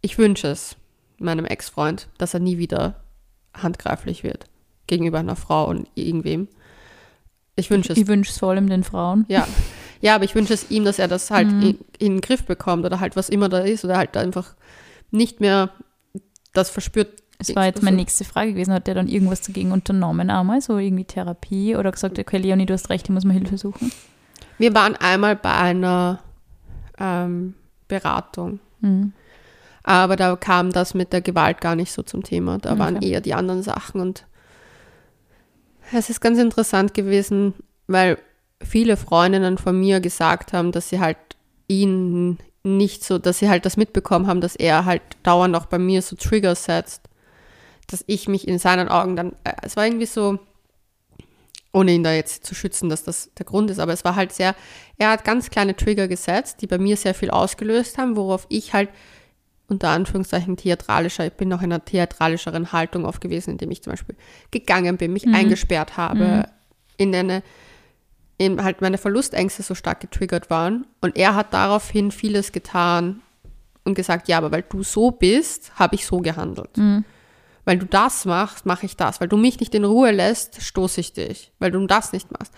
ich 0.00 0.18
wünsche 0.18 0.48
es 0.48 0.76
meinem 1.18 1.44
Ex-Freund, 1.44 2.08
dass 2.18 2.34
er 2.34 2.40
nie 2.40 2.58
wieder 2.58 3.02
handgreiflich 3.54 4.22
wird 4.24 4.46
gegenüber 4.86 5.18
einer 5.18 5.36
Frau 5.36 5.68
und 5.68 5.88
irgendwem. 5.94 6.48
Ich 7.56 7.70
wünsche 7.70 7.92
es. 7.92 7.98
Ich 7.98 8.06
wünsche 8.06 8.30
es 8.30 8.38
vor 8.38 8.50
allem 8.50 8.68
den 8.68 8.84
Frauen. 8.84 9.24
Ja. 9.28 9.46
Ja, 10.00 10.16
aber 10.16 10.24
ich 10.24 10.34
wünsche 10.34 10.52
es 10.52 10.70
ihm, 10.70 10.84
dass 10.84 10.98
er 10.98 11.08
das 11.08 11.30
halt 11.30 11.50
mhm. 11.50 11.62
in, 11.62 11.78
in, 11.98 12.12
den 12.14 12.20
Griff 12.20 12.44
bekommt 12.44 12.84
oder 12.84 13.00
halt 13.00 13.16
was 13.16 13.30
immer 13.30 13.48
da 13.48 13.60
ist 13.60 13.84
oder 13.86 13.96
halt 13.96 14.16
einfach 14.18 14.54
nicht 15.10 15.40
mehr 15.40 15.70
das 16.52 16.68
verspürt. 16.68 17.22
Es 17.38 17.54
war 17.56 17.64
jetzt 17.64 17.82
meine 17.82 17.96
nächste 17.96 18.24
Frage 18.24 18.52
gewesen. 18.52 18.74
Hat 18.74 18.86
der 18.86 18.94
dann 18.94 19.08
irgendwas 19.08 19.40
dagegen 19.40 19.72
unternommen 19.72 20.28
einmal, 20.28 20.60
so 20.60 20.76
irgendwie 20.76 21.04
Therapie 21.04 21.76
oder 21.76 21.90
gesagt, 21.90 22.18
okay, 22.18 22.36
Leonie, 22.36 22.66
du 22.66 22.74
hast 22.74 22.90
recht, 22.90 23.06
ich 23.06 23.10
muss 23.10 23.24
mal 23.24 23.32
Hilfe 23.32 23.56
suchen? 23.56 23.92
Wir 24.58 24.74
waren 24.74 24.96
einmal 24.96 25.36
bei 25.36 25.52
einer 25.52 26.20
ähm, 26.98 27.54
Beratung. 27.88 28.60
Mhm. 28.80 29.12
Aber 29.82 30.16
da 30.16 30.34
kam 30.36 30.72
das 30.72 30.94
mit 30.94 31.12
der 31.12 31.20
Gewalt 31.20 31.60
gar 31.60 31.76
nicht 31.76 31.92
so 31.92 32.02
zum 32.02 32.22
Thema. 32.22 32.58
Da 32.58 32.72
okay. 32.72 32.78
waren 32.78 33.02
eher 33.02 33.20
die 33.20 33.34
anderen 33.34 33.62
Sachen. 33.62 34.00
Und 34.00 34.26
es 35.92 36.08
ist 36.08 36.20
ganz 36.20 36.38
interessant 36.38 36.94
gewesen, 36.94 37.54
weil 37.86 38.18
viele 38.62 38.96
Freundinnen 38.96 39.58
von 39.58 39.78
mir 39.78 40.00
gesagt 40.00 40.52
haben, 40.52 40.72
dass 40.72 40.88
sie 40.88 41.00
halt 41.00 41.18
ihn 41.68 42.38
nicht 42.62 43.04
so, 43.04 43.18
dass 43.18 43.38
sie 43.38 43.48
halt 43.48 43.66
das 43.66 43.76
mitbekommen 43.76 44.26
haben, 44.26 44.40
dass 44.40 44.56
er 44.56 44.86
halt 44.86 45.02
dauernd 45.22 45.54
auch 45.54 45.66
bei 45.66 45.78
mir 45.78 46.00
so 46.00 46.16
Triggers 46.16 46.64
setzt, 46.64 47.02
dass 47.88 48.04
ich 48.06 48.26
mich 48.26 48.48
in 48.48 48.58
seinen 48.58 48.88
Augen 48.88 49.16
dann, 49.16 49.32
äh, 49.44 49.52
es 49.62 49.76
war 49.76 49.84
irgendwie 49.84 50.06
so, 50.06 50.38
ohne 51.74 51.92
ihn 51.92 52.04
da 52.04 52.12
jetzt 52.12 52.46
zu 52.46 52.54
schützen, 52.54 52.88
dass 52.88 53.02
das 53.02 53.30
der 53.34 53.44
Grund 53.44 53.68
ist, 53.68 53.80
aber 53.80 53.92
es 53.92 54.04
war 54.04 54.14
halt 54.14 54.32
sehr, 54.32 54.54
er 54.96 55.10
hat 55.10 55.24
ganz 55.24 55.50
kleine 55.50 55.74
Trigger 55.74 56.06
gesetzt, 56.06 56.62
die 56.62 56.68
bei 56.68 56.78
mir 56.78 56.96
sehr 56.96 57.14
viel 57.14 57.30
ausgelöst 57.30 57.98
haben, 57.98 58.16
worauf 58.16 58.46
ich 58.48 58.72
halt 58.72 58.90
unter 59.66 59.88
Anführungszeichen 59.88 60.56
theatralischer, 60.56 61.26
ich 61.26 61.32
bin 61.32 61.48
noch 61.48 61.62
in 61.62 61.72
einer 61.72 61.84
theatralischeren 61.84 62.70
Haltung 62.72 63.04
oft 63.04 63.20
gewesen, 63.20 63.50
indem 63.50 63.72
ich 63.72 63.82
zum 63.82 63.92
Beispiel 63.92 64.14
gegangen 64.52 64.96
bin, 64.98 65.12
mich 65.12 65.26
mhm. 65.26 65.34
eingesperrt 65.34 65.96
habe, 65.96 66.24
mhm. 66.24 66.44
in 66.96 67.14
eine, 67.14 67.42
in 68.38 68.62
halt 68.62 68.80
meine 68.80 68.98
Verlustängste 68.98 69.62
so 69.62 69.74
stark 69.74 70.00
getriggert 70.00 70.50
waren. 70.50 70.86
Und 71.00 71.16
er 71.16 71.34
hat 71.34 71.54
daraufhin 71.54 72.12
vieles 72.12 72.52
getan 72.52 73.20
und 73.84 73.94
gesagt, 73.94 74.28
ja, 74.28 74.38
aber 74.38 74.52
weil 74.52 74.62
du 74.62 74.82
so 74.82 75.10
bist, 75.10 75.72
habe 75.76 75.96
ich 75.96 76.06
so 76.06 76.18
gehandelt. 76.18 76.76
Mhm 76.76 77.04
weil 77.64 77.78
du 77.78 77.86
das 77.86 78.24
machst, 78.24 78.66
mache 78.66 78.86
ich 78.86 78.96
das. 78.96 79.20
Weil 79.20 79.28
du 79.28 79.36
mich 79.36 79.60
nicht 79.60 79.74
in 79.74 79.84
Ruhe 79.84 80.10
lässt, 80.10 80.62
stoße 80.62 81.00
ich 81.00 81.12
dich. 81.12 81.52
Weil 81.58 81.70
du 81.70 81.86
das 81.86 82.12
nicht 82.12 82.30
machst. 82.30 82.52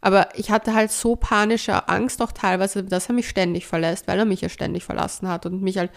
Aber 0.00 0.28
ich 0.34 0.50
hatte 0.50 0.74
halt 0.74 0.90
so 0.90 1.16
panische 1.16 1.88
Angst 1.88 2.22
auch 2.22 2.32
teilweise, 2.32 2.82
dass 2.82 3.08
er 3.08 3.14
mich 3.14 3.28
ständig 3.28 3.66
verlässt, 3.66 4.08
weil 4.08 4.18
er 4.18 4.24
mich 4.24 4.40
ja 4.40 4.48
ständig 4.48 4.84
verlassen 4.84 5.28
hat 5.28 5.46
und 5.46 5.62
mich 5.62 5.78
halt 5.78 5.90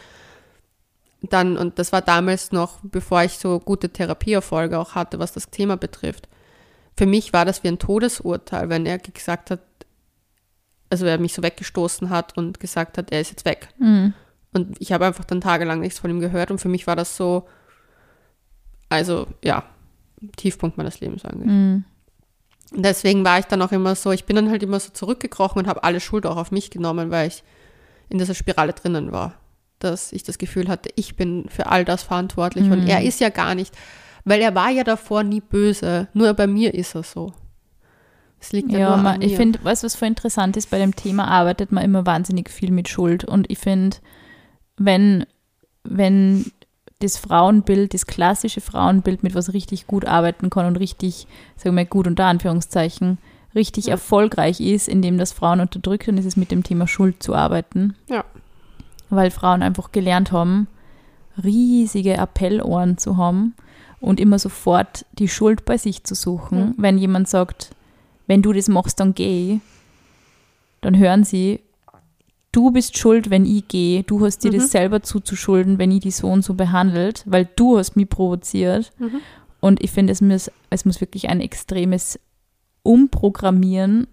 dann, 1.22 1.58
und 1.58 1.80
das 1.80 1.94
war 1.94 2.02
damals 2.02 2.52
noch, 2.52 2.80
bevor 2.84 3.24
ich 3.24 3.38
so 3.38 3.60
gute 3.60 3.90
Therapieerfolge 3.90 4.78
auch 4.78 4.96
hatte, 4.96 5.20
was 5.20 5.32
das 5.32 5.50
Thema 5.50 5.78
betrifft. 5.78 6.28
Für 6.98 7.06
mich 7.06 7.32
war 7.32 7.46
das 7.46 7.64
wie 7.64 7.70
ein 7.70 7.80
Todesurteil, 7.80 8.68
wenn 8.68 8.86
er 8.86 8.98
gesagt 8.98 9.52
hat, 9.52 9.62
also 10.90 11.06
er 11.06 11.18
mich 11.18 11.34
so 11.34 11.42
weggestoßen 11.42 12.10
hat 12.10 12.38
und 12.38 12.60
gesagt 12.60 12.98
hat, 12.98 13.12
er 13.12 13.22
ist 13.22 13.32
jetzt 13.32 13.46
weg. 13.46 13.70
Mhm. 13.80 14.14
Und 14.52 14.76
ich 14.80 14.92
habe 14.92 15.06
einfach 15.06 15.24
dann 15.24 15.42
tagelang 15.42 15.80
nichts 15.80 16.00
von 16.00 16.12
ihm 16.12 16.20
gehört 16.20 16.52
und 16.52 16.60
für 16.60 16.68
mich 16.68 16.88
war 16.88 16.96
das 16.98 17.16
so, 17.16 17.48
also 18.90 19.28
ja, 19.44 19.64
Tiefpunkt 20.38 20.78
meines 20.78 21.00
Lebens 21.00 21.26
eigentlich. 21.26 21.48
Mhm. 21.48 21.84
Deswegen 22.76 23.24
war 23.24 23.40
ich 23.40 23.46
dann 23.46 23.62
auch 23.62 23.72
immer 23.72 23.96
so, 23.96 24.12
ich 24.12 24.26
bin 24.26 24.36
dann 24.36 24.50
halt 24.50 24.64
immer 24.64 24.80
so 24.80 24.92
zurückgekrochen 24.92 25.62
und 25.62 25.68
habe 25.68 25.84
alle 25.84 26.00
Schuld 26.00 26.26
auch 26.26 26.38
auf 26.38 26.52
mich 26.52 26.72
genommen, 26.72 27.12
weil 27.12 27.28
ich 27.28 27.44
in 28.10 28.18
dieser 28.18 28.34
Spirale 28.34 28.74
drinnen 28.74 29.12
war. 29.12 29.36
Dass 29.80 30.12
ich 30.12 30.24
das 30.24 30.38
Gefühl 30.38 30.70
hatte, 30.70 30.90
ich 30.96 31.16
bin 31.16 31.46
für 31.50 31.68
all 31.68 31.86
das 31.86 32.04
verantwortlich 32.04 32.66
mhm. 32.66 32.72
und 32.72 32.88
er 32.88 33.04
ist 33.04 33.20
ja 33.20 33.30
gar 33.30 33.54
nicht, 33.54 33.76
weil 34.24 34.42
er 34.42 34.56
war 34.56 34.70
ja 34.70 34.84
davor 34.84 35.24
nie 35.24 35.42
böse, 35.42 36.08
nur 36.14 36.34
bei 36.34 36.48
mir 36.48 36.74
ist 36.74 36.96
er 36.96 37.04
so. 37.04 37.34
Es 38.40 38.52
liegt 38.52 38.72
ja, 38.72 38.80
ja 38.80 38.98
man, 38.98 39.22
ich 39.22 39.36
finde, 39.36 39.60
was 39.64 39.84
was 39.84 39.96
voll 39.96 40.10
interessant 40.10 40.58
ist, 40.58 40.70
bei 40.70 40.80
dem 40.80 40.96
Thema 40.96 41.28
arbeitet 41.28 41.72
man 41.72 41.84
immer 41.84 42.06
wahnsinnig 42.06 42.50
viel 42.50 42.72
mit 42.72 42.90
Schuld 42.90 43.24
und 43.24 43.50
ich 43.50 43.60
finde, 43.60 43.98
wenn, 44.78 45.26
wenn 45.84 46.52
das 47.04 47.18
Frauenbild, 47.18 47.94
das 47.94 48.08
klassische 48.08 48.62
Frauenbild, 48.62 49.24
mit 49.24 49.36
was 49.36 49.54
richtig 49.54 49.88
gut 49.88 50.06
arbeiten 50.06 50.50
kann 50.50 50.66
und 50.66 50.78
richtig, 50.78 51.28
sagen 51.56 51.76
wir 51.76 51.84
mal 51.84 51.86
gut 51.86 52.08
unter 52.08 52.26
Anführungszeichen, 52.26 53.18
richtig 53.54 53.88
ja. 53.88 53.92
erfolgreich 53.92 54.60
ist, 54.60 54.88
indem 54.88 55.18
das 55.18 55.34
Frauen 55.34 55.60
unterdrückt, 55.60 56.08
ist 56.08 56.26
es 56.26 56.38
mit 56.38 56.52
dem 56.52 56.64
Thema 56.64 56.88
Schuld 56.88 57.22
zu 57.22 57.36
arbeiten. 57.36 57.96
Ja. 58.10 58.24
Weil 59.10 59.32
Frauen 59.32 59.62
einfach 59.62 59.92
gelernt 59.92 60.32
haben, 60.32 60.68
riesige 61.44 62.20
Appellohren 62.20 62.98
zu 62.98 63.18
haben 63.18 63.54
und 64.00 64.20
immer 64.20 64.40
sofort 64.40 65.06
die 65.14 65.28
Schuld 65.28 65.66
bei 65.66 65.78
sich 65.78 66.04
zu 66.04 66.16
suchen. 66.16 66.58
Ja. 66.60 66.74
Wenn 66.78 66.98
jemand 66.98 67.28
sagt, 67.28 67.72
wenn 68.28 68.42
du 68.42 68.54
das 68.54 68.68
machst, 68.68 69.00
dann 69.00 69.14
geh, 69.14 69.60
dann 70.82 70.98
hören 70.98 71.24
sie, 71.24 71.60
du 72.54 72.72
bist 72.72 72.98
schuld, 72.98 73.30
wenn 73.30 73.46
ich 73.46 73.68
gehe, 73.68 74.04
du 74.04 74.24
hast 74.26 74.44
dir 74.44 74.52
mhm. 74.52 74.58
das 74.58 74.72
selber 74.72 75.04
zuzuschulden, 75.04 75.80
wenn 75.80 75.92
ich 75.92 76.00
die 76.00 76.12
so 76.12 76.30
und 76.30 76.44
so 76.44 76.54
behandelt, 76.54 77.24
weil 77.26 77.50
du 77.58 77.78
hast 77.78 77.98
mich 77.98 78.08
provoziert. 78.08 78.94
Mhm. 79.00 79.20
Und 79.60 79.84
ich 79.84 79.92
finde, 79.92 80.14
es 80.14 80.22
muss, 80.22 80.50
es 80.70 80.86
muss 80.86 81.02
wirklich 81.02 81.30
ein 81.30 81.42
extremes 81.42 82.20
Umprogrammieren 82.84 84.08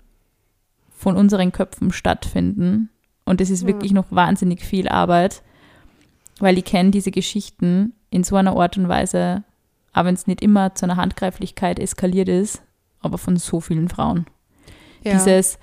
von 0.96 1.16
unseren 1.16 1.52
Köpfen 1.52 1.92
stattfinden. 1.92 2.88
Und 3.24 3.40
es 3.40 3.50
ist 3.50 3.62
ja. 3.62 3.68
wirklich 3.68 3.92
noch 3.92 4.06
wahnsinnig 4.10 4.62
viel 4.62 4.88
Arbeit, 4.88 5.42
weil 6.38 6.58
ich 6.58 6.64
kenne 6.64 6.90
diese 6.90 7.10
Geschichten 7.10 7.92
in 8.10 8.24
so 8.24 8.36
einer 8.36 8.56
Art 8.56 8.76
und 8.78 8.88
Weise, 8.88 9.44
auch 9.92 10.04
wenn 10.04 10.14
es 10.14 10.26
nicht 10.26 10.40
immer 10.40 10.74
zu 10.74 10.86
einer 10.86 10.96
Handgreiflichkeit 10.96 11.78
eskaliert 11.78 12.28
ist, 12.28 12.62
aber 13.00 13.18
von 13.18 13.36
so 13.36 13.60
vielen 13.60 13.88
Frauen. 13.88 14.26
Ja. 15.02 15.12
Dieses, 15.12 15.58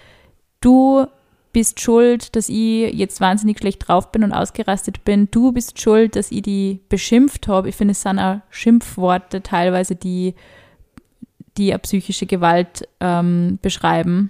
du 0.62 1.08
bist 1.58 1.80
schuld, 1.80 2.36
dass 2.36 2.50
ich 2.50 2.94
jetzt 2.94 3.20
wahnsinnig 3.20 3.58
schlecht 3.58 3.88
drauf 3.88 4.12
bin 4.12 4.24
und 4.24 4.32
ausgerastet 4.32 5.04
bin. 5.04 5.28
Du 5.32 5.52
bist 5.52 5.82
schuld, 5.82 6.16
dass 6.16 6.32
ich 6.32 6.44
die 6.44 6.82
beschimpft 6.88 7.48
habe. 7.48 7.70
Ich 7.70 7.76
finde, 7.76 7.94
es 7.94 8.04
sind 8.04 8.20
auch 8.20 8.42
Schimpfworte 8.52 9.42
teilweise, 9.42 9.96
die, 9.96 10.36
die 11.58 11.76
psychische 11.80 12.28
Gewalt 12.28 12.88
ähm, 13.00 13.58
beschreiben. 13.64 14.30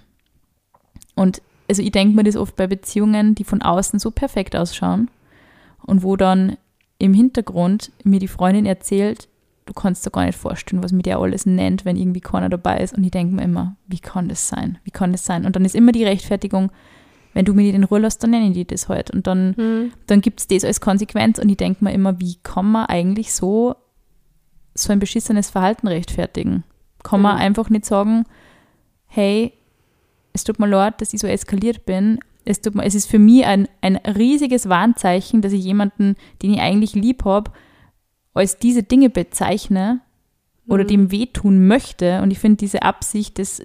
Und 1.15 1.41
also 1.67 1.81
ich 1.81 1.91
denke 1.91 2.15
mir 2.15 2.23
das 2.23 2.37
oft 2.37 2.55
bei 2.55 2.65
Beziehungen, 2.65 3.35
die 3.35 3.43
von 3.43 3.61
außen 3.61 3.99
so 3.99 4.09
perfekt 4.09 4.55
ausschauen 4.55 5.11
und 5.85 6.03
wo 6.03 6.15
dann 6.15 6.55
im 6.97 7.13
Hintergrund 7.13 7.91
mir 8.05 8.21
die 8.21 8.29
Freundin 8.29 8.65
erzählt, 8.65 9.27
du 9.65 9.73
kannst 9.73 10.05
dir 10.05 10.11
gar 10.11 10.23
nicht 10.23 10.39
vorstellen, 10.39 10.81
was 10.81 10.93
mir 10.93 11.03
der 11.03 11.19
alles 11.19 11.45
nennt, 11.45 11.83
wenn 11.83 11.97
irgendwie 11.97 12.21
keiner 12.21 12.47
dabei 12.47 12.77
ist. 12.77 12.97
Und 12.97 13.03
ich 13.03 13.11
denke 13.11 13.35
mir 13.35 13.43
immer, 13.43 13.75
wie 13.85 13.99
kann 13.99 14.29
das 14.29 14.47
sein? 14.47 14.77
Wie 14.85 14.91
kann 14.91 15.11
das 15.11 15.25
sein? 15.25 15.45
Und 15.45 15.57
dann 15.57 15.65
ist 15.65 15.75
immer 15.75 15.91
die 15.91 16.05
Rechtfertigung, 16.05 16.71
wenn 17.37 17.45
du 17.45 17.53
mir 17.53 17.61
nicht 17.61 17.75
in 17.75 17.83
Ruhe 17.83 17.99
lässt, 17.99 18.23
dann 18.23 18.31
nenne 18.31 18.47
ich 18.47 18.53
die 18.53 18.65
das 18.65 18.89
halt. 18.89 19.11
Und 19.11 19.27
dann, 19.27 19.53
mhm. 19.55 19.91
dann 20.07 20.21
gibt 20.21 20.39
es 20.39 20.47
das 20.47 20.65
als 20.65 20.81
Konsequenz. 20.81 21.37
Und 21.37 21.49
ich 21.49 21.57
denke 21.57 21.83
mir 21.83 21.93
immer, 21.93 22.19
wie 22.19 22.37
kann 22.41 22.71
man 22.71 22.87
eigentlich 22.87 23.31
so, 23.31 23.75
so 24.73 24.91
ein 24.91 24.97
beschissenes 24.97 25.51
Verhalten 25.51 25.87
rechtfertigen? 25.87 26.63
Kann 27.03 27.19
mhm. 27.19 27.23
man 27.25 27.37
einfach 27.37 27.69
nicht 27.69 27.85
sagen, 27.85 28.23
hey, 29.05 29.53
es 30.33 30.45
tut 30.45 30.57
mir 30.57 30.65
leid, 30.65 30.99
dass 30.99 31.13
ich 31.13 31.19
so 31.19 31.27
eskaliert 31.27 31.85
bin. 31.85 32.17
Es, 32.43 32.59
tut 32.59 32.73
mir, 32.73 32.85
es 32.85 32.95
ist 32.95 33.07
für 33.07 33.19
mich 33.19 33.45
ein, 33.45 33.67
ein 33.81 33.97
riesiges 33.97 34.67
Warnzeichen, 34.67 35.43
dass 35.43 35.53
ich 35.53 35.63
jemanden, 35.63 36.15
den 36.41 36.55
ich 36.55 36.59
eigentlich 36.59 36.95
lieb 36.95 37.23
habe, 37.23 37.51
als 38.33 38.57
diese 38.57 38.81
Dinge 38.81 39.11
bezeichne 39.11 40.01
oder 40.67 40.85
mhm. 40.85 40.87
dem 40.87 41.11
wehtun 41.11 41.67
möchte. 41.67 42.19
Und 42.23 42.31
ich 42.31 42.39
finde 42.39 42.57
diese 42.57 42.81
Absicht, 42.81 43.37
das, 43.37 43.61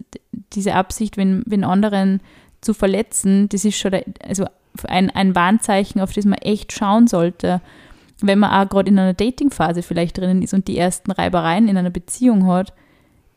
diese 0.53 0.75
Absicht, 0.75 1.17
wenn, 1.17 1.43
wenn 1.47 1.65
anderen 1.65 2.21
zu 2.63 2.73
verletzen, 2.73 3.49
das 3.51 3.65
ist 3.65 3.77
schon 3.77 3.93
also 4.25 4.47
ein, 4.85 5.11
ein 5.11 5.35
Warnzeichen, 5.35 6.01
auf 6.01 6.13
das 6.13 6.25
man 6.25 6.39
echt 6.39 6.73
schauen 6.73 7.07
sollte. 7.07 7.61
Wenn 8.21 8.39
man 8.39 8.51
auch 8.51 8.69
gerade 8.71 8.89
in 8.89 8.99
einer 8.99 9.15
Datingphase 9.15 9.83
vielleicht 9.83 10.17
drinnen 10.17 10.43
ist 10.43 10.55
und 10.55 10.69
die 10.69 10.79
ersten 10.79 11.11
Reibereien 11.11 11.69
in 11.69 11.77
einer 11.77 11.91
Beziehung 11.91 12.47
hat, 12.47 12.73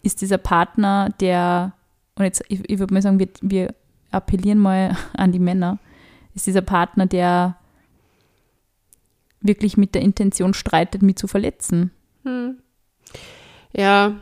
ist 0.04 0.22
dieser 0.22 0.38
Partner, 0.38 1.10
der, 1.20 1.74
und 2.16 2.24
jetzt, 2.24 2.44
ich, 2.48 2.70
ich 2.70 2.80
würde 2.80 2.94
mal 2.94 3.02
sagen, 3.02 3.20
wir, 3.20 3.30
wir 3.42 3.74
appellieren 4.12 4.60
mal 4.60 4.96
an 5.14 5.32
die 5.32 5.40
Männer, 5.40 5.80
ist 6.36 6.48
dieser 6.48 6.62
Partner, 6.62 7.08
der 7.08 7.58
wirklich 9.42 9.78
mit 9.78 9.96
der 9.96 10.02
Intention 10.02 10.54
streitet, 10.54 11.02
mich 11.02 11.16
zu 11.18 11.28
verletzen. 11.28 11.92
Hm. 12.24 12.58
Ja, 13.74 14.16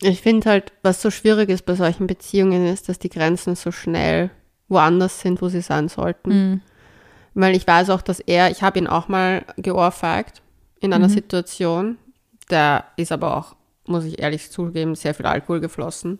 ich 0.00 0.20
finde 0.20 0.50
halt, 0.50 0.72
was 0.82 1.02
so 1.02 1.10
schwierig 1.10 1.48
ist 1.48 1.66
bei 1.66 1.74
solchen 1.74 2.06
Beziehungen, 2.06 2.66
ist, 2.66 2.88
dass 2.88 2.98
die 2.98 3.08
Grenzen 3.08 3.56
so 3.56 3.70
schnell 3.70 4.30
woanders 4.68 5.20
sind, 5.20 5.42
wo 5.42 5.48
sie 5.48 5.60
sein 5.60 5.88
sollten. 5.88 6.30
Mhm. 6.30 6.60
Weil 7.34 7.54
ich 7.54 7.66
weiß 7.66 7.90
auch, 7.90 8.02
dass 8.02 8.20
er, 8.20 8.50
ich 8.50 8.62
habe 8.62 8.78
ihn 8.78 8.86
auch 8.86 9.08
mal 9.08 9.44
geohrfeigt 9.56 10.42
in 10.80 10.92
einer 10.92 11.08
mhm. 11.08 11.12
Situation, 11.12 11.98
da 12.48 12.84
ist 12.96 13.12
aber 13.12 13.36
auch, 13.36 13.56
muss 13.86 14.04
ich 14.04 14.20
ehrlich 14.20 14.50
zugeben, 14.50 14.94
sehr 14.94 15.14
viel 15.14 15.26
Alkohol 15.26 15.60
geflossen. 15.60 16.18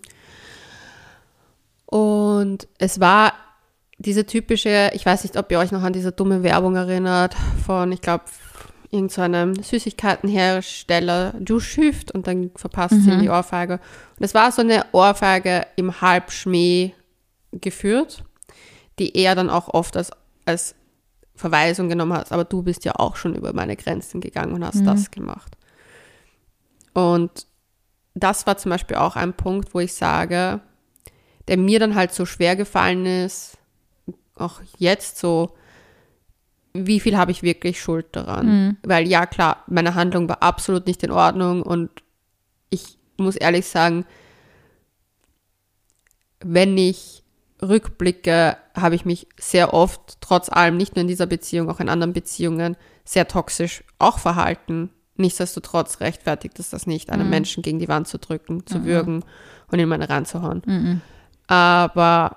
Und 1.87 2.69
es 2.79 3.01
war 3.01 3.33
diese 3.99 4.25
typische, 4.25 4.91
ich 4.95 5.05
weiß 5.05 5.25
nicht, 5.25 5.37
ob 5.37 5.51
ihr 5.51 5.59
euch 5.59 5.73
noch 5.73 5.83
an 5.83 5.93
diese 5.93 6.13
dumme 6.13 6.43
Werbung 6.43 6.77
erinnert, 6.77 7.35
von, 7.67 7.93
ich 7.93 8.01
glaube, 8.01 8.25
irgendeinem 8.91 9.55
so 9.55 9.63
Süßigkeitenhersteller, 9.63 11.35
du 11.39 11.61
schüft 11.61 12.11
und 12.13 12.27
dann 12.27 12.51
verpasst 12.57 12.95
mhm. 12.95 13.03
sie 13.03 13.19
die 13.19 13.29
Ohrfeige. 13.29 13.75
Und 13.75 14.25
es 14.25 14.35
war 14.35 14.51
so 14.53 14.63
eine 14.63 14.87
Ohrfeige 14.93 15.67
im 15.77 16.01
Halbschmäh 16.01 16.93
geführt, 17.53 18.25
die 18.99 19.17
er 19.17 19.35
dann 19.35 19.51
auch 19.51 19.69
oft 19.69 19.97
als, 19.97 20.11
als 20.45 20.75
Verweisung 21.37 21.89
genommen 21.89 22.15
hat. 22.15 22.33
Aber 22.33 22.45
du 22.45 22.63
bist 22.63 22.85
ja 22.85 22.97
auch 22.97 23.17
schon 23.17 23.35
über 23.35 23.53
meine 23.53 23.77
Grenzen 23.77 24.21
gegangen 24.21 24.53
und 24.53 24.65
hast 24.65 24.77
mhm. 24.77 24.87
das 24.87 25.11
gemacht. 25.11 25.57
Und 26.93 27.47
das 28.15 28.47
war 28.47 28.59
zum 28.59 28.71
Beispiel 28.71 28.97
auch 28.97 29.17
ein 29.17 29.33
Punkt, 29.33 29.73
wo 29.73 29.81
ich 29.81 29.95
sage, 29.95 30.61
der 31.49 31.57
mir 31.57 31.79
dann 31.79 31.95
halt 31.95 32.13
so 32.13 32.27
schwer 32.27 32.57
gefallen 32.57 33.07
ist, 33.07 33.57
auch 34.35 34.61
jetzt 34.79 35.19
so, 35.19 35.55
wie 36.73 37.01
viel 37.01 37.17
habe 37.17 37.33
ich 37.33 37.43
wirklich 37.43 37.81
Schuld 37.81 38.07
daran? 38.13 38.47
Mhm. 38.47 38.77
Weil 38.83 39.09
ja, 39.09 39.27
klar, 39.27 39.65
meine 39.67 39.95
Handlung 39.95 40.29
war 40.29 40.43
absolut 40.43 40.87
nicht 40.87 41.03
in 41.03 41.11
Ordnung 41.11 41.63
und 41.63 41.91
ich 42.71 42.99
muss 43.17 43.37
ehrlich 43.37 43.67
sagen, 43.67 44.05
wenn 46.43 46.79
ich 46.79 47.23
rückblicke, 47.63 48.57
habe 48.75 48.95
ich 48.95 49.05
mich 49.05 49.27
sehr 49.39 49.75
oft, 49.75 50.19
trotz 50.21 50.49
allem, 50.49 50.77
nicht 50.77 50.97
nur 50.97 51.03
in 51.03 51.09
dieser 51.09 51.27
Beziehung, 51.27 51.69
auch 51.69 51.81
in 51.81 51.89
anderen 51.89 52.13
Beziehungen, 52.13 52.77
sehr 53.05 53.29
toxisch 53.29 53.85
auch 53.99 54.19
verhalten. 54.19 54.91
Nichtsdestotrotz 55.17 56.01
rechtfertigt 56.01 56.59
es 56.59 56.71
das 56.71 56.87
nicht, 56.87 57.11
einen 57.11 57.25
mhm. 57.25 57.31
Menschen 57.31 57.63
gegen 57.63 57.79
die 57.79 57.89
Wand 57.89 58.09
zu 58.09 58.19
drücken, 58.19 58.67
zu 58.67 58.79
mhm. 58.79 58.85
würgen 58.85 59.25
und 59.71 59.79
ihn 59.79 59.89
mal 59.89 60.03
reinzuhauen. 60.03 60.63
Mhm. 60.65 61.01
Aber 61.47 62.37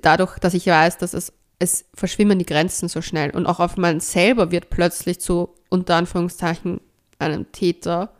dadurch, 0.00 0.38
dass 0.38 0.54
ich 0.54 0.66
weiß, 0.66 0.98
dass 0.98 1.12
es 1.12 1.32
es 1.60 1.84
verschwimmen 1.94 2.38
die 2.38 2.46
Grenzen 2.46 2.88
so 2.88 3.02
schnell. 3.02 3.30
Und 3.30 3.46
auch 3.46 3.60
auf 3.60 3.76
man 3.76 4.00
selber 4.00 4.50
wird 4.50 4.70
plötzlich 4.70 5.20
zu 5.20 5.54
unter 5.68 5.94
Anführungszeichen 5.94 6.80
einem 7.20 7.52
Täter 7.52 8.12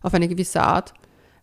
auf 0.00 0.14
eine 0.14 0.28
gewisse 0.28 0.62
Art, 0.62 0.94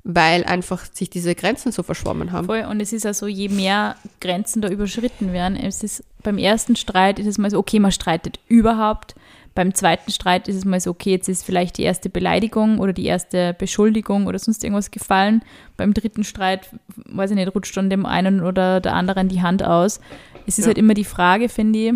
weil 0.03 0.43
einfach 0.45 0.85
sich 0.91 1.09
diese 1.09 1.35
Grenzen 1.35 1.71
so 1.71 1.83
verschwommen 1.83 2.31
haben. 2.31 2.47
Voll. 2.47 2.65
Und 2.69 2.81
es 2.81 2.91
ist 2.93 3.05
also, 3.05 3.27
je 3.27 3.49
mehr 3.49 3.95
Grenzen 4.19 4.61
da 4.61 4.69
überschritten 4.69 5.31
werden, 5.33 5.55
es 5.55 5.83
ist 5.83 6.03
beim 6.23 6.37
ersten 6.37 6.75
Streit 6.75 7.19
ist 7.19 7.27
es 7.27 7.37
mal 7.37 7.49
so, 7.49 7.59
okay, 7.59 7.79
man 7.79 7.91
streitet 7.91 8.39
überhaupt. 8.47 9.15
Beim 9.53 9.73
zweiten 9.73 10.11
Streit 10.11 10.47
ist 10.47 10.55
es 10.55 10.65
mal 10.65 10.79
so, 10.79 10.91
okay, 10.91 11.11
jetzt 11.11 11.27
ist 11.27 11.43
vielleicht 11.43 11.77
die 11.77 11.83
erste 11.83 12.09
Beleidigung 12.09 12.79
oder 12.79 12.93
die 12.93 13.05
erste 13.05 13.53
Beschuldigung 13.53 14.27
oder 14.27 14.39
sonst 14.39 14.63
irgendwas 14.63 14.91
gefallen. 14.91 15.43
Beim 15.75 15.93
dritten 15.93 16.23
Streit, 16.23 16.69
weiß 16.95 17.31
ich 17.31 17.35
nicht, 17.35 17.53
rutscht 17.53 17.75
dann 17.75 17.89
dem 17.89 18.05
einen 18.05 18.41
oder 18.41 18.79
der 18.79 18.93
anderen 18.93 19.27
die 19.27 19.41
Hand 19.41 19.61
aus. 19.61 19.99
Es 20.47 20.57
ist 20.57 20.65
ja. 20.65 20.67
halt 20.67 20.77
immer 20.77 20.93
die 20.93 21.03
Frage, 21.03 21.49
finde 21.49 21.79
ich, 21.79 21.93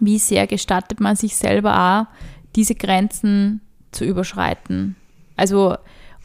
wie 0.00 0.18
sehr 0.18 0.46
gestattet 0.46 0.98
man 0.98 1.14
sich 1.14 1.36
selber 1.36 2.08
auch, 2.10 2.14
diese 2.56 2.74
Grenzen 2.74 3.60
zu 3.92 4.04
überschreiten. 4.04 4.96
Also, 5.36 5.76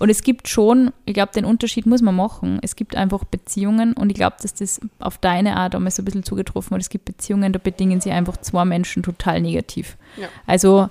und 0.02 0.10
es 0.10 0.24
gibt 0.24 0.48
schon, 0.48 0.92
ich 1.06 1.14
glaube, 1.14 1.32
den 1.32 1.46
Unterschied 1.46 1.86
muss 1.86 2.02
man 2.02 2.16
machen. 2.16 2.58
Es 2.64 2.76
gibt 2.76 2.96
einfach 2.96 3.24
Beziehungen 3.24 3.94
und 3.94 4.10
ich 4.10 4.16
glaube, 4.16 4.36
dass 4.42 4.56
das 4.56 4.82
auf 4.98 5.20
deine 5.20 5.58
Art 5.58 5.76
einmal 5.76 5.92
so 5.92 6.02
ein 6.02 6.06
bisschen 6.06 6.24
zugetroffen 6.24 6.72
wird. 6.72 6.82
Es 6.82 6.90
gibt 6.90 7.06
Beziehungen, 7.06 7.54
da 7.54 7.60
bedingen 7.64 8.02
sich 8.02 8.12
einfach 8.12 8.38
zwei 8.38 8.66
Menschen 8.66 9.04
total 9.04 9.42
negativ. 9.42 9.98
Ja. 10.18 10.28
Also, 10.48 10.90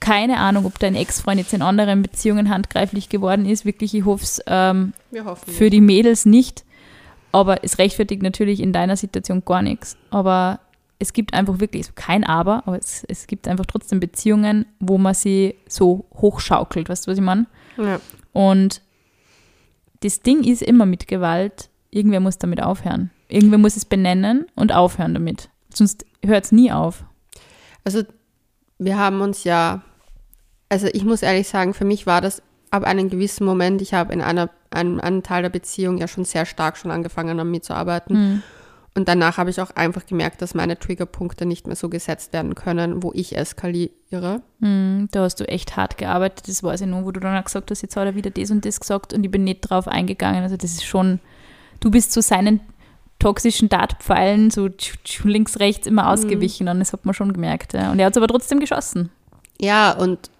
keine 0.00 0.38
Ahnung, 0.38 0.64
ob 0.64 0.78
dein 0.78 0.94
Ex-Freund 0.94 1.38
jetzt 1.38 1.52
in 1.52 1.60
anderen 1.60 2.00
Beziehungen 2.00 2.48
handgreiflich 2.48 3.10
geworden 3.10 3.44
ist. 3.44 3.66
Wirklich, 3.66 3.92
ich 3.92 4.06
hoffe 4.06 4.24
es 4.24 4.42
ähm, 4.46 4.94
für 5.46 5.68
die 5.68 5.82
Mädels 5.82 6.24
nicht. 6.24 6.64
Aber 7.32 7.62
es 7.62 7.76
rechtfertigt 7.76 8.22
natürlich 8.22 8.60
in 8.60 8.72
deiner 8.72 8.96
Situation 8.96 9.42
gar 9.44 9.60
nichts. 9.60 9.98
Aber 10.08 10.60
es 10.98 11.12
gibt 11.12 11.34
einfach 11.34 11.60
wirklich, 11.60 11.94
kein 11.94 12.24
Aber, 12.24 12.66
aber 12.66 12.78
es, 12.78 13.04
es 13.06 13.26
gibt 13.26 13.48
einfach 13.48 13.66
trotzdem 13.66 14.00
Beziehungen, 14.00 14.64
wo 14.80 14.96
man 14.96 15.12
sie 15.12 15.56
so 15.68 16.06
hochschaukelt, 16.14 16.88
weißt 16.88 17.06
du, 17.06 17.10
was 17.10 17.18
ich 17.18 17.24
meine? 17.24 17.44
Ja. 17.76 18.00
Und 18.36 18.82
das 20.00 20.20
Ding 20.20 20.44
ist 20.44 20.60
immer 20.60 20.84
mit 20.84 21.08
Gewalt, 21.08 21.70
irgendwer 21.90 22.20
muss 22.20 22.36
damit 22.36 22.62
aufhören. 22.62 23.10
Irgendwer 23.30 23.56
muss 23.56 23.78
es 23.78 23.86
benennen 23.86 24.44
und 24.54 24.72
aufhören 24.72 25.14
damit. 25.14 25.48
Sonst 25.72 26.04
hört 26.22 26.44
es 26.44 26.52
nie 26.52 26.70
auf. 26.70 27.04
Also 27.82 28.02
wir 28.78 28.98
haben 28.98 29.22
uns 29.22 29.44
ja, 29.44 29.80
also 30.68 30.86
ich 30.92 31.06
muss 31.06 31.22
ehrlich 31.22 31.48
sagen, 31.48 31.72
für 31.72 31.86
mich 31.86 32.06
war 32.06 32.20
das 32.20 32.42
ab 32.70 32.84
einem 32.84 33.08
gewissen 33.08 33.46
Moment, 33.46 33.80
ich 33.80 33.94
habe 33.94 34.12
in 34.12 34.20
einer, 34.20 34.50
einem, 34.68 35.00
einem 35.00 35.22
Teil 35.22 35.40
der 35.40 35.48
Beziehung 35.48 35.96
ja 35.96 36.06
schon 36.06 36.26
sehr 36.26 36.44
stark 36.44 36.76
schon 36.76 36.90
angefangen, 36.90 37.40
an 37.40 37.50
mir 37.50 37.62
zu 37.62 37.72
arbeiten. 37.72 38.14
Mhm. 38.14 38.42
Und 38.96 39.08
danach 39.08 39.36
habe 39.36 39.50
ich 39.50 39.60
auch 39.60 39.72
einfach 39.72 40.06
gemerkt, 40.06 40.40
dass 40.40 40.54
meine 40.54 40.78
Triggerpunkte 40.78 41.44
nicht 41.44 41.66
mehr 41.66 41.76
so 41.76 41.90
gesetzt 41.90 42.32
werden 42.32 42.54
können, 42.54 43.02
wo 43.02 43.12
ich 43.14 43.36
eskaliere. 43.36 44.40
Mm, 44.60 45.04
da 45.10 45.22
hast 45.22 45.38
du 45.38 45.44
echt 45.46 45.76
hart 45.76 45.98
gearbeitet, 45.98 46.48
das 46.48 46.62
weiß 46.62 46.80
ich 46.80 46.86
nur, 46.86 47.04
wo 47.04 47.10
du 47.10 47.20
dann 47.20 47.36
auch 47.36 47.44
gesagt 47.44 47.70
hast, 47.70 47.82
jetzt 47.82 47.94
hat 47.94 48.06
er 48.06 48.14
wieder 48.14 48.30
das 48.30 48.50
und 48.50 48.64
das 48.64 48.80
gesagt 48.80 49.12
und 49.12 49.22
ich 49.22 49.30
bin 49.30 49.44
nicht 49.44 49.60
drauf 49.60 49.86
eingegangen. 49.86 50.42
Also 50.42 50.56
das 50.56 50.72
ist 50.72 50.86
schon, 50.86 51.20
du 51.80 51.90
bist 51.90 52.10
zu 52.10 52.22
seinen 52.22 52.60
toxischen 53.18 53.68
Dartpfeilen 53.68 54.50
so 54.50 54.70
links, 55.24 55.60
rechts 55.60 55.86
immer 55.86 56.04
hm. 56.04 56.08
ausgewichen 56.08 56.66
mm. 56.66 56.70
und 56.70 56.78
das 56.78 56.94
hat 56.94 57.04
man 57.04 57.12
schon 57.12 57.34
gemerkt. 57.34 57.74
Ja. 57.74 57.92
Und 57.92 57.98
er 57.98 58.06
hat 58.06 58.14
es 58.14 58.16
aber 58.16 58.28
trotzdem 58.28 58.60
geschossen. 58.60 59.10
Ja, 59.60 59.92
und 59.92 60.30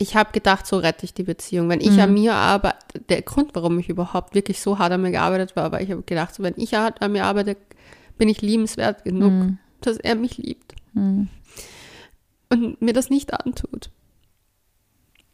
ich 0.00 0.16
habe 0.16 0.32
gedacht, 0.32 0.66
so 0.66 0.78
rette 0.78 1.04
ich 1.04 1.12
die 1.12 1.24
Beziehung. 1.24 1.68
Wenn 1.68 1.82
ich 1.82 1.90
mhm. 1.90 2.00
an 2.00 2.14
mir 2.14 2.32
arbeite, 2.32 3.00
der 3.10 3.20
Grund, 3.20 3.50
warum 3.52 3.78
ich 3.78 3.90
überhaupt 3.90 4.34
wirklich 4.34 4.58
so 4.58 4.78
hart 4.78 4.92
an 4.92 5.02
mir 5.02 5.10
gearbeitet 5.10 5.56
war, 5.56 5.70
weil 5.72 5.84
ich 5.84 5.90
habe 5.90 6.02
gedacht, 6.02 6.34
so, 6.34 6.42
wenn 6.42 6.54
ich 6.56 6.72
hart 6.72 7.02
an 7.02 7.12
mir 7.12 7.26
arbeite, 7.26 7.58
bin 8.16 8.30
ich 8.30 8.40
liebenswert 8.40 9.04
genug, 9.04 9.30
mhm. 9.30 9.58
dass 9.82 9.98
er 9.98 10.14
mich 10.14 10.38
liebt. 10.38 10.74
Mhm. 10.94 11.28
Und 12.48 12.80
mir 12.80 12.94
das 12.94 13.10
nicht 13.10 13.34
antut. 13.34 13.90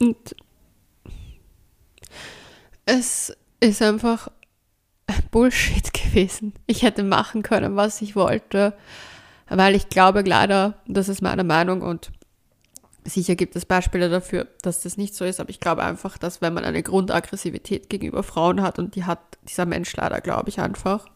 Und 0.01 0.35
es 2.87 3.37
ist 3.61 3.81
einfach 3.83 4.29
Bullshit 5.31 5.93
gewesen. 5.95 6.55
Ich 6.67 6.83
hätte 6.83 7.05
machen 7.05 7.45
können, 7.45 7.77
was 7.77 8.03
ich 8.03 8.17
wollte, 8.17 8.77
weil 9.49 9.77
ich 9.77 9.91
glaube 9.91 10.23
leider, 10.23 10.83
das 10.89 11.09
ist 11.09 11.23
meine 11.23 11.45
Meinung 11.45 11.83
und 11.83 12.11
Sicher 13.07 13.37
gibt 13.37 13.55
es 13.55 13.65
Beispiele 13.65 14.11
dafür, 14.11 14.49
dass 14.63 14.83
das 14.83 14.97
nicht 14.97 15.15
so 15.15 15.25
ist, 15.25 15.39
aber 15.39 15.51
ich 15.51 15.61
glaube 15.61 15.85
einfach, 15.85 16.19
dass 16.19 16.41
wenn 16.41 16.55
man 16.55 16.65
eine 16.65 16.83
Grundaggressivität 16.83 17.89
gegenüber 17.89 18.23
Frauen 18.23 18.63
hat 18.63 18.79
und 18.79 18.97
die 18.97 19.05
hat 19.05 19.21
dieser 19.49 19.67
Mensch 19.67 19.95
leider, 19.97 20.21
glaube 20.21 20.49
ich 20.49 20.61
einfach, 20.61 21.07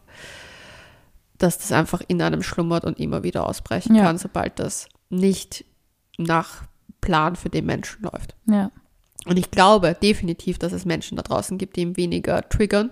dass 1.37 1.57
das 1.57 1.71
einfach 1.71 2.01
in 2.07 2.21
einem 2.21 2.43
schlummert 2.43 2.85
und 2.85 2.99
immer 2.99 3.23
wieder 3.23 3.47
ausbrechen 3.47 3.95
ja. 3.95 4.03
kann, 4.03 4.17
sobald 4.17 4.59
das 4.59 4.87
nicht 5.09 5.65
nach 6.17 6.63
Plan 7.01 7.35
für 7.35 7.49
den 7.49 7.65
Menschen 7.65 8.03
läuft. 8.03 8.35
Ja. 8.45 8.71
Und 9.25 9.37
ich 9.37 9.51
glaube 9.51 9.95
definitiv, 10.01 10.57
dass 10.59 10.71
es 10.71 10.85
Menschen 10.85 11.17
da 11.17 11.23
draußen 11.23 11.57
gibt, 11.57 11.75
die 11.75 11.81
ihn 11.81 11.97
weniger 11.97 12.47
triggern. 12.47 12.91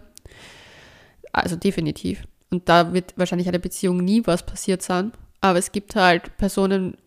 Also 1.32 1.56
definitiv. 1.56 2.24
Und 2.50 2.68
da 2.70 2.94
wird 2.94 3.14
wahrscheinlich 3.18 3.48
eine 3.48 3.60
Beziehung 3.60 3.98
nie 3.98 4.26
was 4.26 4.46
passiert 4.46 4.82
sein. 4.82 5.12
Aber 5.42 5.58
es 5.58 5.72
gibt 5.72 5.96
halt 5.96 6.36
Personen 6.38 6.98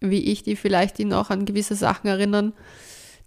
wie 0.00 0.30
ich, 0.30 0.42
die 0.42 0.56
vielleicht 0.56 0.98
ihn 0.98 1.12
auch 1.12 1.30
an 1.30 1.44
gewisse 1.44 1.74
Sachen 1.74 2.08
erinnern, 2.08 2.52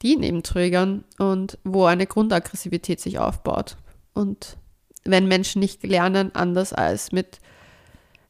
die 0.01 0.13
ihn 0.13 0.23
eben 0.23 0.43
triggern 0.43 1.03
und 1.17 1.57
wo 1.63 1.86
eine 1.86 2.07
Grundaggressivität 2.07 2.99
sich 2.99 3.19
aufbaut. 3.19 3.77
Und 4.13 4.57
wenn 5.03 5.27
Menschen 5.27 5.60
nicht 5.60 5.84
lernen, 5.84 6.34
anders 6.36 6.73
als 6.73 7.12
mit 7.12 7.39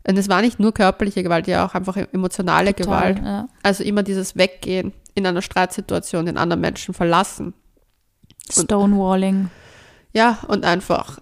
und 0.07 0.17
es 0.17 0.29
war 0.29 0.41
nicht 0.41 0.59
nur 0.59 0.73
körperliche 0.73 1.21
Gewalt, 1.21 1.47
ja 1.47 1.65
auch 1.65 1.75
einfach 1.75 1.95
emotionale 1.95 2.73
Total, 2.73 3.13
Gewalt. 3.13 3.25
Ja. 3.25 3.47
Also 3.61 3.83
immer 3.83 4.03
dieses 4.03 4.35
Weggehen 4.35 4.93
in 5.13 5.27
einer 5.27 5.41
Streitsituation, 5.41 6.25
den 6.25 6.37
anderen 6.37 6.61
Menschen 6.61 6.93
verlassen. 6.93 7.53
Stonewalling. 8.49 9.41
Und, 9.41 9.49
ja, 10.13 10.39
und 10.47 10.65
einfach 10.65 11.19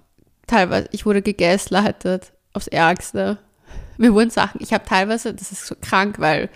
teilweise, 0.47 0.87
ich 0.91 1.05
wurde 1.05 1.21
gegaslightet 1.21 2.31
aufs 2.53 2.67
Ärgste. 2.67 3.37
Mir 3.97 4.13
wurden 4.13 4.29
Sachen, 4.29 4.61
ich 4.61 4.73
habe 4.73 4.85
teilweise, 4.85 5.33
das 5.33 5.51
ist 5.51 5.67
so 5.67 5.75
krank, 5.79 6.19
weil 6.19 6.49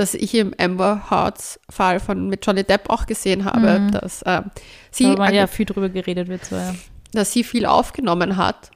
das 0.00 0.14
ich 0.14 0.34
im 0.34 0.54
Amber 0.58 1.10
Hearts 1.10 1.60
Fall 1.68 2.00
von 2.00 2.28
mit 2.28 2.44
Johnny 2.46 2.64
Depp 2.64 2.88
auch 2.88 3.06
gesehen 3.06 3.44
habe, 3.44 3.80
mhm. 3.80 3.90
dass 3.92 4.22
äh, 4.22 4.42
sie 4.90 5.14
da 5.14 5.30
ja 5.30 5.46
viel 5.46 5.66
drüber 5.66 5.88
geredet 5.88 6.28
wird, 6.28 6.44
so, 6.44 6.56
ja. 6.56 6.74
dass 7.12 7.32
sie 7.32 7.44
viel 7.44 7.66
aufgenommen 7.66 8.36
hat 8.36 8.70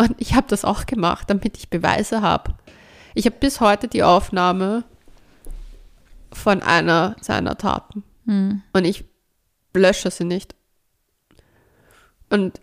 und 0.00 0.14
ich 0.16 0.34
habe 0.34 0.46
das 0.48 0.64
auch 0.64 0.86
gemacht, 0.86 1.28
damit 1.28 1.58
ich 1.58 1.68
Beweise 1.68 2.22
habe. 2.22 2.54
Ich 3.12 3.26
habe 3.26 3.36
bis 3.38 3.60
heute 3.60 3.86
die 3.86 4.02
Aufnahme 4.02 4.84
von 6.32 6.62
einer 6.62 7.16
seiner 7.20 7.58
Taten. 7.58 8.02
Hm. 8.24 8.62
Und 8.72 8.84
ich 8.86 9.04
lösche 9.74 10.10
sie 10.10 10.24
nicht. 10.24 10.54
Und 12.30 12.62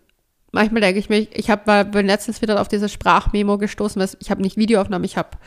manchmal 0.52 0.82
denke 0.82 1.00
ich 1.00 1.10
mir, 1.10 1.28
ich 1.32 1.52
habe 1.52 1.86
bin 1.86 2.08
letztens 2.08 2.42
wieder 2.42 2.60
auf 2.60 2.70
diese 2.70 2.90
Sprachmemo 2.90 3.60
gestoßen, 3.60 4.02
weil 4.02 4.10
ich 4.20 4.32
habe 4.32 4.42
nicht 4.42 4.58
Videoaufnahmen, 4.58 5.06
ich 5.06 5.18
habe 5.18 5.38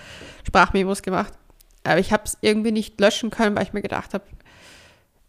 Sprachmemos 0.47 1.03
gemacht. 1.03 1.33
Aber 1.85 1.99
ich 1.99 2.13
habe 2.13 2.25
es 2.25 2.37
irgendwie 2.41 2.73
nicht 2.73 3.01
löschen 3.01 3.31
können, 3.31 3.57
weil 3.57 3.63
ich 3.63 3.73
mir 3.73 3.83
gedacht 3.83 4.15
habe, 4.15 4.25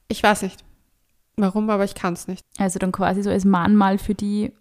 ich 0.07 0.21
weiß 0.21 0.41
nicht 0.41 0.63
warum, 1.41 1.69
aber 1.69 1.83
ich 1.83 1.95
kann 1.95 2.13
es 2.13 2.27
nicht. 2.27 2.45
Also 2.57 2.79
dann 2.79 2.91
quasi 2.91 3.21
so 3.23 3.29
als 3.29 3.45
Mahnmal 3.45 3.97
für 3.97 4.15
die 4.15 4.53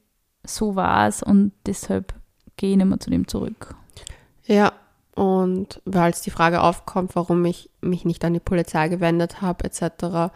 so 0.43 0.75
war 0.75 1.07
es 1.07 1.23
und 1.23 1.53
deshalb 1.67 2.15
gehe 2.57 2.73
ich 2.73 2.77
nicht 2.77 2.87
mehr 2.87 3.01
zu 3.01 3.11
dem 3.11 3.29
zurück. 3.29 3.75
Ja, 4.47 4.73
und 5.15 5.83
weil 5.85 6.13
es 6.13 6.23
die 6.23 6.31
Frage 6.31 6.63
aufkommt, 6.63 7.15
warum 7.15 7.45
ich 7.45 7.71
mich 7.81 8.05
nicht 8.05 8.25
an 8.25 8.33
die 8.33 8.41
Polizei 8.41 8.89
gewendet 8.89 9.43
habe, 9.43 9.65
etc. 9.65 10.33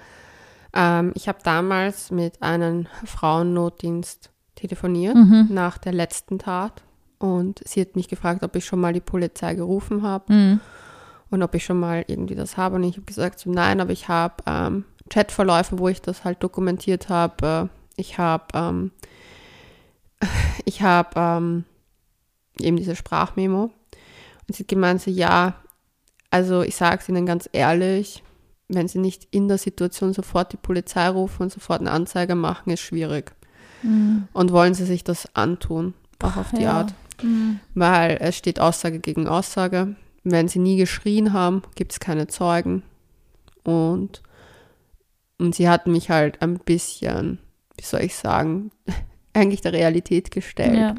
Ähm, 0.74 1.12
ich 1.14 1.28
habe 1.28 1.38
damals 1.42 2.10
mit 2.10 2.42
einem 2.42 2.86
Frauennotdienst 3.04 4.30
telefoniert 4.56 5.16
mhm. 5.16 5.48
nach 5.50 5.78
der 5.78 5.92
letzten 5.92 6.38
Tat 6.38 6.82
und 7.18 7.60
sie 7.64 7.80
hat 7.80 7.96
mich 7.96 8.08
gefragt, 8.08 8.42
ob 8.42 8.54
ich 8.56 8.66
schon 8.66 8.80
mal 8.80 8.92
die 8.92 9.00
Polizei 9.00 9.54
gerufen 9.54 10.02
habe 10.02 10.32
mhm. 10.32 10.60
Und 11.30 11.42
ob 11.42 11.54
ich 11.54 11.64
schon 11.64 11.80
mal 11.80 12.04
irgendwie 12.06 12.34
das 12.34 12.56
habe. 12.56 12.76
Und 12.76 12.84
ich 12.84 12.96
habe 12.96 13.06
gesagt, 13.06 13.38
so, 13.38 13.50
nein, 13.50 13.80
aber 13.80 13.92
ich 13.92 14.08
habe 14.08 14.34
ähm, 14.46 14.84
Chatverläufe, 15.10 15.78
wo 15.78 15.88
ich 15.88 16.00
das 16.00 16.24
halt 16.24 16.42
dokumentiert 16.42 17.08
habe. 17.08 17.68
Ich 17.96 18.18
habe 18.18 18.44
ähm, 18.54 18.90
ich 20.64 20.82
habe 20.82 21.10
ähm, 21.16 21.64
eben 22.58 22.76
diese 22.76 22.96
Sprachmemo 22.96 23.64
und 24.48 24.56
sie 24.56 24.62
hat 24.62 24.68
gemeint, 24.68 25.00
so, 25.00 25.10
ja, 25.10 25.54
also 26.30 26.62
ich 26.62 26.76
sage 26.76 26.98
es 27.00 27.08
Ihnen 27.08 27.26
ganz 27.26 27.48
ehrlich, 27.52 28.22
wenn 28.68 28.88
Sie 28.88 28.98
nicht 28.98 29.28
in 29.30 29.48
der 29.48 29.58
Situation 29.58 30.12
sofort 30.12 30.52
die 30.52 30.56
Polizei 30.56 31.08
rufen 31.08 31.44
und 31.44 31.52
sofort 31.52 31.80
eine 31.80 31.90
Anzeige 31.90 32.34
machen, 32.34 32.70
ist 32.70 32.80
schwierig. 32.80 33.32
Mhm. 33.82 34.28
Und 34.32 34.52
wollen 34.52 34.74
Sie 34.74 34.84
sich 34.84 35.04
das 35.04 35.34
antun, 35.37 35.94
auch 36.22 36.37
auf 36.37 36.50
die 36.50 36.62
ja. 36.62 36.72
Art. 36.72 36.94
Mhm. 37.22 37.60
Weil 37.74 38.18
es 38.20 38.37
steht 38.37 38.58
Aussage 38.58 38.98
gegen 38.98 39.28
Aussage. 39.28 39.94
Wenn 40.24 40.48
Sie 40.48 40.58
nie 40.58 40.76
geschrien 40.76 41.32
haben, 41.32 41.62
gibt 41.74 41.92
es 41.92 42.00
keine 42.00 42.26
Zeugen. 42.26 42.82
Und, 43.62 44.22
und 45.38 45.54
sie 45.54 45.68
hat 45.68 45.87
mich 45.87 46.10
halt 46.10 46.40
ein 46.42 46.58
bisschen, 46.58 47.38
wie 47.76 47.84
soll 47.84 48.02
ich 48.02 48.16
sagen, 48.16 48.70
eigentlich 49.32 49.60
der 49.60 49.72
Realität 49.72 50.30
gestellt. 50.30 50.78
Ja. 50.78 50.94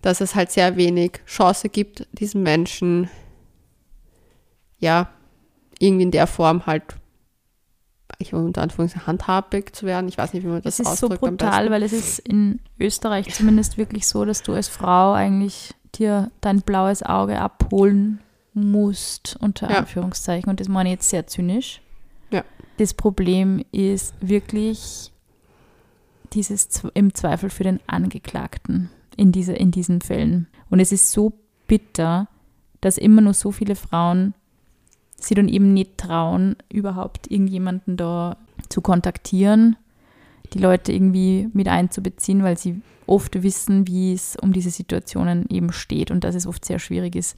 Dass 0.00 0.20
es 0.20 0.34
halt 0.34 0.50
sehr 0.50 0.76
wenig 0.76 1.20
Chance 1.26 1.68
gibt, 1.68 2.08
diesen 2.12 2.42
Menschen 2.42 3.08
ja 4.78 5.10
irgendwie 5.78 6.02
in 6.04 6.10
der 6.10 6.26
Form 6.26 6.66
halt 6.66 6.82
ich 8.18 8.34
unter 8.34 8.62
Anführungszeichen 8.62 9.06
handhabig 9.06 9.74
zu 9.74 9.84
werden. 9.84 10.06
Ich 10.08 10.16
weiß 10.16 10.32
nicht, 10.32 10.44
wie 10.44 10.48
man 10.48 10.62
das 10.62 10.80
ausdrückt. 10.80 10.94
Es 10.94 11.02
ist 11.02 11.20
so 11.20 11.26
brutal, 11.26 11.70
weil 11.70 11.82
es 11.82 11.92
ist 11.92 12.18
in 12.20 12.60
Österreich 12.78 13.34
zumindest 13.34 13.78
wirklich 13.78 14.06
so, 14.06 14.24
dass 14.24 14.42
du 14.42 14.52
als 14.52 14.68
Frau 14.68 15.12
eigentlich 15.12 15.74
dir 15.94 16.30
dein 16.40 16.60
blaues 16.60 17.02
Auge 17.02 17.40
abholen 17.40 18.20
musst, 18.54 19.36
unter 19.40 19.70
ja. 19.70 19.78
Anführungszeichen. 19.78 20.48
Und 20.48 20.60
das 20.60 20.68
meine 20.68 20.90
ich 20.90 20.94
jetzt 20.94 21.10
sehr 21.10 21.26
zynisch. 21.26 21.80
Ja. 22.30 22.44
Das 22.78 22.94
Problem 22.94 23.64
ist 23.72 24.14
wirklich, 24.20 25.10
dieses 26.32 26.82
im 26.94 27.14
Zweifel 27.14 27.50
für 27.50 27.64
den 27.64 27.80
Angeklagten 27.86 28.90
in, 29.16 29.32
diese, 29.32 29.52
in 29.52 29.70
diesen 29.70 30.00
Fällen. 30.00 30.48
Und 30.70 30.80
es 30.80 30.92
ist 30.92 31.10
so 31.12 31.32
bitter, 31.66 32.28
dass 32.80 32.98
immer 32.98 33.20
nur 33.20 33.34
so 33.34 33.52
viele 33.52 33.76
Frauen 33.76 34.34
sie 35.16 35.34
dann 35.34 35.48
eben 35.48 35.72
nicht 35.72 35.98
trauen, 35.98 36.56
überhaupt 36.70 37.30
irgendjemanden 37.30 37.96
da 37.96 38.36
zu 38.68 38.80
kontaktieren, 38.80 39.76
die 40.52 40.58
Leute 40.58 40.92
irgendwie 40.92 41.48
mit 41.52 41.68
einzubeziehen, 41.68 42.42
weil 42.42 42.58
sie 42.58 42.82
oft 43.06 43.42
wissen, 43.42 43.86
wie 43.86 44.12
es 44.12 44.36
um 44.36 44.52
diese 44.52 44.70
Situationen 44.70 45.46
eben 45.48 45.72
steht 45.72 46.10
und 46.10 46.24
dass 46.24 46.34
es 46.34 46.46
oft 46.46 46.64
sehr 46.64 46.78
schwierig 46.78 47.14
ist, 47.14 47.36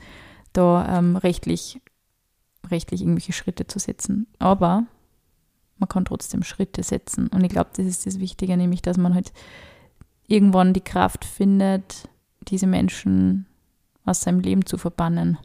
da 0.55 0.99
ähm, 0.99 1.17
rechtlich, 1.17 1.81
rechtlich 2.71 3.03
irgendwelche 3.03 3.33
Schritte 3.33 3.67
zu 3.67 3.79
setzen. 3.79 4.27
Aber 4.39 4.85
man 5.79 5.89
kann 5.89 6.05
trotzdem 6.05 6.43
Schritte 6.43 6.83
setzen. 6.83 7.29
Und 7.29 7.45
ich 7.45 7.51
glaube, 7.51 7.71
das 7.77 7.87
ist 7.87 8.07
das 8.07 8.19
Wichtige, 8.19 8.57
nämlich, 8.57 8.83
dass 8.83 8.97
man 8.97 9.15
halt 9.15 9.33
irgendwann 10.27 10.73
die 10.73 10.81
Kraft 10.81 11.25
findet, 11.25 12.09
diese 12.49 12.67
Menschen 12.67 13.47
aus 14.05 14.23
seinem 14.23 14.41
Leben 14.41 14.65
zu 14.67 14.79
verbannen. 14.79 15.39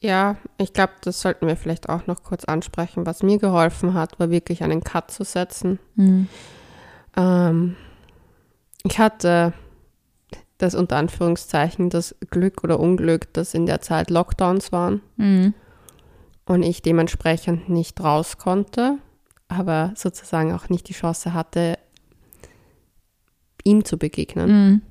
Ja, 0.00 0.36
ich 0.58 0.74
glaube, 0.74 0.92
das 1.00 1.20
sollten 1.20 1.46
wir 1.46 1.56
vielleicht 1.56 1.88
auch 1.88 2.06
noch 2.06 2.22
kurz 2.22 2.44
ansprechen. 2.44 3.06
Was 3.06 3.22
mir 3.22 3.38
geholfen 3.38 3.94
hat, 3.94 4.18
war 4.20 4.28
wirklich 4.28 4.62
einen 4.62 4.84
Cut 4.84 5.10
zu 5.10 5.24
setzen. 5.24 5.78
Mhm. 5.94 6.28
Ähm, 7.16 7.76
ich 8.82 8.98
hatte 8.98 9.54
das 10.58 10.74
unter 10.74 10.96
Anführungszeichen 10.96 11.90
das 11.90 12.14
Glück 12.30 12.62
oder 12.64 12.78
Unglück, 12.80 13.32
dass 13.32 13.54
in 13.54 13.66
der 13.66 13.80
Zeit 13.80 14.10
Lockdowns 14.10 14.72
waren 14.72 15.02
mhm. 15.16 15.54
und 16.46 16.62
ich 16.62 16.82
dementsprechend 16.82 17.68
nicht 17.68 18.02
raus 18.02 18.38
konnte 18.38 18.98
aber 19.48 19.92
sozusagen 19.94 20.52
auch 20.52 20.68
nicht 20.68 20.88
die 20.88 20.94
Chance 20.94 21.34
hatte, 21.34 21.78
ihm 23.62 23.84
zu 23.84 23.98
begegnen. 23.98 24.50
Mhm. 24.50 24.82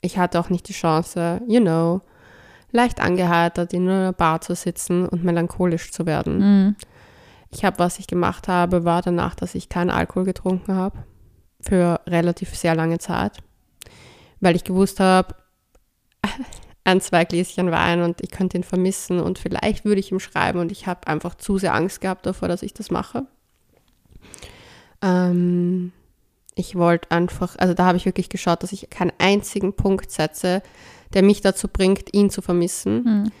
Ich 0.00 0.18
hatte 0.18 0.38
auch 0.38 0.50
nicht 0.50 0.68
die 0.68 0.72
Chance, 0.72 1.40
you 1.48 1.60
know, 1.60 2.02
leicht 2.70 3.00
angeheitert 3.00 3.72
in 3.72 3.88
einer 3.88 4.12
Bar 4.12 4.40
zu 4.40 4.54
sitzen 4.54 5.06
und 5.06 5.24
melancholisch 5.24 5.92
zu 5.92 6.06
werden. 6.06 6.38
Mhm. 6.38 6.76
Ich 7.50 7.64
habe, 7.64 7.78
was 7.78 7.98
ich 7.98 8.06
gemacht 8.06 8.48
habe, 8.48 8.84
war 8.84 9.02
danach, 9.02 9.34
dass 9.34 9.54
ich 9.54 9.68
keinen 9.68 9.90
Alkohol 9.90 10.24
getrunken 10.24 10.74
habe 10.74 11.04
für 11.60 12.00
relativ 12.06 12.54
sehr 12.54 12.74
lange 12.74 12.98
Zeit, 12.98 13.38
weil 14.40 14.56
ich 14.56 14.64
gewusst 14.64 15.00
habe, 15.00 15.34
ein, 16.84 17.00
zwei 17.00 17.24
Gläschen 17.24 17.70
Wein 17.70 18.02
und 18.02 18.20
ich 18.20 18.30
könnte 18.30 18.56
ihn 18.56 18.64
vermissen 18.64 19.18
und 19.18 19.38
vielleicht 19.38 19.84
würde 19.84 20.00
ich 20.00 20.12
ihm 20.12 20.20
schreiben 20.20 20.60
und 20.60 20.70
ich 20.70 20.86
habe 20.86 21.06
einfach 21.08 21.34
zu 21.34 21.58
sehr 21.58 21.74
Angst 21.74 22.00
gehabt 22.00 22.26
davor, 22.26 22.48
dass 22.48 22.62
ich 22.62 22.74
das 22.74 22.90
mache. 22.90 23.26
Ähm, 25.02 25.92
ich 26.54 26.76
wollte 26.76 27.10
einfach, 27.10 27.56
also 27.58 27.74
da 27.74 27.86
habe 27.86 27.96
ich 27.96 28.06
wirklich 28.06 28.28
geschaut, 28.28 28.62
dass 28.62 28.72
ich 28.72 28.88
keinen 28.88 29.12
einzigen 29.18 29.74
Punkt 29.74 30.10
setze, 30.10 30.62
der 31.12 31.22
mich 31.22 31.40
dazu 31.40 31.68
bringt, 31.68 32.14
ihn 32.14 32.30
zu 32.30 32.40
vermissen. 32.40 33.02
Mhm. 33.02 33.32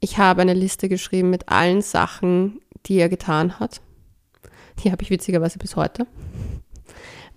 Ich 0.00 0.18
habe 0.18 0.42
eine 0.42 0.54
Liste 0.54 0.88
geschrieben 0.88 1.30
mit 1.30 1.48
allen 1.48 1.82
Sachen, 1.82 2.60
die 2.86 2.96
er 2.96 3.08
getan 3.08 3.58
hat. 3.60 3.80
Die 4.82 4.92
habe 4.92 5.02
ich 5.02 5.10
witzigerweise 5.10 5.58
bis 5.58 5.76
heute. 5.76 6.06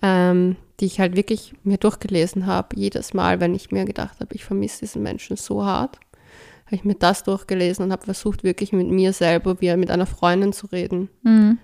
Ähm, 0.00 0.56
die 0.82 0.86
ich 0.86 1.00
halt 1.00 1.16
wirklich 1.16 1.54
mir 1.64 1.78
durchgelesen 1.78 2.44
habe, 2.44 2.76
jedes 2.76 3.14
Mal, 3.14 3.40
wenn 3.40 3.54
ich 3.54 3.70
mir 3.70 3.86
gedacht 3.86 4.20
habe, 4.20 4.34
ich 4.34 4.44
vermisse 4.44 4.80
diesen 4.80 5.02
Menschen 5.02 5.38
so 5.38 5.64
hart, 5.64 5.98
habe 6.66 6.76
ich 6.76 6.84
mir 6.84 6.96
das 6.96 7.24
durchgelesen 7.24 7.86
und 7.86 7.92
habe 7.92 8.04
versucht, 8.04 8.44
wirklich 8.44 8.72
mit 8.72 8.88
mir 8.88 9.14
selber 9.14 9.58
wie 9.62 9.74
mit 9.76 9.90
einer 9.90 10.06
Freundin 10.06 10.52
zu 10.52 10.66
reden. 10.66 11.08
Mhm 11.22 11.58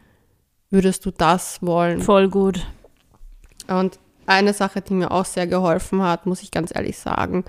würdest 0.70 1.07
du 1.07 1.11
das 1.11 1.62
wollen? 1.62 2.00
Voll 2.00 2.28
gut. 2.28 2.66
Und 3.66 3.98
eine 4.26 4.52
Sache, 4.52 4.81
die 4.81 4.94
mir 4.94 5.11
auch 5.11 5.24
sehr 5.24 5.46
geholfen 5.46 6.02
hat, 6.02 6.26
muss 6.26 6.42
ich 6.42 6.50
ganz 6.50 6.74
ehrlich 6.74 6.98
sagen, 6.98 7.44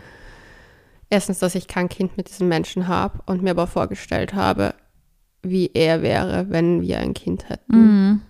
erstens, 1.10 1.39
dass 1.39 1.55
ich 1.55 1.67
kein 1.67 1.89
Kind 1.89 2.17
mit 2.17 2.29
diesem 2.29 2.47
Menschen 2.47 2.88
habe 2.88 3.19
und 3.25 3.41
mir 3.41 3.51
aber 3.51 3.67
vorgestellt 3.67 4.34
habe, 4.34 4.73
wie 5.41 5.71
er 5.73 6.01
wäre, 6.01 6.47
wenn 6.49 6.82
wir 6.82 6.99
ein 6.99 7.13
Kind 7.13 7.49
hätten. 7.49 7.77
Mhm. 7.77 8.21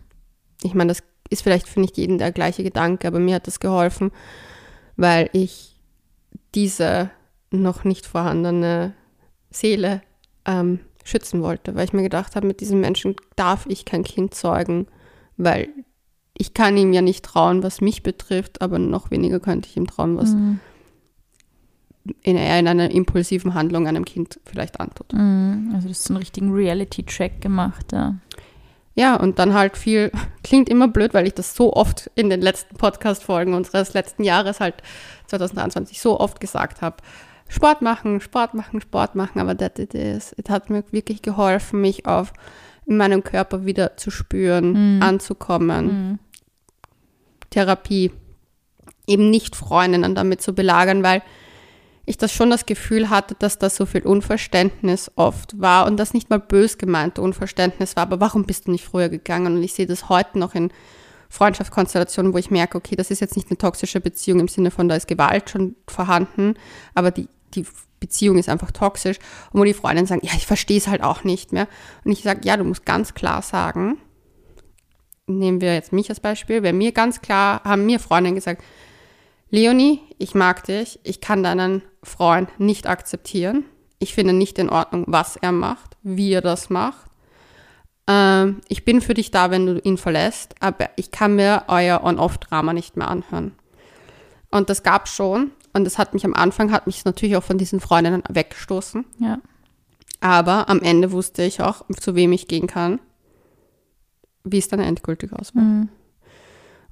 Ich 0.62 0.73
meine, 0.73 0.89
das 0.89 1.04
ist 1.30 1.42
vielleicht 1.44 1.68
für 1.68 1.80
nicht 1.80 1.98
jeden 1.98 2.18
der 2.18 2.32
gleiche 2.32 2.63
Gedanke, 2.63 3.08
aber 3.08 3.20
mir 3.20 3.36
hat 3.36 3.48
das 3.48 3.60
geholfen, 3.60 4.12
weil 4.98 5.30
ich 5.34 5.76
diese 6.56 7.10
noch 7.52 7.84
nicht 7.84 8.06
vorhandene 8.06 8.94
Seele 9.52 10.02
ähm, 10.46 10.80
schützen 11.04 11.42
wollte, 11.42 11.76
weil 11.76 11.86
ich 11.86 11.94
mir 11.94 12.04
gedacht 12.04 12.36
habe, 12.36 12.48
mit 12.48 12.60
diesem 12.62 12.80
Menschen 12.80 13.15
darf 13.36 13.65
ich 13.68 13.86
kein 13.86 14.04
Kind 14.04 14.34
zeugen, 14.36 14.88
weil 15.38 15.70
ich 16.38 16.54
kann 16.54 16.78
ihm 16.78 16.94
ja 16.94 17.02
nicht 17.02 17.26
trauen, 17.26 17.63
was 17.63 17.82
mich 17.82 18.04
betrifft, 18.04 18.62
aber 18.62 18.80
noch 18.80 19.12
weniger 19.12 19.39
könnte 19.39 19.68
ich 19.70 19.76
ihm 19.78 19.88
trauen, 19.88 20.18
was 20.18 20.34
Mhm. 20.34 20.60
in, 22.24 22.38
er 22.38 22.60
in 22.60 22.68
einer 22.68 22.92
impulsiven 22.92 23.54
Handlung 23.54 23.88
einem 23.88 24.06
Kind 24.06 24.39
vielleicht 24.46 24.80
antut. 24.80 25.12
Mhm. 25.13 25.72
Also, 25.74 25.88
du 25.88 25.92
hast 25.94 26.04
so 26.06 26.13
einen 26.13 26.20
richtigen 26.20 26.52
Reality-Check 26.54 27.42
gemacht, 27.42 27.92
ja. 27.92 28.15
Ja, 28.95 29.15
und 29.15 29.39
dann 29.39 29.54
halt 29.54 29.78
viel, 29.78 30.12
klingt 30.43 30.67
immer 30.69 30.88
blöd, 30.88 31.13
weil 31.13 31.28
ich 31.28 31.34
das 31.34 31.56
so 31.56 31.73
oft 31.73 32.10
in 32.15 32.30
den 32.30 32.41
letzten 32.41 32.75
Podcast-Folgen 32.75 33.54
unseres 33.54 33.93
letzten 33.93 34.23
Jahres 34.23 34.60
halt 34.60 34.75
2023 35.28 36.02
so 36.02 36.19
oft 36.19 36.39
gesagt 36.39 36.82
habe. 36.82 36.97
Sport 37.47 37.82
machen, 37.82 38.21
Sport 38.21 38.54
machen, 38.54 38.80
Sport 38.82 39.15
machen, 39.15 39.39
aber 39.39 39.56
das, 39.56 39.71
das, 39.75 40.36
das 40.38 40.49
hat 40.49 40.69
mir 40.69 40.84
wirklich 40.91 41.21
geholfen, 41.21 41.82
mich 41.82 42.06
auf 42.06 42.32
in 42.86 42.97
meinem 42.97 43.23
Körper 43.23 43.65
wieder 43.65 43.97
zu 43.97 44.12
spüren, 44.12 44.97
Mhm. 44.97 45.04
anzukommen. 45.04 45.86
Mhm. 45.86 46.19
Therapie, 47.49 48.12
eben 49.08 49.30
nicht 49.30 49.56
Freundinnen 49.56 50.13
damit 50.15 50.41
zu 50.41 50.54
belagern, 50.54 51.04
weil 51.04 51.21
ich 52.10 52.17
das 52.17 52.34
schon 52.34 52.50
das 52.50 52.65
Gefühl 52.65 53.12
hatte, 53.12 53.36
dass 53.38 53.60
da 53.60 53.69
so 53.69 53.86
viel 53.86 54.02
Unverständnis 54.02 55.12
oft 55.15 55.62
war 55.62 55.86
und 55.86 55.98
das 55.98 56.15
nicht 56.15 56.32
mal 56.32 56.39
bös 56.39 56.80
gemeinte 56.80 57.22
Unverständnis 57.22 57.95
war, 57.95 58.04
aber 58.04 58.19
warum 58.19 58.45
bist 58.45 58.65
du 58.65 58.72
nicht 58.72 58.84
früher 58.84 59.10
gegangen? 59.10 59.58
Und 59.58 59.63
ich 59.63 59.74
sehe 59.74 59.86
das 59.86 60.10
heute 60.10 60.39
noch 60.39 60.56
in 60.56 60.72
Freundschaftskonstellationen, 61.30 62.34
wo 62.34 62.39
ich 62.39 62.50
merke, 62.50 62.80
okay, 62.80 62.95
das 62.95 63.12
ist 63.12 63.22
jetzt 63.22 63.36
nicht 63.36 63.52
eine 63.52 63.60
toxische 63.60 64.02
Beziehung 64.02 64.39
im 64.39 64.48
Sinne 64.48 64.72
von, 64.72 64.89
da 64.89 64.95
ist 64.95 65.08
Gewalt 65.08 65.52
schon 65.52 65.76
vorhanden, 65.88 66.56
aber 66.95 67.12
die, 67.12 67.30
die 67.54 67.63
Beziehung 68.00 68.39
ist 68.39 68.50
einfach 68.50 68.72
toxisch 68.72 69.17
und 69.52 69.60
wo 69.60 69.63
die 69.63 69.76
Freundinnen 69.76 70.08
sagen, 70.08 70.26
ja, 70.26 70.34
ich 70.36 70.48
verstehe 70.48 70.80
es 70.80 70.88
halt 70.88 71.04
auch 71.04 71.24
nicht 71.24 71.54
mehr. 71.54 71.67
Und 72.06 72.12
ich 72.12 72.24
sage, 72.24 72.41
ja, 72.43 72.58
du 72.58 72.63
musst 72.63 72.88
ganz 72.88 73.13
klar 73.13 73.43
sagen, 73.43 74.00
nehmen 75.28 75.62
wir 75.62 75.76
jetzt 75.76 75.93
mich 75.93 76.10
als 76.10 76.19
Beispiel, 76.19 76.62
bei 76.62 76.74
mir 76.74 76.91
ganz 76.91 77.22
klar, 77.22 77.63
haben 77.63 77.86
mir 77.86 78.00
Freundinnen 78.00 78.34
gesagt, 78.34 78.63
Leonie, 79.52 80.02
ich 80.17 80.34
mag 80.34 80.63
dich, 80.63 81.00
ich 81.04 81.22
kann 81.22 81.43
deinen 81.43 81.84
Freund 82.04 82.60
nicht 82.60 82.88
akzeptieren. 82.88 83.66
Ich 84.00 84.14
finde 84.14 84.34
nicht 84.34 84.58
in 84.60 84.70
Ordnung, 84.70 85.06
was 85.08 85.36
er 85.36 85.52
macht, 85.52 85.98
wie 86.04 86.32
er 86.32 86.42
das 86.42 86.70
macht. 86.70 87.10
Ähm, 88.08 88.62
ich 88.68 88.86
bin 88.86 89.02
für 89.02 89.14
dich 89.14 89.32
da, 89.32 89.52
wenn 89.52 89.66
du 89.66 89.80
ihn 89.80 89.98
verlässt, 89.98 90.56
aber 90.60 90.90
ich 90.96 91.12
kann 91.12 91.36
mir 91.36 91.64
euer 91.68 92.04
On-Off-Drama 92.04 92.74
nicht 92.74 92.98
mehr 92.98 93.08
anhören. 93.08 93.54
Und 94.52 94.70
das 94.70 94.84
gab 94.84 95.08
schon. 95.08 95.52
Und 95.74 95.86
das 95.86 96.00
hat 96.00 96.14
mich 96.14 96.26
am 96.26 96.34
Anfang, 96.34 96.72
hat 96.72 96.88
mich 96.88 97.06
natürlich 97.06 97.36
auch 97.36 97.44
von 97.44 97.60
diesen 97.60 97.80
Freundinnen 97.80 98.24
weggestoßen. 98.28 99.06
Ja. 99.20 99.40
Aber 100.22 100.68
am 100.70 100.82
Ende 100.82 101.12
wusste 101.12 101.44
ich 101.44 101.62
auch, 101.62 101.86
zu 102.00 102.16
wem 102.16 102.32
ich 102.32 102.48
gehen 102.48 102.68
kann, 102.68 103.00
wie 104.44 104.58
es 104.58 104.68
dann 104.68 104.80
endgültig 104.80 105.32
auswählt. 105.34 105.66
Mhm. 105.66 105.90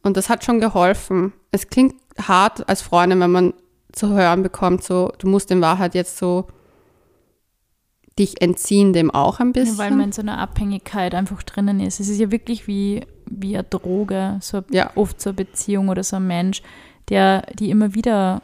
Und 0.04 0.16
das 0.16 0.30
hat 0.30 0.46
schon 0.46 0.60
geholfen. 0.60 1.34
Es 1.52 1.68
klingt 1.70 1.96
hart 2.22 2.70
als 2.70 2.82
Freundin, 2.82 3.20
wenn 3.20 3.32
man 3.32 3.54
zu 3.98 4.10
hören 4.10 4.44
bekommt, 4.44 4.84
so, 4.84 5.12
du 5.18 5.28
musst 5.28 5.52
in 5.52 5.62
Wahrheit 5.62 5.96
jetzt 5.96 6.18
so 6.18 6.48
dich 8.20 8.42
entziehen 8.42 8.94
dem 8.94 9.12
auch 9.12 9.40
ein 9.40 9.54
bisschen. 9.54 9.78
Ja, 9.78 9.84
weil 9.84 9.92
man 9.92 10.06
in 10.06 10.12
so 10.12 10.22
einer 10.22 10.40
Abhängigkeit 10.40 11.14
einfach 11.14 11.44
drinnen 11.44 11.80
ist. 11.80 12.00
Es 12.00 12.10
ist 12.10 12.20
ja 12.20 12.32
wirklich 12.32 12.68
wie, 12.68 13.06
wie 13.26 13.56
eine 13.56 13.64
Droge, 13.64 14.38
so 14.42 14.64
Ja. 14.72 14.92
oft 14.96 15.22
so 15.22 15.30
eine 15.30 15.36
Beziehung 15.36 15.90
oder 15.90 16.04
so 16.04 16.16
ein 16.16 16.26
Mensch, 16.26 16.64
der 17.10 17.44
die 17.60 17.70
immer 17.70 17.94
wieder 17.94 18.42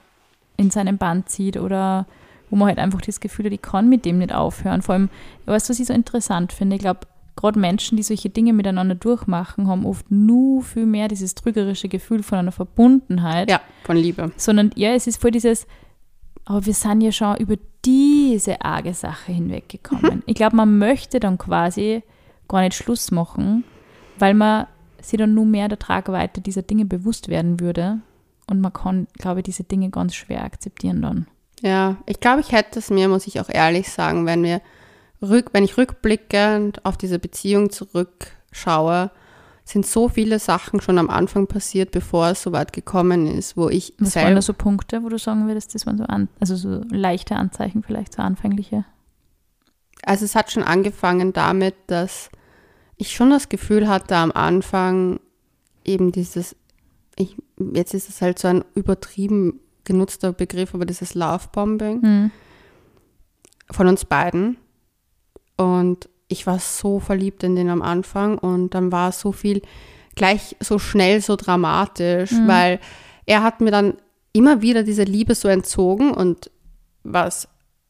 in 0.58 0.70
seinen 0.70 0.98
Band 0.98 1.30
zieht 1.30 1.58
oder 1.58 2.06
wo 2.52 2.56
man 2.56 2.68
halt 2.68 2.78
einfach 2.78 3.02
das 3.02 3.20
Gefühl 3.20 3.46
hat, 3.48 3.54
ich 3.54 3.64
kann 3.64 3.90
mit 3.90 4.06
dem 4.06 4.20
nicht 4.20 4.32
aufhören. 4.32 4.84
Vor 4.84 4.94
allem, 4.94 5.10
weißt 5.48 5.68
du, 5.68 5.72
was 5.72 5.80
ich 5.80 5.88
so 5.88 5.94
interessant 5.94 6.54
finde? 6.54 6.76
Ich 6.76 6.82
glaube, 6.82 7.00
gerade 7.36 7.60
Menschen, 7.60 7.98
die 7.98 8.04
solche 8.04 8.30
Dinge 8.30 8.54
miteinander 8.54 8.96
durchmachen, 8.96 9.68
haben 9.68 9.86
oft 9.86 10.10
nur 10.12 10.64
viel 10.64 10.86
mehr 10.86 11.08
dieses 11.08 11.36
trügerische 11.36 11.90
Gefühl 11.90 12.24
von 12.24 12.38
einer 12.38 12.52
Verbundenheit 12.52 13.50
ja, 13.50 13.62
von 13.84 13.98
Liebe. 13.98 14.32
sondern 14.38 14.72
ja, 14.76 14.94
es 14.94 15.08
ist 15.08 15.22
voll 15.22 15.32
dieses, 15.32 15.68
aber 16.46 16.66
wir 16.66 16.74
sind 16.74 17.02
ja 17.02 17.12
schon 17.12 17.38
über 17.38 17.56
diese 17.86 18.62
arge 18.62 18.94
Sache 18.94 19.32
hinweggekommen. 19.32 20.24
Ich 20.28 20.36
glaube, 20.36 20.56
man 20.56 20.78
möchte 20.78 21.20
dann 21.20 21.38
quasi 21.38 22.04
gar 22.48 22.62
nicht 22.62 22.76
Schluss 22.76 23.12
machen, 23.12 23.64
weil 24.20 24.34
man 24.34 24.68
sich 25.02 25.18
dann 25.18 25.34
nur 25.34 25.46
mehr 25.46 25.68
der 25.68 25.80
Tragweite 25.80 26.42
dieser 26.42 26.62
Dinge 26.62 26.86
bewusst 26.86 27.28
werden 27.28 27.60
würde. 27.60 28.00
Und 28.50 28.62
man 28.62 28.74
kann, 28.74 29.08
glaube 29.18 29.40
ich, 29.40 29.46
diese 29.46 29.64
Dinge 29.64 29.90
ganz 29.90 30.16
schwer 30.16 30.44
akzeptieren 30.44 31.02
dann. 31.02 31.28
Ja, 31.62 31.98
ich 32.06 32.20
glaube, 32.20 32.42
ich 32.42 32.52
hätte 32.52 32.80
es 32.80 32.90
mir, 32.90 33.08
muss 33.08 33.28
ich 33.28 33.40
auch 33.40 33.50
ehrlich 33.50 33.90
sagen, 33.90 34.26
wenn 34.26 34.44
wir 34.44 34.62
rück, 35.24 35.50
wenn 35.54 35.64
ich 35.64 35.78
rückblickend 35.78 36.86
auf 36.86 36.98
diese 36.98 37.20
Beziehung 37.20 37.70
zurückschaue, 37.70 39.12
sind 39.66 39.86
so 39.86 40.10
viele 40.10 40.40
Sachen 40.40 40.82
schon 40.82 40.98
am 40.98 41.10
Anfang 41.10 41.48
passiert, 41.48 41.92
bevor 41.92 42.28
es 42.28 42.44
so 42.44 42.52
weit 42.52 42.74
gekommen 42.74 43.28
ist, 43.28 43.56
wo 43.56 43.70
ich 43.70 43.94
Was 43.98 44.16
waren 44.18 44.36
da 44.36 44.42
so 44.42 44.54
Punkte, 44.54 45.04
wo 45.04 45.10
du 45.10 45.18
sagen 45.18 45.48
würdest, 45.48 45.74
das 45.74 45.86
waren 45.86 45.98
so, 45.98 46.04
an, 46.04 46.28
also 46.40 46.56
so 46.56 46.82
leichte 46.90 47.38
Anzeichen 47.38 47.82
vielleicht, 47.82 48.14
so 48.14 48.22
anfängliche? 48.22 48.84
Also 50.06 50.26
es 50.26 50.36
hat 50.36 50.52
schon 50.52 50.64
angefangen 50.64 51.32
damit, 51.32 51.76
dass 51.88 52.30
ich 52.98 53.12
schon 53.16 53.30
das 53.30 53.48
Gefühl 53.48 53.88
hatte 53.88 54.18
am 54.18 54.34
Anfang 54.34 55.22
eben 55.86 56.12
dieses, 56.12 56.58
ich, 57.16 57.38
jetzt 57.58 57.94
ist 57.94 58.10
es 58.10 58.22
halt 58.22 58.40
so 58.40 58.50
ein 58.50 58.66
übertrieben 58.76 59.62
genutzter 59.86 60.34
Begriff, 60.34 60.74
aber 60.76 60.86
dieses 60.86 61.14
Lovebombing 61.14 62.02
Hm. 62.02 62.32
von 63.72 63.88
uns 63.88 64.04
beiden. 64.06 64.58
Und 65.58 66.10
ich 66.28 66.48
war 66.48 66.60
so 66.60 67.00
verliebt 67.00 67.44
in 67.44 67.56
den 67.56 67.70
am 67.70 67.82
Anfang 67.82 68.38
und 68.38 68.72
dann 68.72 68.92
war 68.92 69.12
so 69.12 69.32
viel 69.32 69.62
gleich 70.16 70.56
so 70.60 70.80
schnell 70.80 71.22
so 71.22 71.36
dramatisch, 71.36 72.32
Mhm. 72.32 72.48
weil 72.48 72.80
er 73.26 73.44
hat 73.44 73.62
mir 73.62 73.72
dann 73.72 73.96
immer 74.32 74.62
wieder 74.62 74.84
diese 74.84 75.04
Liebe 75.04 75.36
so 75.36 75.48
entzogen 75.48 76.12
und 76.12 76.50
was 77.04 77.48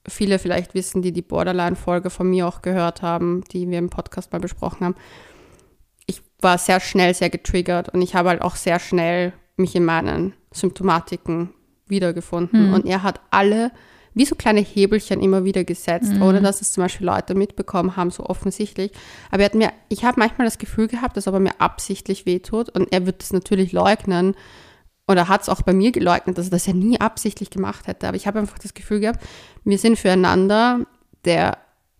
viele 0.08 0.39
vielleicht 0.39 0.73
wissen, 0.73 1.02
die 1.02 1.13
die 1.13 1.21
Borderline-Folge 1.21 2.10
von 2.10 2.30
mir 2.30 2.47
auch 2.47 2.62
gehört 2.62 3.02
haben, 3.02 3.43
die 3.52 3.69
wir 3.69 3.78
im 3.78 3.89
Podcast 3.89 4.32
mal 4.34 4.39
besprochen 4.39 4.86
haben. 4.86 4.95
Ich 6.06 6.21
war 6.39 6.58
sehr 6.58 6.82
schnell 6.82 7.13
sehr 7.13 7.30
getriggert 7.30 7.89
und 7.89 8.02
ich 8.02 8.13
habe 8.15 8.30
halt 8.30 8.41
auch 8.41 8.58
sehr 8.58 8.80
schnell 8.80 9.32
mich 9.56 9.76
in 9.76 9.86
meinen 9.86 10.34
Symptomatiken 10.52 11.54
wiedergefunden. 11.88 12.67
Mhm. 12.69 12.73
Und 12.73 12.86
er 12.86 13.04
hat 13.04 13.21
alle 13.32 13.71
wie 14.13 14.26
so 14.26 14.36
kleine 14.36 14.62
Hebelchen 14.62 15.21
immer 15.21 15.43
wieder 15.43 15.63
gesetzt, 15.63 16.13
Mhm. 16.13 16.21
ohne 16.21 16.41
dass 16.41 16.62
es 16.62 16.71
zum 16.71 16.84
Beispiel 16.84 17.08
Leute 17.08 17.36
mitbekommen 17.36 17.95
haben, 17.95 18.12
so 18.12 18.26
offensichtlich. 18.26 18.91
Aber 19.32 19.41
er 19.41 19.45
hat 19.45 19.56
mir, 19.56 19.71
ich 19.89 20.06
habe 20.06 20.19
manchmal 20.19 20.45
das 20.47 20.58
Gefühl 20.58 20.88
gehabt, 20.88 21.17
dass 21.17 21.28
er 21.28 21.39
mir 21.39 21.60
absichtlich 21.60 22.26
wehtut 22.26 22.69
und 22.69 22.91
er 22.91 23.06
wird 23.06 23.23
es 23.23 23.34
natürlich 23.34 23.71
leugnen 23.71 24.36
oder 25.08 25.28
hat 25.28 25.41
es 25.41 25.49
auch 25.49 25.62
bei 25.63 25.73
mir 25.73 25.91
geleugnet, 25.91 26.38
dass 26.38 26.47
er 26.47 26.52
das 26.52 26.65
ja 26.65 26.73
nie 26.73 26.99
absichtlich 27.02 27.49
gemacht 27.49 27.88
hätte. 27.88 28.08
Aber 28.08 28.15
ich 28.15 28.28
habe 28.28 28.39
einfach 28.39 28.60
das 28.60 28.73
Gefühl 28.73 28.99
gehabt, 29.02 29.21
wir 29.63 29.78
sind 29.78 29.97
füreinander 29.99 30.86
der 31.26 31.58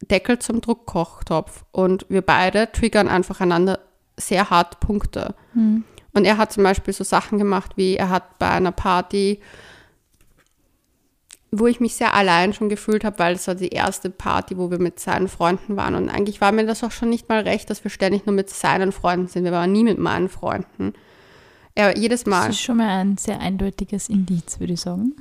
Deckel 0.10 0.40
zum 0.40 0.62
Druckkochtopf 0.62 1.66
und 1.72 2.06
wir 2.10 2.22
beide 2.22 2.72
triggern 2.72 3.08
einfach 3.08 3.42
einander 3.42 3.80
sehr 4.18 4.50
hart 4.50 4.80
Punkte. 4.80 5.34
Hm. 5.54 5.84
Und 6.14 6.26
er 6.26 6.38
hat 6.38 6.52
zum 6.52 6.64
Beispiel 6.64 6.94
so 6.94 7.04
Sachen 7.04 7.40
gemacht, 7.40 7.72
wie 7.76 7.96
er 7.96 8.10
hat 8.10 8.38
bei 8.38 8.50
einer 8.50 8.72
Party, 8.72 9.40
wo 11.56 11.68
ich 11.68 11.80
mich 11.80 11.94
sehr 11.94 12.16
allein 12.16 12.52
schon 12.54 12.68
gefühlt 12.68 13.04
habe, 13.04 13.20
weil 13.20 13.36
es 13.36 13.48
war 13.48 13.54
die 13.54 13.70
erste 13.70 14.10
Party, 14.10 14.58
wo 14.58 14.72
wir 14.72 14.80
mit 14.80 15.00
seinen 15.00 15.28
Freunden 15.28 15.78
waren. 15.78 15.94
Und 15.94 16.10
eigentlich 16.10 16.42
war 16.42 16.52
mir 16.52 16.66
das 16.66 16.84
auch 16.84 16.92
schon 16.92 17.10
nicht 17.10 17.30
mal 17.30 17.42
recht, 17.42 17.70
dass 17.70 17.84
wir 17.84 17.92
ständig 17.92 18.26
nur 18.26 18.34
mit 18.34 18.50
seinen 18.50 18.92
Freunden 18.92 19.28
sind. 19.28 19.44
Wir 19.44 19.52
waren 19.52 19.72
nie 19.72 19.84
mit 19.84 20.00
meinen 20.00 20.30
Freunden. 20.30 20.94
Er 21.76 21.96
jedes 21.96 22.26
Mal. 22.26 22.48
Das 22.48 22.56
ist 22.56 22.64
schon 22.64 22.78
mal 22.78 22.90
ein 22.90 23.18
sehr 23.18 23.40
eindeutiges 23.40 24.10
Indiz, 24.10 24.60
würde 24.60 24.74
ich 24.74 24.82
sagen. 24.82 25.16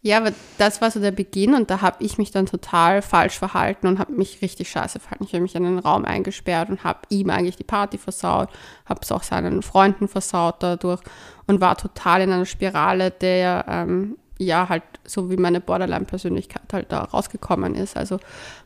Ja, 0.00 0.18
aber 0.18 0.32
das 0.56 0.80
war 0.80 0.90
so 0.90 1.00
der 1.00 1.10
Beginn 1.10 1.52
und 1.52 1.68
da 1.68 1.82
habe 1.82 2.02
ich 2.02 2.16
mich 2.16 2.30
dann 2.30 2.46
total 2.46 3.02
falsch 3.02 3.38
verhalten 3.38 3.86
und 3.86 3.98
habe 3.98 4.12
mich 4.12 4.40
richtig 4.40 4.70
scheiße 4.70 5.00
verhalten. 5.00 5.24
Ich 5.24 5.32
habe 5.32 5.42
mich 5.42 5.54
in 5.56 5.66
einen 5.66 5.78
Raum 5.78 6.04
eingesperrt 6.04 6.70
und 6.70 6.84
habe 6.84 7.00
ihm 7.10 7.28
eigentlich 7.28 7.56
die 7.56 7.64
Party 7.64 7.98
versaut, 7.98 8.48
habe 8.86 9.00
es 9.02 9.12
auch 9.12 9.24
seinen 9.24 9.62
Freunden 9.62 10.08
versaut 10.08 10.56
dadurch 10.60 11.00
und 11.46 11.60
war 11.60 11.76
total 11.76 12.22
in 12.22 12.32
einer 12.32 12.46
Spirale, 12.46 13.10
der 13.10 13.64
ähm, 13.68 14.16
ja 14.38 14.68
halt 14.68 14.82
so 15.04 15.30
wie 15.30 15.36
meine 15.36 15.60
Borderline-Persönlichkeit 15.60 16.72
halt 16.72 16.92
da 16.92 17.02
rausgekommen 17.02 17.74
ist. 17.74 17.96
Also 17.96 18.18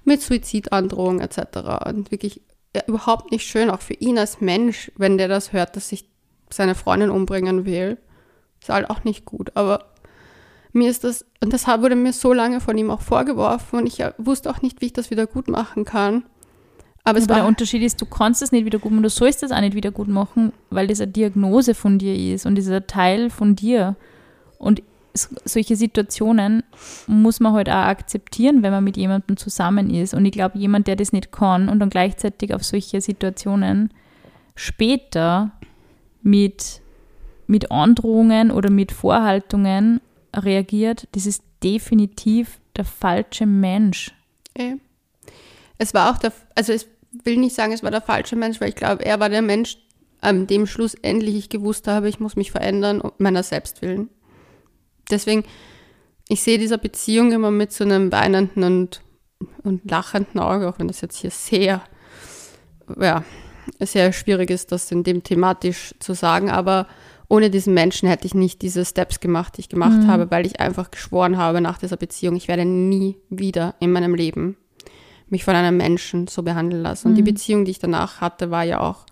mit 0.05 0.23
Suizidandrohung 0.23 1.21
etc. 1.21 1.87
Und 1.87 2.11
wirklich 2.11 2.41
ja, 2.75 2.83
überhaupt 2.87 3.33
nicht 3.33 3.47
schön, 3.47 3.71
auch 3.71 3.81
für 3.81 3.95
ihn 3.95 4.19
als 4.19 4.41
Mensch, 4.41 4.93
wenn 4.97 5.19
der 5.19 5.29
das 5.29 5.53
hört, 5.53 5.77
dass 5.77 5.89
sich 5.89 6.09
seine 6.51 6.75
Freundin 6.75 7.11
umbringen 7.11 7.65
will. 7.65 7.99
Ist 8.61 8.69
halt 8.69 8.91
auch 8.91 9.05
nicht 9.05 9.25
gut. 9.25 9.53
Aber 9.57 9.87
mir 10.73 10.91
ist 10.91 11.05
das, 11.05 11.25
und 11.43 11.53
das 11.53 11.67
wurde 11.67 11.97
mir 11.97 12.13
so 12.13 12.33
lange 12.33 12.61
von 12.61 12.77
ihm 12.79 12.91
auch 12.91 13.01
vorgeworfen 13.01 13.81
und 13.81 13.87
ich 13.87 14.01
äh, 14.01 14.13
wusste 14.19 14.51
auch 14.51 14.63
nicht, 14.63 14.81
wie 14.81 14.87
ich 14.87 14.93
das 14.93 15.11
wieder 15.11 15.27
gut 15.27 15.49
machen 15.49 15.85
kann. 15.85 16.25
Aber, 17.03 17.19
aber 17.19 17.35
der 17.35 17.47
Unterschied 17.47 17.83
ist, 17.83 18.01
du 18.01 18.07
kannst 18.07 18.43
es 18.43 18.53
nicht 18.53 18.67
wieder 18.67 18.79
gut 18.79 18.93
machen, 18.93 19.03
du 19.03 19.11
sollst 19.11 19.43
es 19.43 19.53
auch 19.53 19.61
nicht 19.61 19.75
wieder 19.75 19.91
gut 19.91 20.09
machen, 20.09 20.53
weil 20.69 20.87
das 20.87 21.01
eine 21.01 21.11
Diagnose 21.11 21.75
von 21.75 21.99
dir 21.99 22.35
ist 22.35 22.45
und 22.47 22.57
das 22.57 22.67
ist 22.67 22.73
ein 22.73 22.87
Teil 22.87 23.31
von 23.31 23.57
dir. 23.57 23.97
Und 24.59 24.83
solche 25.45 25.77
Situationen 25.77 26.63
muss 27.07 27.41
man 27.41 27.53
halt 27.53 27.69
auch 27.69 27.75
akzeptieren, 27.75 28.63
wenn 28.63 28.73
man 28.73 28.85
mit 28.85 28.97
jemandem 28.97 29.37
zusammen 29.37 29.91
ist. 29.91 30.15
Und 30.15 30.25
ich 30.25 30.33
glaube, 30.33 30.59
jemand, 30.59 30.87
der 30.87 30.97
das 30.97 31.13
nicht 31.13 31.33
kann 31.33 31.69
und 31.69 31.81
dann 31.81 31.91
gleichzeitig 31.91 32.55
auf 32.55 32.65
solche 32.65 33.01
Situationen 33.01 33.93
später 34.55 35.53
mit, 36.23 36.81
mit 37.47 37.71
Androhungen 37.71 38.51
oder 38.51 38.71
mit 38.71 38.93
Vorhaltungen 38.93 40.01
reagiert, 40.35 41.09
das 41.13 41.27
ist 41.27 41.43
definitiv 41.63 42.61
der 42.77 42.85
falsche 42.85 43.47
Mensch. 43.47 44.13
Okay. 44.55 44.77
Es 45.79 45.95
war 45.95 46.11
auch 46.11 46.19
der, 46.19 46.33
also 46.55 46.73
ich 46.73 46.87
will 47.25 47.37
nicht 47.37 47.55
sagen, 47.55 47.73
es 47.73 47.83
war 47.83 47.91
der 47.91 48.03
falsche 48.03 48.37
Mensch, 48.37 48.61
weil 48.61 48.69
ich 48.69 48.77
glaube, 48.77 49.05
er 49.05 49.19
war 49.19 49.29
der 49.29 49.43
Mensch, 49.43 49.79
an 50.21 50.47
dem 50.47 50.67
schlussendlich 50.67 51.35
ich 51.35 51.49
gewusst 51.49 51.89
habe, 51.89 52.09
ich 52.09 52.21
muss 52.21 52.37
mich 52.37 52.51
verändern, 52.51 53.03
meiner 53.19 53.43
selbst 53.43 53.81
willen 53.81 54.11
deswegen, 55.11 55.45
ich 56.29 56.43
sehe 56.43 56.59
diese 56.59 56.79
Beziehung 56.79 57.33
immer 57.33 57.51
mit 57.51 57.73
so 57.73 57.85
einem 57.85 58.13
weinenden 58.13 58.63
und, 58.63 59.03
und 59.63 59.91
lachenden 59.91 60.41
Auge, 60.41 60.69
auch 60.69 60.79
wenn 60.79 60.89
das 60.89 61.01
jetzt 61.01 61.19
hier 61.19 61.31
sehr, 61.31 61.83
ja, 62.99 63.25
sehr 63.79 64.13
schwierig 64.13 64.51
ist, 64.51 64.73
das 64.73 64.91
in 64.91 65.05
dem 65.05 65.23
thematisch 65.23 65.95
zu 65.99 66.15
sagen, 66.15 66.51
aber 66.51 66.87
ohne 67.29 67.49
diesen 67.49 67.75
Menschen 67.75 68.09
hätte 68.09 68.27
ich 68.27 68.35
nicht 68.35 68.61
diese 68.61 68.85
Steps 68.85 69.21
gemacht, 69.21 69.57
die 69.57 69.61
ich 69.61 69.69
gemacht 69.69 70.03
mhm. 70.03 70.07
habe, 70.09 70.31
weil 70.31 70.47
ich 70.47 70.61
einfach 70.61 70.91
geschworen 70.91 71.37
habe 71.37 71.61
nach 71.61 71.79
dieser 71.79 71.97
Beziehung, 71.97 72.35
ich 72.35 72.49
werde 72.49 72.65
nie 72.65 73.17
wieder 73.29 73.77
in 73.79 73.93
meinem 73.93 74.15
Leben 74.15 74.57
mich 75.29 75.45
von 75.45 75.55
einem 75.55 75.77
Menschen 75.77 76.27
so 76.27 76.43
behandeln 76.43 76.83
lassen. 76.83 77.09
Und 77.09 77.15
die 77.15 77.23
mhm. 77.23 77.27
Beziehung, 77.27 77.65
die 77.65 77.71
ich 77.71 77.79
danach 77.79 78.21
hatte, 78.21 78.51
war 78.51 78.65
ja 78.65 78.81
auch 78.81 79.07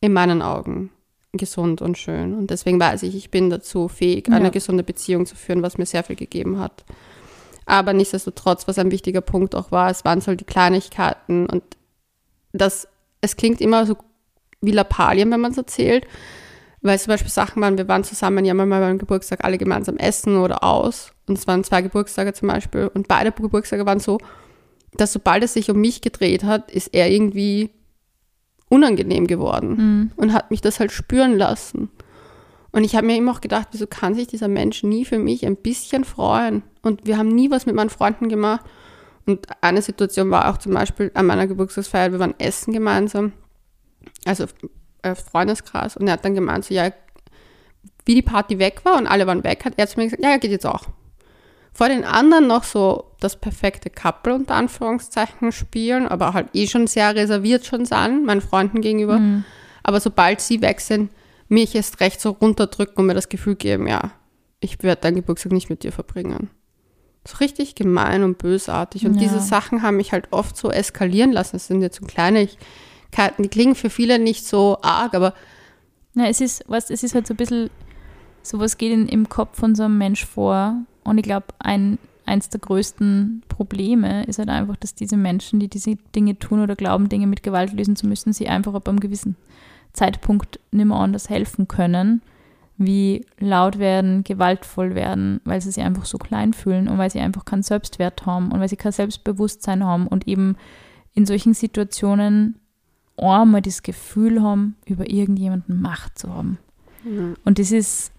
in 0.00 0.12
meinen 0.12 0.42
Augen 0.42 0.90
gesund 1.32 1.82
und 1.82 1.96
schön. 1.98 2.34
Und 2.34 2.50
deswegen 2.50 2.80
weiß 2.80 3.02
ich, 3.04 3.14
ich 3.14 3.30
bin 3.30 3.50
dazu 3.50 3.88
fähig, 3.88 4.28
ja. 4.28 4.34
eine 4.34 4.50
gesunde 4.50 4.82
Beziehung 4.82 5.26
zu 5.26 5.36
führen, 5.36 5.62
was 5.62 5.78
mir 5.78 5.86
sehr 5.86 6.02
viel 6.02 6.16
gegeben 6.16 6.58
hat. 6.58 6.84
Aber 7.66 7.92
nichtsdestotrotz, 7.92 8.66
was 8.66 8.78
ein 8.78 8.90
wichtiger 8.90 9.20
Punkt 9.20 9.54
auch 9.54 9.70
war, 9.70 9.90
es 9.90 10.04
waren 10.04 10.20
so 10.20 10.34
die 10.34 10.44
Kleinigkeiten 10.44 11.46
und 11.46 11.62
das, 12.52 12.88
es 13.20 13.36
klingt 13.36 13.60
immer 13.60 13.86
so 13.86 13.96
wie 14.60 14.72
Lappalien, 14.72 15.30
wenn 15.30 15.40
man 15.40 15.52
es 15.52 15.58
erzählt, 15.58 16.06
weil 16.82 16.96
es 16.96 17.04
zum 17.04 17.12
Beispiel 17.12 17.30
Sachen 17.30 17.62
waren, 17.62 17.78
wir 17.78 17.86
waren 17.86 18.04
zusammen 18.04 18.44
ja 18.44 18.54
mal 18.54 18.66
beim 18.66 18.98
Geburtstag 18.98 19.44
alle 19.44 19.58
gemeinsam 19.58 19.98
essen 19.98 20.36
oder 20.36 20.64
aus 20.64 21.12
und 21.28 21.38
es 21.38 21.46
waren 21.46 21.62
zwei 21.62 21.82
Geburtstage 21.82 22.32
zum 22.32 22.48
Beispiel 22.48 22.90
und 22.92 23.06
beide 23.06 23.30
Geburtstage 23.30 23.86
waren 23.86 24.00
so, 24.00 24.18
dass 24.94 25.12
sobald 25.12 25.44
es 25.44 25.52
sich 25.52 25.70
um 25.70 25.80
mich 25.80 26.00
gedreht 26.00 26.42
hat, 26.42 26.70
ist 26.70 26.88
er 26.88 27.10
irgendwie 27.10 27.70
unangenehm 28.70 29.26
geworden 29.26 29.68
mhm. 29.76 30.10
und 30.16 30.32
hat 30.32 30.50
mich 30.50 30.62
das 30.62 30.80
halt 30.80 30.92
spüren 30.92 31.36
lassen. 31.36 31.90
Und 32.72 32.84
ich 32.84 32.94
habe 32.94 33.06
mir 33.06 33.16
immer 33.16 33.32
auch 33.32 33.40
gedacht, 33.40 33.68
wieso 33.72 33.86
kann 33.86 34.14
sich 34.14 34.28
dieser 34.28 34.48
Mensch 34.48 34.84
nie 34.84 35.04
für 35.04 35.18
mich 35.18 35.44
ein 35.44 35.56
bisschen 35.56 36.04
freuen? 36.04 36.62
Und 36.82 37.04
wir 37.04 37.18
haben 37.18 37.28
nie 37.28 37.50
was 37.50 37.66
mit 37.66 37.74
meinen 37.74 37.90
Freunden 37.90 38.28
gemacht. 38.28 38.64
Und 39.26 39.46
eine 39.60 39.82
Situation 39.82 40.30
war 40.30 40.48
auch 40.48 40.58
zum 40.58 40.72
Beispiel 40.72 41.10
an 41.14 41.26
meiner 41.26 41.48
Geburtstagsfeier, 41.48 42.12
wir 42.12 42.20
waren 42.20 42.38
essen 42.38 42.72
gemeinsam, 42.72 43.32
also 44.24 44.44
äh, 45.02 45.14
Freundeskreis, 45.14 45.96
und 45.96 46.06
er 46.06 46.14
hat 46.14 46.24
dann 46.24 46.34
gemeint, 46.34 46.64
so, 46.64 46.72
ja, 46.72 46.90
wie 48.06 48.14
die 48.14 48.22
Party 48.22 48.58
weg 48.58 48.80
war 48.84 48.96
und 48.96 49.06
alle 49.06 49.26
waren 49.26 49.44
weg, 49.44 49.64
hat 49.64 49.74
er 49.76 49.86
zu 49.88 49.98
mir 49.98 50.06
gesagt, 50.06 50.22
ja, 50.22 50.30
er 50.30 50.38
geht 50.38 50.50
jetzt 50.50 50.66
auch 50.66 50.86
vor 51.72 51.88
den 51.88 52.04
anderen 52.04 52.46
noch 52.46 52.64
so 52.64 53.12
das 53.20 53.36
perfekte 53.36 53.90
Couple 53.90 54.34
unter 54.34 54.54
Anführungszeichen 54.54 55.52
spielen, 55.52 56.08
aber 56.08 56.34
halt 56.34 56.48
eh 56.54 56.66
schon 56.66 56.86
sehr 56.86 57.14
reserviert 57.14 57.64
schon 57.66 57.84
sein, 57.84 58.24
meinen 58.24 58.40
Freunden 58.40 58.80
gegenüber. 58.80 59.18
Mhm. 59.18 59.44
Aber 59.82 60.00
sobald 60.00 60.40
sie 60.40 60.62
weg 60.62 60.80
sind, 60.80 61.10
mich 61.48 61.74
erst 61.74 62.00
recht 62.00 62.20
so 62.20 62.30
runterdrücken 62.30 62.98
und 62.98 63.06
mir 63.06 63.14
das 63.14 63.28
Gefühl 63.28 63.56
geben, 63.56 63.86
ja, 63.86 64.12
ich 64.60 64.82
werde 64.82 65.00
deinen 65.00 65.16
Geburtstag 65.16 65.52
nicht 65.52 65.70
mit 65.70 65.82
dir 65.82 65.92
verbringen. 65.92 66.50
So 67.26 67.36
richtig 67.38 67.74
gemein 67.74 68.22
und 68.22 68.38
bösartig. 68.38 69.06
Und 69.06 69.14
ja. 69.14 69.20
diese 69.20 69.40
Sachen 69.40 69.82
haben 69.82 69.96
mich 69.96 70.12
halt 70.12 70.28
oft 70.30 70.56
so 70.56 70.70
eskalieren 70.70 71.32
lassen. 71.32 71.56
Das 71.56 71.66
sind 71.66 71.82
jetzt 71.82 72.00
so 72.00 72.06
Kleinigkeiten, 72.06 73.42
die 73.42 73.48
klingen 73.48 73.74
für 73.74 73.90
viele 73.90 74.18
nicht 74.18 74.46
so 74.46 74.78
arg, 74.82 75.14
aber. 75.14 75.34
Ja, 76.14 76.26
es 76.26 76.40
ist, 76.40 76.64
was, 76.66 76.90
es 76.90 77.02
ist 77.02 77.14
halt 77.14 77.26
so 77.26 77.34
ein 77.34 77.36
bisschen, 77.36 77.70
sowas 78.42 78.78
geht 78.78 78.92
in, 78.92 79.08
im 79.08 79.28
Kopf 79.28 79.58
von 79.58 79.74
so 79.74 79.84
einem 79.84 79.98
Mensch 79.98 80.24
vor, 80.24 80.76
und 81.10 81.18
ich 81.18 81.24
glaube, 81.24 81.46
ein, 81.58 81.98
eins 82.24 82.48
der 82.48 82.60
größten 82.60 83.42
Probleme 83.48 84.24
ist 84.24 84.38
halt 84.38 84.48
einfach, 84.48 84.76
dass 84.76 84.94
diese 84.94 85.16
Menschen, 85.16 85.60
die 85.60 85.68
diese 85.68 85.96
Dinge 86.14 86.38
tun 86.38 86.60
oder 86.60 86.76
glauben, 86.76 87.08
Dinge 87.08 87.26
mit 87.26 87.42
Gewalt 87.42 87.72
lösen 87.72 87.96
zu 87.96 88.06
müssen, 88.06 88.32
sie 88.32 88.48
einfach 88.48 88.74
ab 88.74 88.88
einem 88.88 89.00
gewissen 89.00 89.36
Zeitpunkt 89.92 90.60
nicht 90.70 90.86
mehr 90.86 90.96
anders 90.96 91.28
helfen 91.28 91.66
können, 91.66 92.22
wie 92.78 93.26
laut 93.38 93.78
werden, 93.78 94.22
gewaltvoll 94.22 94.94
werden, 94.94 95.40
weil 95.44 95.60
sie 95.60 95.72
sich 95.72 95.82
einfach 95.82 96.06
so 96.06 96.16
klein 96.16 96.52
fühlen 96.52 96.88
und 96.88 96.96
weil 96.96 97.10
sie 97.10 97.20
einfach 97.20 97.44
keinen 97.44 97.64
Selbstwert 97.64 98.24
haben 98.24 98.52
und 98.52 98.60
weil 98.60 98.68
sie 98.68 98.76
kein 98.76 98.92
Selbstbewusstsein 98.92 99.84
haben 99.84 100.06
und 100.06 100.28
eben 100.28 100.56
in 101.14 101.26
solchen 101.26 101.54
Situationen 101.54 102.60
einmal 103.16 103.62
das 103.62 103.82
Gefühl 103.82 104.42
haben, 104.42 104.76
über 104.86 105.10
irgendjemanden 105.10 105.82
Macht 105.82 106.18
zu 106.18 106.32
haben. 106.32 106.58
Mhm. 107.04 107.36
Und 107.44 107.58
das 107.58 107.72
ist 107.72 108.12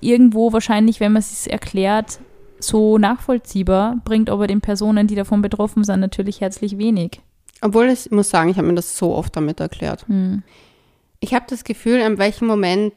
irgendwo 0.00 0.52
wahrscheinlich, 0.52 1.00
wenn 1.00 1.12
man 1.12 1.20
es 1.20 1.46
erklärt, 1.46 2.20
so 2.58 2.98
nachvollziehbar, 2.98 4.00
bringt 4.04 4.30
aber 4.30 4.46
den 4.46 4.60
Personen, 4.60 5.06
die 5.06 5.14
davon 5.14 5.42
betroffen 5.42 5.84
sind, 5.84 6.00
natürlich 6.00 6.40
herzlich 6.40 6.78
wenig. 6.78 7.20
Obwohl 7.60 7.86
ich 7.86 8.10
muss 8.10 8.30
sagen, 8.30 8.50
ich 8.50 8.58
habe 8.58 8.68
mir 8.68 8.74
das 8.74 8.96
so 8.96 9.14
oft 9.14 9.34
damit 9.36 9.60
erklärt. 9.60 10.06
Hm. 10.08 10.42
Ich 11.20 11.34
habe 11.34 11.46
das 11.48 11.64
Gefühl, 11.64 12.00
in 12.00 12.18
welchem 12.18 12.46
Moment 12.46 12.92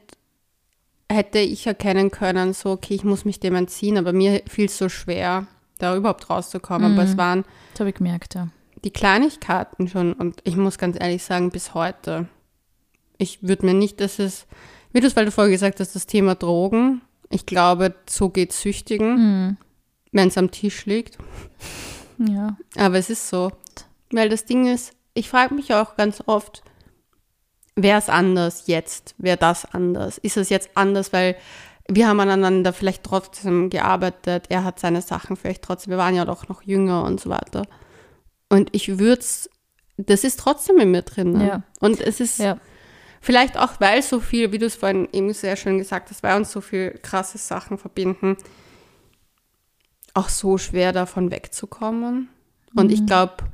hätte 1.10 1.38
ich 1.38 1.66
erkennen 1.66 2.10
können, 2.10 2.52
so, 2.52 2.70
okay, 2.70 2.94
ich 2.94 3.04
muss 3.04 3.24
mich 3.24 3.40
dem 3.40 3.54
entziehen, 3.54 3.98
aber 3.98 4.12
mir 4.12 4.42
fiel 4.46 4.66
es 4.66 4.78
so 4.78 4.88
schwer, 4.88 5.46
da 5.78 5.96
überhaupt 5.96 6.30
rauszukommen. 6.30 6.92
Mhm. 6.92 6.98
Aber 6.98 7.04
es 7.04 7.12
hm. 7.12 7.18
waren. 7.18 7.44
Das 7.72 7.80
habe 7.80 7.90
ich 7.90 7.96
gemerkt, 7.96 8.34
ja. 8.34 8.48
Die 8.84 8.92
Kleinigkeiten 8.92 9.88
schon. 9.88 10.12
Und 10.12 10.40
ich 10.44 10.56
muss 10.56 10.78
ganz 10.78 10.96
ehrlich 10.98 11.22
sagen, 11.22 11.50
bis 11.50 11.74
heute. 11.74 12.28
Ich 13.18 13.42
würde 13.42 13.66
mir 13.66 13.74
nicht, 13.74 14.00
dass 14.00 14.18
es 14.18 14.46
wie 14.92 15.00
du 15.00 15.06
es, 15.06 15.16
weil 15.16 15.24
du 15.24 15.30
vorher 15.30 15.52
gesagt 15.52 15.80
hast, 15.80 15.94
das 15.94 16.06
Thema 16.06 16.34
Drogen. 16.34 17.02
Ich 17.28 17.46
glaube, 17.46 17.94
so 18.08 18.28
geht 18.28 18.52
Süchtigen, 18.52 19.14
mhm. 19.14 19.56
wenn 20.12 20.28
es 20.28 20.38
am 20.38 20.50
Tisch 20.50 20.86
liegt. 20.86 21.18
Ja. 22.18 22.56
Aber 22.76 22.98
es 22.98 23.08
ist 23.08 23.28
so. 23.28 23.52
Weil 24.10 24.28
das 24.28 24.44
Ding 24.44 24.66
ist, 24.66 24.92
ich 25.14 25.28
frage 25.28 25.54
mich 25.54 25.72
auch 25.72 25.96
ganz 25.96 26.22
oft, 26.26 26.62
wäre 27.76 27.98
es 27.98 28.08
anders 28.08 28.64
jetzt? 28.66 29.14
Wäre 29.18 29.36
das 29.36 29.64
anders? 29.64 30.18
Ist 30.18 30.36
es 30.36 30.48
jetzt 30.48 30.70
anders, 30.74 31.12
weil 31.12 31.36
wir 31.88 32.08
haben 32.08 32.20
aneinander 32.20 32.72
vielleicht 32.72 33.04
trotzdem 33.04 33.70
gearbeitet, 33.70 34.46
er 34.48 34.64
hat 34.64 34.78
seine 34.78 35.02
Sachen 35.02 35.36
vielleicht 35.36 35.62
trotzdem, 35.62 35.90
wir 35.90 35.98
waren 35.98 36.14
ja 36.14 36.24
doch 36.24 36.48
noch 36.48 36.62
jünger 36.62 37.04
und 37.04 37.20
so 37.20 37.30
weiter. 37.30 37.66
Und 38.48 38.68
ich 38.72 38.98
würde 38.98 39.20
es, 39.20 39.50
das 39.96 40.24
ist 40.24 40.38
trotzdem 40.38 40.78
in 40.78 40.90
mir 40.90 41.02
drin. 41.02 41.32
Ne? 41.32 41.46
Ja. 41.46 41.62
Und 41.80 42.00
es 42.00 42.20
ist, 42.20 42.38
ja. 42.38 42.58
Vielleicht 43.20 43.58
auch, 43.58 43.80
weil 43.80 44.02
so 44.02 44.18
viel, 44.18 44.50
wie 44.52 44.58
du 44.58 44.66
es 44.66 44.76
vorhin 44.76 45.08
eben 45.12 45.32
sehr 45.34 45.56
schön 45.56 45.78
gesagt 45.78 46.10
hast, 46.10 46.22
weil 46.22 46.36
uns 46.36 46.50
so 46.50 46.60
viel 46.60 46.98
krasse 47.02 47.36
Sachen 47.36 47.76
verbinden, 47.76 48.36
auch 50.14 50.28
so 50.28 50.56
schwer 50.58 50.92
davon 50.92 51.30
wegzukommen. 51.30 52.30
Und 52.74 52.86
mhm. 52.86 52.92
ich 52.92 53.06
glaube, 53.06 53.44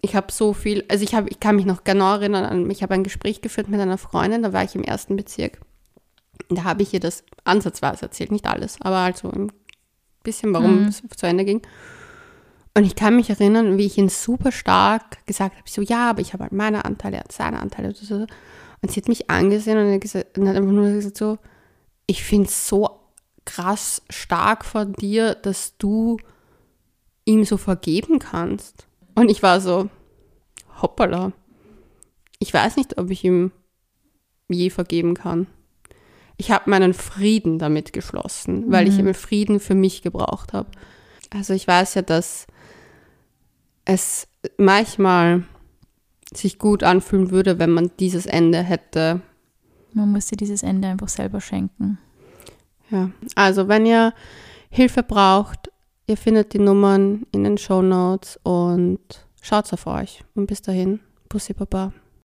ich 0.00 0.14
habe 0.14 0.30
so 0.30 0.52
viel, 0.52 0.84
also 0.88 1.02
ich, 1.02 1.14
hab, 1.14 1.28
ich 1.28 1.40
kann 1.40 1.56
mich 1.56 1.66
noch 1.66 1.82
genau 1.82 2.14
erinnern 2.14 2.44
an, 2.44 2.70
ich 2.70 2.82
habe 2.82 2.94
ein 2.94 3.02
Gespräch 3.02 3.40
geführt 3.40 3.68
mit 3.68 3.80
einer 3.80 3.98
Freundin, 3.98 4.42
da 4.42 4.52
war 4.52 4.62
ich 4.62 4.74
im 4.74 4.84
ersten 4.84 5.16
Bezirk. 5.16 5.60
Da 6.48 6.62
habe 6.62 6.82
ich 6.82 6.94
ihr 6.94 7.00
das 7.00 7.24
ansatzweise 7.42 8.02
erzählt, 8.02 8.30
nicht 8.30 8.46
alles, 8.46 8.80
aber 8.80 9.02
halt 9.02 9.16
so 9.16 9.30
ein 9.30 9.50
bisschen, 10.22 10.54
warum 10.54 10.82
mhm. 10.82 10.88
es 10.88 11.02
zu 11.16 11.26
Ende 11.26 11.44
ging. 11.44 11.62
Und 12.74 12.84
ich 12.84 12.94
kann 12.94 13.16
mich 13.16 13.30
erinnern, 13.30 13.78
wie 13.78 13.86
ich 13.86 13.98
ihn 13.98 14.08
super 14.08 14.52
stark 14.52 15.26
gesagt 15.26 15.56
habe, 15.56 15.68
so, 15.68 15.82
ja, 15.82 16.10
aber 16.10 16.20
ich 16.20 16.32
habe 16.32 16.44
halt 16.44 16.52
meine 16.52 16.84
Anteile, 16.84 17.16
er 17.16 17.24
hat 17.24 17.32
seine 17.32 17.60
Anteile. 17.60 17.88
Und 17.88 18.90
sie 18.90 19.00
hat 19.00 19.08
mich 19.08 19.30
angesehen 19.30 19.78
und 19.78 19.92
hat, 19.92 20.00
gesagt, 20.00 20.38
und 20.38 20.48
hat 20.48 20.56
einfach 20.56 20.70
nur 20.70 20.90
gesagt 20.92 21.16
so, 21.16 21.38
ich 22.06 22.22
finde 22.22 22.46
es 22.46 22.68
so 22.68 23.00
krass 23.44 24.02
stark 24.10 24.64
von 24.64 24.92
dir, 24.92 25.34
dass 25.34 25.76
du 25.78 26.18
ihm 27.24 27.44
so 27.44 27.56
vergeben 27.56 28.18
kannst. 28.18 28.86
Und 29.14 29.30
ich 29.30 29.42
war 29.42 29.60
so, 29.60 29.88
hoppala. 30.80 31.32
Ich 32.38 32.54
weiß 32.54 32.76
nicht, 32.76 32.98
ob 32.98 33.10
ich 33.10 33.24
ihm 33.24 33.50
je 34.48 34.70
vergeben 34.70 35.14
kann. 35.14 35.46
Ich 36.36 36.50
habe 36.50 36.70
meinen 36.70 36.94
Frieden 36.94 37.58
damit 37.58 37.92
geschlossen, 37.92 38.70
weil 38.70 38.84
mhm. 38.84 38.90
ich 38.90 38.98
eben 38.98 39.14
Frieden 39.14 39.60
für 39.60 39.74
mich 39.74 40.02
gebraucht 40.02 40.52
habe. 40.52 40.70
Also 41.30 41.52
ich 41.52 41.66
weiß 41.66 41.94
ja, 41.94 42.02
dass 42.02 42.46
es 43.88 44.28
manchmal 44.58 45.44
sich 46.32 46.58
gut 46.58 46.84
anfühlen 46.84 47.30
würde, 47.30 47.58
wenn 47.58 47.70
man 47.70 47.90
dieses 47.98 48.26
Ende 48.26 48.62
hätte. 48.62 49.22
Man 49.94 50.12
muss 50.12 50.28
sich 50.28 50.36
dieses 50.36 50.62
Ende 50.62 50.88
einfach 50.88 51.08
selber 51.08 51.40
schenken. 51.40 51.98
Ja, 52.90 53.10
also 53.34 53.66
wenn 53.66 53.86
ihr 53.86 54.12
Hilfe 54.68 55.02
braucht, 55.02 55.72
ihr 56.06 56.18
findet 56.18 56.52
die 56.52 56.58
Nummern 56.58 57.26
in 57.32 57.44
den 57.44 57.56
Show 57.56 57.80
Notes 57.80 58.38
und 58.42 59.00
schaut 59.40 59.72
auf 59.72 59.86
euch. 59.86 60.22
Und 60.34 60.46
bis 60.46 60.60
dahin, 60.60 61.00
Bussi 61.30 61.54
Baba. 61.54 61.92